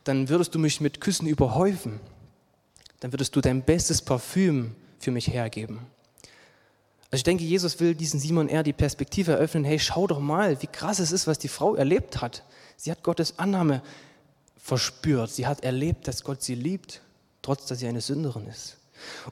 Dann 0.04 0.28
würdest 0.28 0.54
du 0.54 0.58
mich 0.58 0.80
mit 0.80 1.00
Küssen 1.00 1.26
überhäufen. 1.26 2.00
Dann 3.00 3.12
würdest 3.12 3.36
du 3.36 3.40
dein 3.40 3.62
bestes 3.62 4.00
Parfüm 4.00 4.74
für 4.98 5.10
mich 5.10 5.28
hergeben. 5.28 5.80
Also 7.10 7.20
ich 7.20 7.24
denke, 7.24 7.44
Jesus 7.44 7.80
will 7.80 7.94
diesen 7.94 8.20
Simon 8.20 8.48
eher 8.48 8.62
die 8.62 8.72
Perspektive 8.72 9.32
eröffnen, 9.32 9.64
hey, 9.64 9.78
schau 9.78 10.06
doch 10.06 10.20
mal, 10.20 10.60
wie 10.62 10.66
krass 10.66 10.98
es 10.98 11.12
ist, 11.12 11.26
was 11.26 11.38
die 11.38 11.48
Frau 11.48 11.74
erlebt 11.74 12.20
hat. 12.20 12.42
Sie 12.76 12.90
hat 12.90 13.02
Gottes 13.02 13.38
Annahme 13.38 13.82
verspürt. 14.68 15.30
Sie 15.30 15.46
hat 15.46 15.64
erlebt, 15.64 16.06
dass 16.06 16.22
Gott 16.22 16.42
sie 16.42 16.54
liebt, 16.54 17.00
trotz 17.40 17.64
dass 17.66 17.78
sie 17.78 17.88
eine 17.88 18.02
Sünderin 18.02 18.46
ist. 18.46 18.76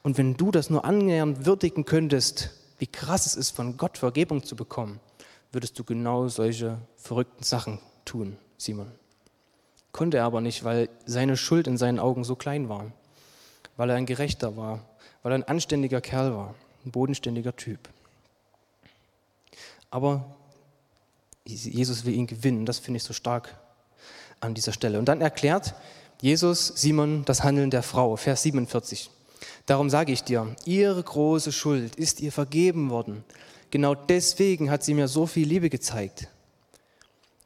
Und 0.02 0.16
wenn 0.16 0.34
du 0.34 0.50
das 0.50 0.70
nur 0.70 0.86
annähernd 0.86 1.44
würdigen 1.44 1.84
könntest, 1.84 2.50
wie 2.78 2.86
krass 2.86 3.26
es 3.26 3.36
ist, 3.36 3.50
von 3.50 3.76
Gott 3.76 3.98
Vergebung 3.98 4.42
zu 4.42 4.56
bekommen, 4.56 4.98
würdest 5.52 5.78
du 5.78 5.84
genau 5.84 6.28
solche 6.28 6.78
verrückten 6.96 7.44
Sachen 7.44 7.80
tun, 8.06 8.38
Simon. 8.56 8.90
Konnte 9.92 10.16
er 10.16 10.24
aber 10.24 10.40
nicht, 10.40 10.64
weil 10.64 10.88
seine 11.04 11.36
Schuld 11.36 11.66
in 11.66 11.76
seinen 11.76 11.98
Augen 11.98 12.24
so 12.24 12.34
klein 12.34 12.70
war, 12.70 12.90
weil 13.76 13.90
er 13.90 13.96
ein 13.96 14.06
Gerechter 14.06 14.56
war, 14.56 14.84
weil 15.22 15.32
er 15.32 15.38
ein 15.38 15.48
anständiger 15.48 16.00
Kerl 16.00 16.34
war, 16.34 16.54
ein 16.86 16.92
bodenständiger 16.92 17.54
Typ. 17.54 17.90
Aber 19.90 20.24
Jesus 21.44 22.06
will 22.06 22.14
ihn 22.14 22.26
gewinnen. 22.26 22.64
Das 22.64 22.78
finde 22.78 22.96
ich 22.96 23.04
so 23.04 23.12
stark 23.12 23.54
an 24.46 24.54
dieser 24.54 24.72
Stelle. 24.72 24.98
Und 24.98 25.06
dann 25.06 25.20
erklärt 25.20 25.74
Jesus 26.20 26.68
Simon 26.68 27.24
das 27.26 27.42
Handeln 27.44 27.70
der 27.70 27.82
Frau, 27.82 28.16
Vers 28.16 28.42
47. 28.42 29.10
Darum 29.66 29.90
sage 29.90 30.12
ich 30.12 30.22
dir, 30.22 30.54
ihre 30.64 31.02
große 31.02 31.52
Schuld 31.52 31.96
ist 31.96 32.20
ihr 32.20 32.32
vergeben 32.32 32.88
worden. 32.88 33.24
Genau 33.70 33.94
deswegen 33.94 34.70
hat 34.70 34.84
sie 34.84 34.94
mir 34.94 35.08
so 35.08 35.26
viel 35.26 35.46
Liebe 35.46 35.68
gezeigt. 35.68 36.28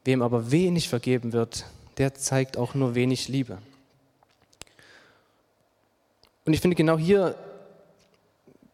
Wem 0.05 0.21
aber 0.21 0.51
wenig 0.51 0.87
vergeben 0.87 1.33
wird, 1.33 1.65
der 1.97 2.13
zeigt 2.13 2.57
auch 2.57 2.73
nur 2.73 2.95
wenig 2.95 3.27
Liebe. 3.27 3.57
Und 6.45 6.53
ich 6.53 6.61
finde 6.61 6.75
genau 6.75 6.97
hier, 6.97 7.35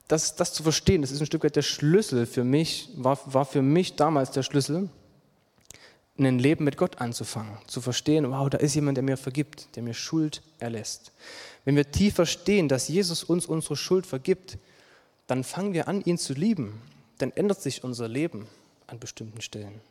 das, 0.07 0.35
das 0.35 0.53
zu 0.53 0.63
verstehen, 0.63 1.01
das 1.01 1.11
ist 1.11 1.19
ein 1.19 1.25
Stück 1.25 1.43
weit 1.43 1.55
der 1.55 1.63
Schlüssel 1.63 2.25
für 2.25 2.43
mich, 2.43 2.89
war, 2.95 3.19
war 3.25 3.45
für 3.45 3.61
mich 3.61 3.95
damals 3.95 4.31
der 4.31 4.43
Schlüssel, 4.43 4.89
ein 6.25 6.39
Leben 6.39 6.63
mit 6.63 6.77
Gott 6.77 6.99
anzufangen, 6.99 7.57
zu 7.67 7.81
verstehen, 7.81 8.29
wow, 8.31 8.49
da 8.49 8.57
ist 8.57 8.75
jemand, 8.75 8.97
der 8.97 9.03
mir 9.03 9.17
vergibt, 9.17 9.75
der 9.75 9.83
mir 9.83 9.93
Schuld 9.93 10.41
erlässt. 10.59 11.11
Wenn 11.65 11.75
wir 11.75 11.91
tief 11.91 12.15
verstehen, 12.15 12.67
dass 12.67 12.87
Jesus 12.87 13.23
uns 13.23 13.45
unsere 13.45 13.75
Schuld 13.75 14.05
vergibt, 14.05 14.57
dann 15.27 15.43
fangen 15.43 15.73
wir 15.73 15.87
an, 15.87 16.01
ihn 16.01 16.17
zu 16.17 16.33
lieben. 16.33 16.81
Dann 17.17 17.31
ändert 17.31 17.61
sich 17.61 17.83
unser 17.83 18.07
Leben 18.07 18.47
an 18.87 18.99
bestimmten 18.99 19.41
Stellen. 19.41 19.81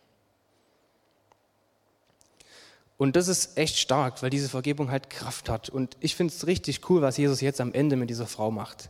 Und 2.98 3.14
das 3.14 3.28
ist 3.28 3.58
echt 3.58 3.76
stark, 3.76 4.22
weil 4.22 4.30
diese 4.30 4.48
Vergebung 4.48 4.90
halt 4.90 5.10
Kraft 5.10 5.48
hat. 5.48 5.68
Und 5.68 5.96
ich 6.00 6.16
finde 6.16 6.32
es 6.32 6.46
richtig 6.46 6.88
cool, 6.88 7.02
was 7.02 7.18
Jesus 7.18 7.42
jetzt 7.42 7.60
am 7.60 7.74
Ende 7.74 7.96
mit 7.96 8.08
dieser 8.08 8.26
Frau 8.26 8.50
macht. 8.50 8.88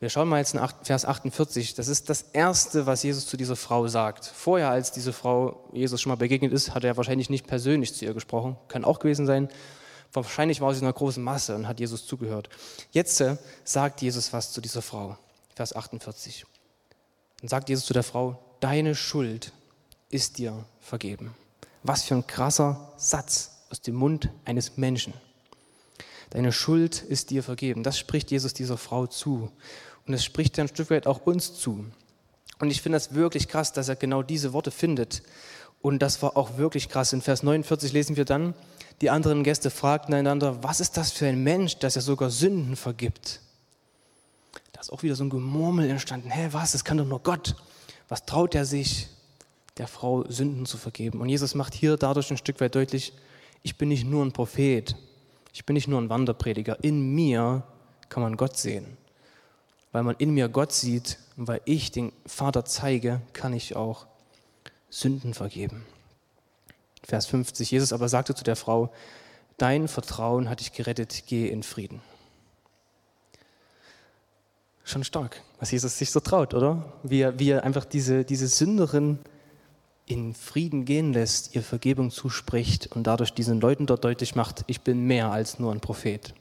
Wir 0.00 0.10
schauen 0.10 0.28
mal 0.28 0.38
jetzt 0.38 0.54
in 0.54 0.60
Vers 0.82 1.04
48. 1.04 1.74
Das 1.74 1.88
ist 1.88 2.10
das 2.10 2.22
Erste, 2.32 2.86
was 2.86 3.02
Jesus 3.02 3.26
zu 3.26 3.36
dieser 3.36 3.56
Frau 3.56 3.86
sagt. 3.88 4.26
Vorher, 4.26 4.70
als 4.70 4.92
diese 4.92 5.12
Frau 5.12 5.68
Jesus 5.72 6.00
schon 6.00 6.10
mal 6.10 6.16
begegnet 6.16 6.52
ist, 6.52 6.74
hat 6.74 6.84
er 6.84 6.96
wahrscheinlich 6.96 7.30
nicht 7.30 7.46
persönlich 7.46 7.94
zu 7.94 8.04
ihr 8.04 8.14
gesprochen. 8.14 8.56
Kann 8.68 8.84
auch 8.84 8.98
gewesen 8.98 9.26
sein. 9.26 9.48
Wahrscheinlich 10.12 10.60
war 10.60 10.72
sie 10.72 10.80
in 10.80 10.86
einer 10.86 10.92
großen 10.92 11.22
Masse 11.22 11.56
und 11.56 11.66
hat 11.66 11.80
Jesus 11.80 12.06
zugehört. 12.06 12.48
Jetzt 12.92 13.20
äh, 13.20 13.36
sagt 13.64 14.02
Jesus 14.02 14.32
was 14.32 14.52
zu 14.52 14.60
dieser 14.60 14.82
Frau. 14.82 15.16
Vers 15.54 15.74
48. 15.74 16.44
Dann 17.40 17.48
sagt 17.48 17.68
Jesus 17.68 17.86
zu 17.86 17.92
der 17.92 18.02
Frau, 18.02 18.38
deine 18.60 18.94
Schuld 18.94 19.52
ist 20.10 20.38
dir 20.38 20.64
vergeben. 20.80 21.34
Was 21.82 22.04
für 22.04 22.14
ein 22.14 22.26
krasser 22.26 22.92
Satz 22.96 23.64
aus 23.70 23.80
dem 23.80 23.94
Mund 23.94 24.30
eines 24.44 24.76
Menschen. 24.76 25.14
Deine 26.34 26.52
Schuld 26.52 27.00
ist 27.00 27.30
dir 27.30 27.42
vergeben. 27.42 27.82
Das 27.82 27.98
spricht 27.98 28.30
Jesus 28.30 28.52
dieser 28.52 28.76
Frau 28.76 29.06
zu. 29.06 29.50
Und 30.06 30.12
es 30.12 30.22
spricht 30.22 30.58
ein 30.58 30.68
Stück 30.68 30.90
weit 30.90 31.06
auch 31.06 31.24
uns 31.24 31.54
zu. 31.54 31.86
Und 32.58 32.70
ich 32.70 32.82
finde 32.82 32.96
das 32.96 33.14
wirklich 33.14 33.48
krass, 33.48 33.72
dass 33.72 33.88
er 33.88 33.96
genau 33.96 34.22
diese 34.22 34.52
Worte 34.52 34.70
findet. 34.70 35.22
Und 35.80 36.00
das 36.00 36.20
war 36.20 36.36
auch 36.36 36.58
wirklich 36.58 36.90
krass. 36.90 37.12
In 37.14 37.22
Vers 37.22 37.42
49 37.42 37.92
lesen 37.92 38.16
wir 38.16 38.26
dann, 38.26 38.54
die 39.00 39.10
anderen 39.10 39.44
Gäste 39.44 39.70
fragten 39.70 40.12
einander, 40.12 40.62
was 40.62 40.80
ist 40.80 40.96
das 40.96 41.12
für 41.12 41.26
ein 41.26 41.42
Mensch, 41.42 41.78
dass 41.78 41.96
er 41.96 42.02
sogar 42.02 42.30
Sünden 42.30 42.76
vergibt? 42.76 43.40
Da 44.72 44.80
ist 44.80 44.92
auch 44.92 45.02
wieder 45.02 45.14
so 45.14 45.24
ein 45.24 45.30
Gemurmel 45.30 45.88
entstanden. 45.88 46.30
Hä, 46.30 46.48
was? 46.52 46.72
Das 46.72 46.84
kann 46.84 46.98
doch 46.98 47.06
nur 47.06 47.22
Gott. 47.22 47.56
Was 48.08 48.26
traut 48.26 48.54
er 48.54 48.66
sich? 48.66 49.08
der 49.76 49.88
Frau 49.88 50.24
Sünden 50.28 50.66
zu 50.66 50.76
vergeben. 50.76 51.20
Und 51.20 51.28
Jesus 51.28 51.54
macht 51.54 51.74
hier 51.74 51.96
dadurch 51.96 52.30
ein 52.30 52.36
Stück 52.36 52.60
weit 52.60 52.74
deutlich, 52.74 53.12
ich 53.62 53.76
bin 53.76 53.88
nicht 53.88 54.06
nur 54.06 54.24
ein 54.24 54.32
Prophet, 54.32 54.94
ich 55.54 55.64
bin 55.64 55.74
nicht 55.74 55.86
nur 55.86 56.00
ein 56.00 56.10
Wanderprediger. 56.10 56.82
In 56.82 57.14
mir 57.14 57.62
kann 58.08 58.24
man 58.24 58.36
Gott 58.36 58.56
sehen. 58.56 58.98
Weil 59.92 60.02
man 60.02 60.16
in 60.18 60.34
mir 60.34 60.48
Gott 60.48 60.72
sieht 60.72 61.18
und 61.36 61.46
weil 61.46 61.60
ich 61.64 61.92
den 61.92 62.12
Vater 62.26 62.64
zeige, 62.64 63.22
kann 63.32 63.52
ich 63.52 63.76
auch 63.76 64.06
Sünden 64.90 65.32
vergeben. 65.32 65.86
Vers 67.04 67.26
50, 67.26 67.70
Jesus 67.70 67.92
aber 67.92 68.08
sagte 68.08 68.34
zu 68.34 68.42
der 68.42 68.56
Frau, 68.56 68.92
dein 69.56 69.86
Vertrauen 69.86 70.50
hat 70.50 70.58
dich 70.58 70.72
gerettet, 70.72 71.22
geh 71.28 71.46
in 71.46 71.62
Frieden. 71.62 72.00
Schon 74.82 75.04
stark, 75.04 75.40
was 75.60 75.70
Jesus 75.70 75.96
sich 75.96 76.10
so 76.10 76.18
traut, 76.18 76.52
oder? 76.52 76.92
Wie 77.04 77.20
er, 77.20 77.38
wie 77.38 77.50
er 77.50 77.62
einfach 77.62 77.84
diese, 77.84 78.24
diese 78.24 78.48
Sünderin 78.48 79.20
in 80.06 80.34
Frieden 80.34 80.84
gehen 80.84 81.12
lässt, 81.12 81.54
ihr 81.54 81.62
Vergebung 81.62 82.10
zuspricht 82.10 82.94
und 82.94 83.06
dadurch 83.06 83.32
diesen 83.32 83.60
Leuten 83.60 83.86
dort 83.86 84.04
deutlich 84.04 84.34
macht, 84.34 84.64
ich 84.66 84.82
bin 84.82 85.06
mehr 85.06 85.30
als 85.30 85.58
nur 85.58 85.72
ein 85.72 85.80
Prophet. 85.80 86.34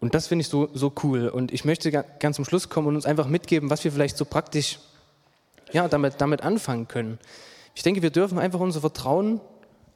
Und 0.00 0.14
das 0.14 0.26
finde 0.26 0.42
ich 0.42 0.48
so, 0.48 0.68
so 0.74 0.92
cool. 1.02 1.28
Und 1.28 1.52
ich 1.52 1.64
möchte 1.64 1.90
ganz 1.90 2.36
zum 2.36 2.44
Schluss 2.44 2.68
kommen 2.68 2.88
und 2.88 2.96
uns 2.96 3.06
einfach 3.06 3.28
mitgeben, 3.28 3.70
was 3.70 3.84
wir 3.84 3.92
vielleicht 3.92 4.16
so 4.16 4.24
praktisch 4.24 4.78
ja, 5.72 5.88
damit, 5.88 6.20
damit 6.20 6.42
anfangen 6.42 6.88
können. 6.88 7.18
Ich 7.74 7.82
denke, 7.82 8.02
wir 8.02 8.10
dürfen 8.10 8.38
einfach 8.38 8.60
unser 8.60 8.80
Vertrauen 8.80 9.40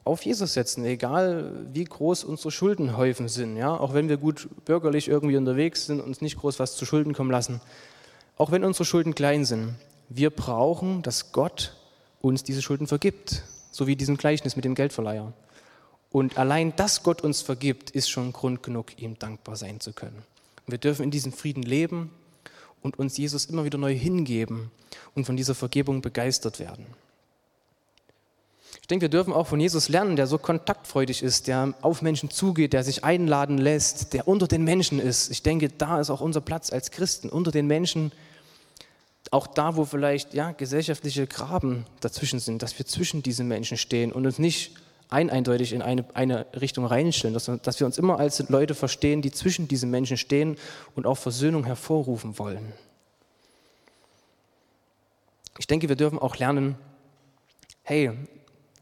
auf 0.03 0.23
Jesus 0.23 0.53
setzen, 0.53 0.83
egal 0.85 1.51
wie 1.71 1.83
groß 1.83 2.23
unsere 2.23 2.51
Schuldenhäufen 2.51 3.27
sind. 3.27 3.57
Ja? 3.57 3.77
Auch 3.77 3.93
wenn 3.93 4.09
wir 4.09 4.17
gut 4.17 4.47
bürgerlich 4.65 5.07
irgendwie 5.07 5.37
unterwegs 5.37 5.85
sind, 5.85 6.01
uns 6.01 6.21
nicht 6.21 6.37
groß 6.37 6.59
was 6.59 6.75
zu 6.75 6.85
Schulden 6.85 7.13
kommen 7.13 7.31
lassen. 7.31 7.61
Auch 8.37 8.51
wenn 8.51 8.63
unsere 8.63 8.85
Schulden 8.85 9.13
klein 9.13 9.45
sind 9.45 9.75
wir 10.13 10.29
brauchen, 10.29 11.01
dass 11.03 11.31
Gott 11.31 11.75
uns 12.21 12.43
diese 12.43 12.61
Schulden 12.61 12.87
vergibt, 12.87 13.43
so 13.71 13.87
wie 13.87 13.95
diesen 13.95 14.17
Gleichnis 14.17 14.55
mit 14.55 14.65
dem 14.65 14.75
Geldverleiher. 14.75 15.31
Und 16.11 16.37
allein, 16.37 16.75
dass 16.75 17.03
Gott 17.03 17.21
uns 17.21 17.41
vergibt, 17.41 17.91
ist 17.91 18.09
schon 18.09 18.33
Grund 18.33 18.61
genug, 18.61 18.99
ihm 19.01 19.17
dankbar 19.17 19.55
sein 19.55 19.79
zu 19.79 19.93
können. 19.93 20.23
wir 20.67 20.77
dürfen 20.77 21.03
in 21.03 21.11
diesem 21.11 21.31
Frieden 21.31 21.63
leben 21.63 22.11
und 22.81 22.99
uns 22.99 23.17
Jesus 23.17 23.45
immer 23.45 23.63
wieder 23.63 23.77
neu 23.77 23.95
hingeben 23.95 24.71
und 25.15 25.25
von 25.25 25.37
dieser 25.37 25.55
Vergebung 25.55 26.01
begeistert 26.01 26.59
werden. 26.59 26.85
Ich 28.81 28.87
denke, 28.87 29.03
wir 29.03 29.09
dürfen 29.09 29.33
auch 29.33 29.47
von 29.47 29.59
Jesus 29.59 29.87
lernen, 29.87 30.17
der 30.17 30.27
so 30.27 30.37
kontaktfreudig 30.37 31.23
ist, 31.23 31.47
der 31.47 31.73
auf 31.81 32.01
Menschen 32.01 32.29
zugeht, 32.29 32.73
der 32.73 32.83
sich 32.83 33.05
einladen 33.05 33.57
lässt, 33.57 34.13
der 34.13 34.27
unter 34.27 34.47
den 34.47 34.63
Menschen 34.63 34.99
ist. 34.99 35.31
Ich 35.31 35.43
denke, 35.43 35.69
da 35.69 36.01
ist 36.01 36.09
auch 36.09 36.21
unser 36.21 36.41
Platz 36.41 36.71
als 36.71 36.91
Christen, 36.91 37.29
unter 37.29 37.51
den 37.51 37.67
Menschen, 37.67 38.11
auch 39.31 39.47
da, 39.47 39.77
wo 39.77 39.85
vielleicht 39.85 40.33
ja, 40.33 40.51
gesellschaftliche 40.51 41.25
Graben 41.25 41.85
dazwischen 42.01 42.39
sind, 42.39 42.61
dass 42.61 42.77
wir 42.77 42.85
zwischen 42.85 43.23
diesen 43.23 43.47
Menschen 43.47 43.77
stehen 43.77 44.11
und 44.11 44.25
uns 44.25 44.37
nicht 44.37 44.75
ein 45.09 45.29
eindeutig 45.29 45.73
in 45.73 45.81
eine, 45.81 46.05
eine 46.13 46.45
Richtung 46.53 46.85
reinstellen, 46.85 47.33
dass, 47.33 47.49
dass 47.63 47.79
wir 47.79 47.87
uns 47.87 47.97
immer 47.97 48.19
als 48.19 48.39
Leute 48.49 48.75
verstehen, 48.75 49.21
die 49.21 49.31
zwischen 49.31 49.67
diesen 49.67 49.89
Menschen 49.89 50.17
stehen 50.17 50.57
und 50.95 51.05
auch 51.05 51.17
Versöhnung 51.17 51.65
hervorrufen 51.65 52.37
wollen. 52.39 52.73
Ich 55.57 55.67
denke, 55.67 55.89
wir 55.89 55.97
dürfen 55.97 56.19
auch 56.19 56.37
lernen, 56.37 56.77
hey, 57.83 58.11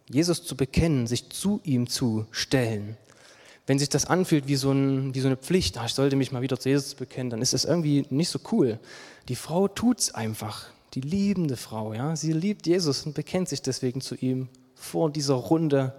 Jesus 0.08 0.44
zu 0.44 0.56
bekennen, 0.56 1.08
sich 1.08 1.30
zu 1.30 1.62
ihm 1.64 1.88
zu 1.88 2.26
stellen, 2.32 2.98
wenn 3.70 3.78
sich 3.78 3.90
das 3.90 4.06
anfühlt 4.06 4.48
wie 4.48 4.56
so, 4.56 4.72
ein, 4.72 5.14
wie 5.14 5.20
so 5.20 5.28
eine 5.28 5.38
Pflicht, 5.38 5.78
ach, 5.78 5.86
ich 5.86 5.94
sollte 5.94 6.16
mich 6.16 6.32
mal 6.32 6.42
wieder 6.42 6.60
zu 6.60 6.70
Jesus 6.70 6.96
bekennen, 6.96 7.30
dann 7.30 7.44
ist 7.44 7.54
das 7.54 7.66
irgendwie 7.66 8.04
nicht 8.10 8.30
so 8.30 8.40
cool. 8.52 8.80
Die 9.28 9.36
Frau 9.36 9.68
tut 9.68 10.00
es 10.00 10.16
einfach, 10.16 10.66
die 10.96 11.02
liebende 11.02 11.56
Frau, 11.56 11.94
ja, 11.94 12.16
sie 12.16 12.34
liebt 12.34 12.66
Jesus 12.66 13.06
und 13.06 13.14
bekennt 13.14 13.48
sich 13.48 13.62
deswegen 13.62 14.02
zu 14.02 14.16
ihm 14.16 14.50
vor 14.74 15.12
dieser 15.12 15.36
Runde. 15.36 15.94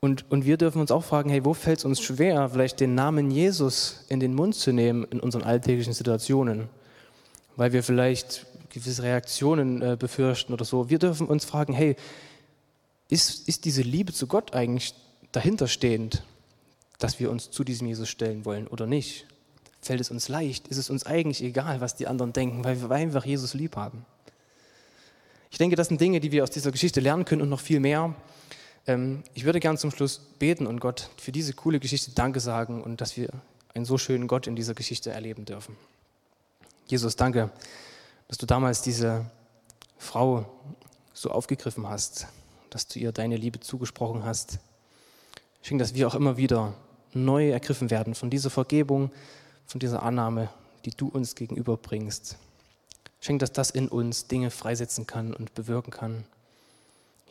Und, 0.00 0.28
und 0.32 0.46
wir 0.46 0.56
dürfen 0.56 0.80
uns 0.80 0.90
auch 0.90 1.04
fragen, 1.04 1.30
hey, 1.30 1.44
wo 1.44 1.54
fällt 1.54 1.78
es 1.78 1.84
uns 1.84 2.00
schwer, 2.00 2.50
vielleicht 2.50 2.80
den 2.80 2.96
Namen 2.96 3.30
Jesus 3.30 4.04
in 4.08 4.18
den 4.18 4.34
Mund 4.34 4.56
zu 4.56 4.72
nehmen 4.72 5.04
in 5.04 5.20
unseren 5.20 5.44
alltäglichen 5.44 5.92
Situationen? 5.92 6.66
Weil 7.54 7.72
wir 7.72 7.84
vielleicht 7.84 8.46
gewisse 8.70 9.04
Reaktionen 9.04 9.80
äh, 9.80 9.96
befürchten 9.96 10.52
oder 10.52 10.64
so. 10.64 10.90
Wir 10.90 10.98
dürfen 10.98 11.28
uns 11.28 11.44
fragen, 11.44 11.72
hey, 11.72 11.94
ist, 13.08 13.46
ist 13.48 13.64
diese 13.64 13.82
Liebe 13.82 14.12
zu 14.12 14.26
Gott 14.26 14.54
eigentlich 14.54 14.92
dahinterstehend? 15.30 16.24
Dass 16.98 17.18
wir 17.20 17.30
uns 17.30 17.50
zu 17.50 17.64
diesem 17.64 17.86
Jesus 17.86 18.08
stellen 18.08 18.44
wollen 18.44 18.66
oder 18.66 18.86
nicht? 18.86 19.26
Fällt 19.80 20.00
es 20.00 20.10
uns 20.10 20.28
leicht? 20.28 20.68
Ist 20.68 20.78
es 20.78 20.88
uns 20.88 21.04
eigentlich 21.04 21.42
egal, 21.42 21.80
was 21.80 21.94
die 21.94 22.06
anderen 22.06 22.32
denken, 22.32 22.64
weil 22.64 22.80
wir 22.80 22.90
einfach 22.90 23.24
Jesus 23.24 23.54
lieb 23.54 23.76
haben? 23.76 24.06
Ich 25.50 25.58
denke, 25.58 25.76
das 25.76 25.88
sind 25.88 26.00
Dinge, 26.00 26.20
die 26.20 26.32
wir 26.32 26.42
aus 26.42 26.50
dieser 26.50 26.72
Geschichte 26.72 27.00
lernen 27.00 27.24
können 27.24 27.42
und 27.42 27.48
noch 27.48 27.60
viel 27.60 27.80
mehr. 27.80 28.14
Ähm, 28.86 29.22
ich 29.34 29.44
würde 29.44 29.60
gern 29.60 29.78
zum 29.78 29.90
Schluss 29.90 30.18
beten 30.38 30.66
und 30.66 30.80
Gott 30.80 31.10
für 31.16 31.32
diese 31.32 31.52
coole 31.52 31.80
Geschichte 31.80 32.10
Danke 32.12 32.40
sagen 32.40 32.82
und 32.82 33.00
dass 33.00 33.16
wir 33.16 33.28
einen 33.74 33.84
so 33.84 33.98
schönen 33.98 34.26
Gott 34.26 34.46
in 34.46 34.56
dieser 34.56 34.74
Geschichte 34.74 35.10
erleben 35.10 35.44
dürfen. 35.44 35.76
Jesus, 36.86 37.16
danke, 37.16 37.50
dass 38.28 38.38
du 38.38 38.46
damals 38.46 38.82
diese 38.82 39.26
Frau 39.96 40.46
so 41.12 41.30
aufgegriffen 41.30 41.88
hast, 41.88 42.26
dass 42.70 42.88
du 42.88 42.98
ihr 42.98 43.12
deine 43.12 43.36
Liebe 43.36 43.60
zugesprochen 43.60 44.24
hast. 44.24 44.58
Ich 45.62 45.68
denke, 45.68 45.84
dass 45.84 45.94
wir 45.94 46.06
auch 46.08 46.14
immer 46.14 46.36
wieder 46.36 46.74
neu 47.14 47.50
ergriffen 47.50 47.90
werden 47.90 48.14
von 48.14 48.30
dieser 48.30 48.50
Vergebung, 48.50 49.10
von 49.66 49.80
dieser 49.80 50.02
Annahme, 50.02 50.48
die 50.84 50.90
du 50.90 51.08
uns 51.08 51.34
gegenüberbringst. 51.34 52.36
Schenk, 53.20 53.40
dass 53.40 53.52
das 53.52 53.70
in 53.70 53.88
uns 53.88 54.26
Dinge 54.26 54.50
freisetzen 54.50 55.06
kann 55.06 55.32
und 55.32 55.54
bewirken 55.54 55.90
kann. 55.90 56.24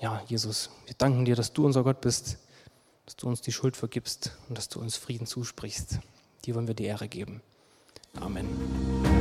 Ja, 0.02 0.24
Jesus, 0.28 0.70
wir 0.86 0.96
danken 0.98 1.26
dir, 1.26 1.36
dass 1.36 1.54
du 1.54 1.66
unser 1.66 1.84
Gott 1.84 2.02
bist, 2.02 2.40
dass 3.06 3.16
du 3.16 3.28
uns 3.28 3.42
die 3.42 3.52
Schuld 3.52 3.78
vergibst 3.78 4.36
und 4.50 4.58
dass 4.58 4.70
du 4.70 4.80
uns 4.80 4.98
Frieden 4.98 5.28
zusprichst. 5.28 6.00
Dir 6.46 6.56
wollen 6.56 6.68
wir 6.68 6.74
die 6.74 6.86
Ehre 6.86 7.08
geben. 7.08 7.42
Amen. 8.20 9.13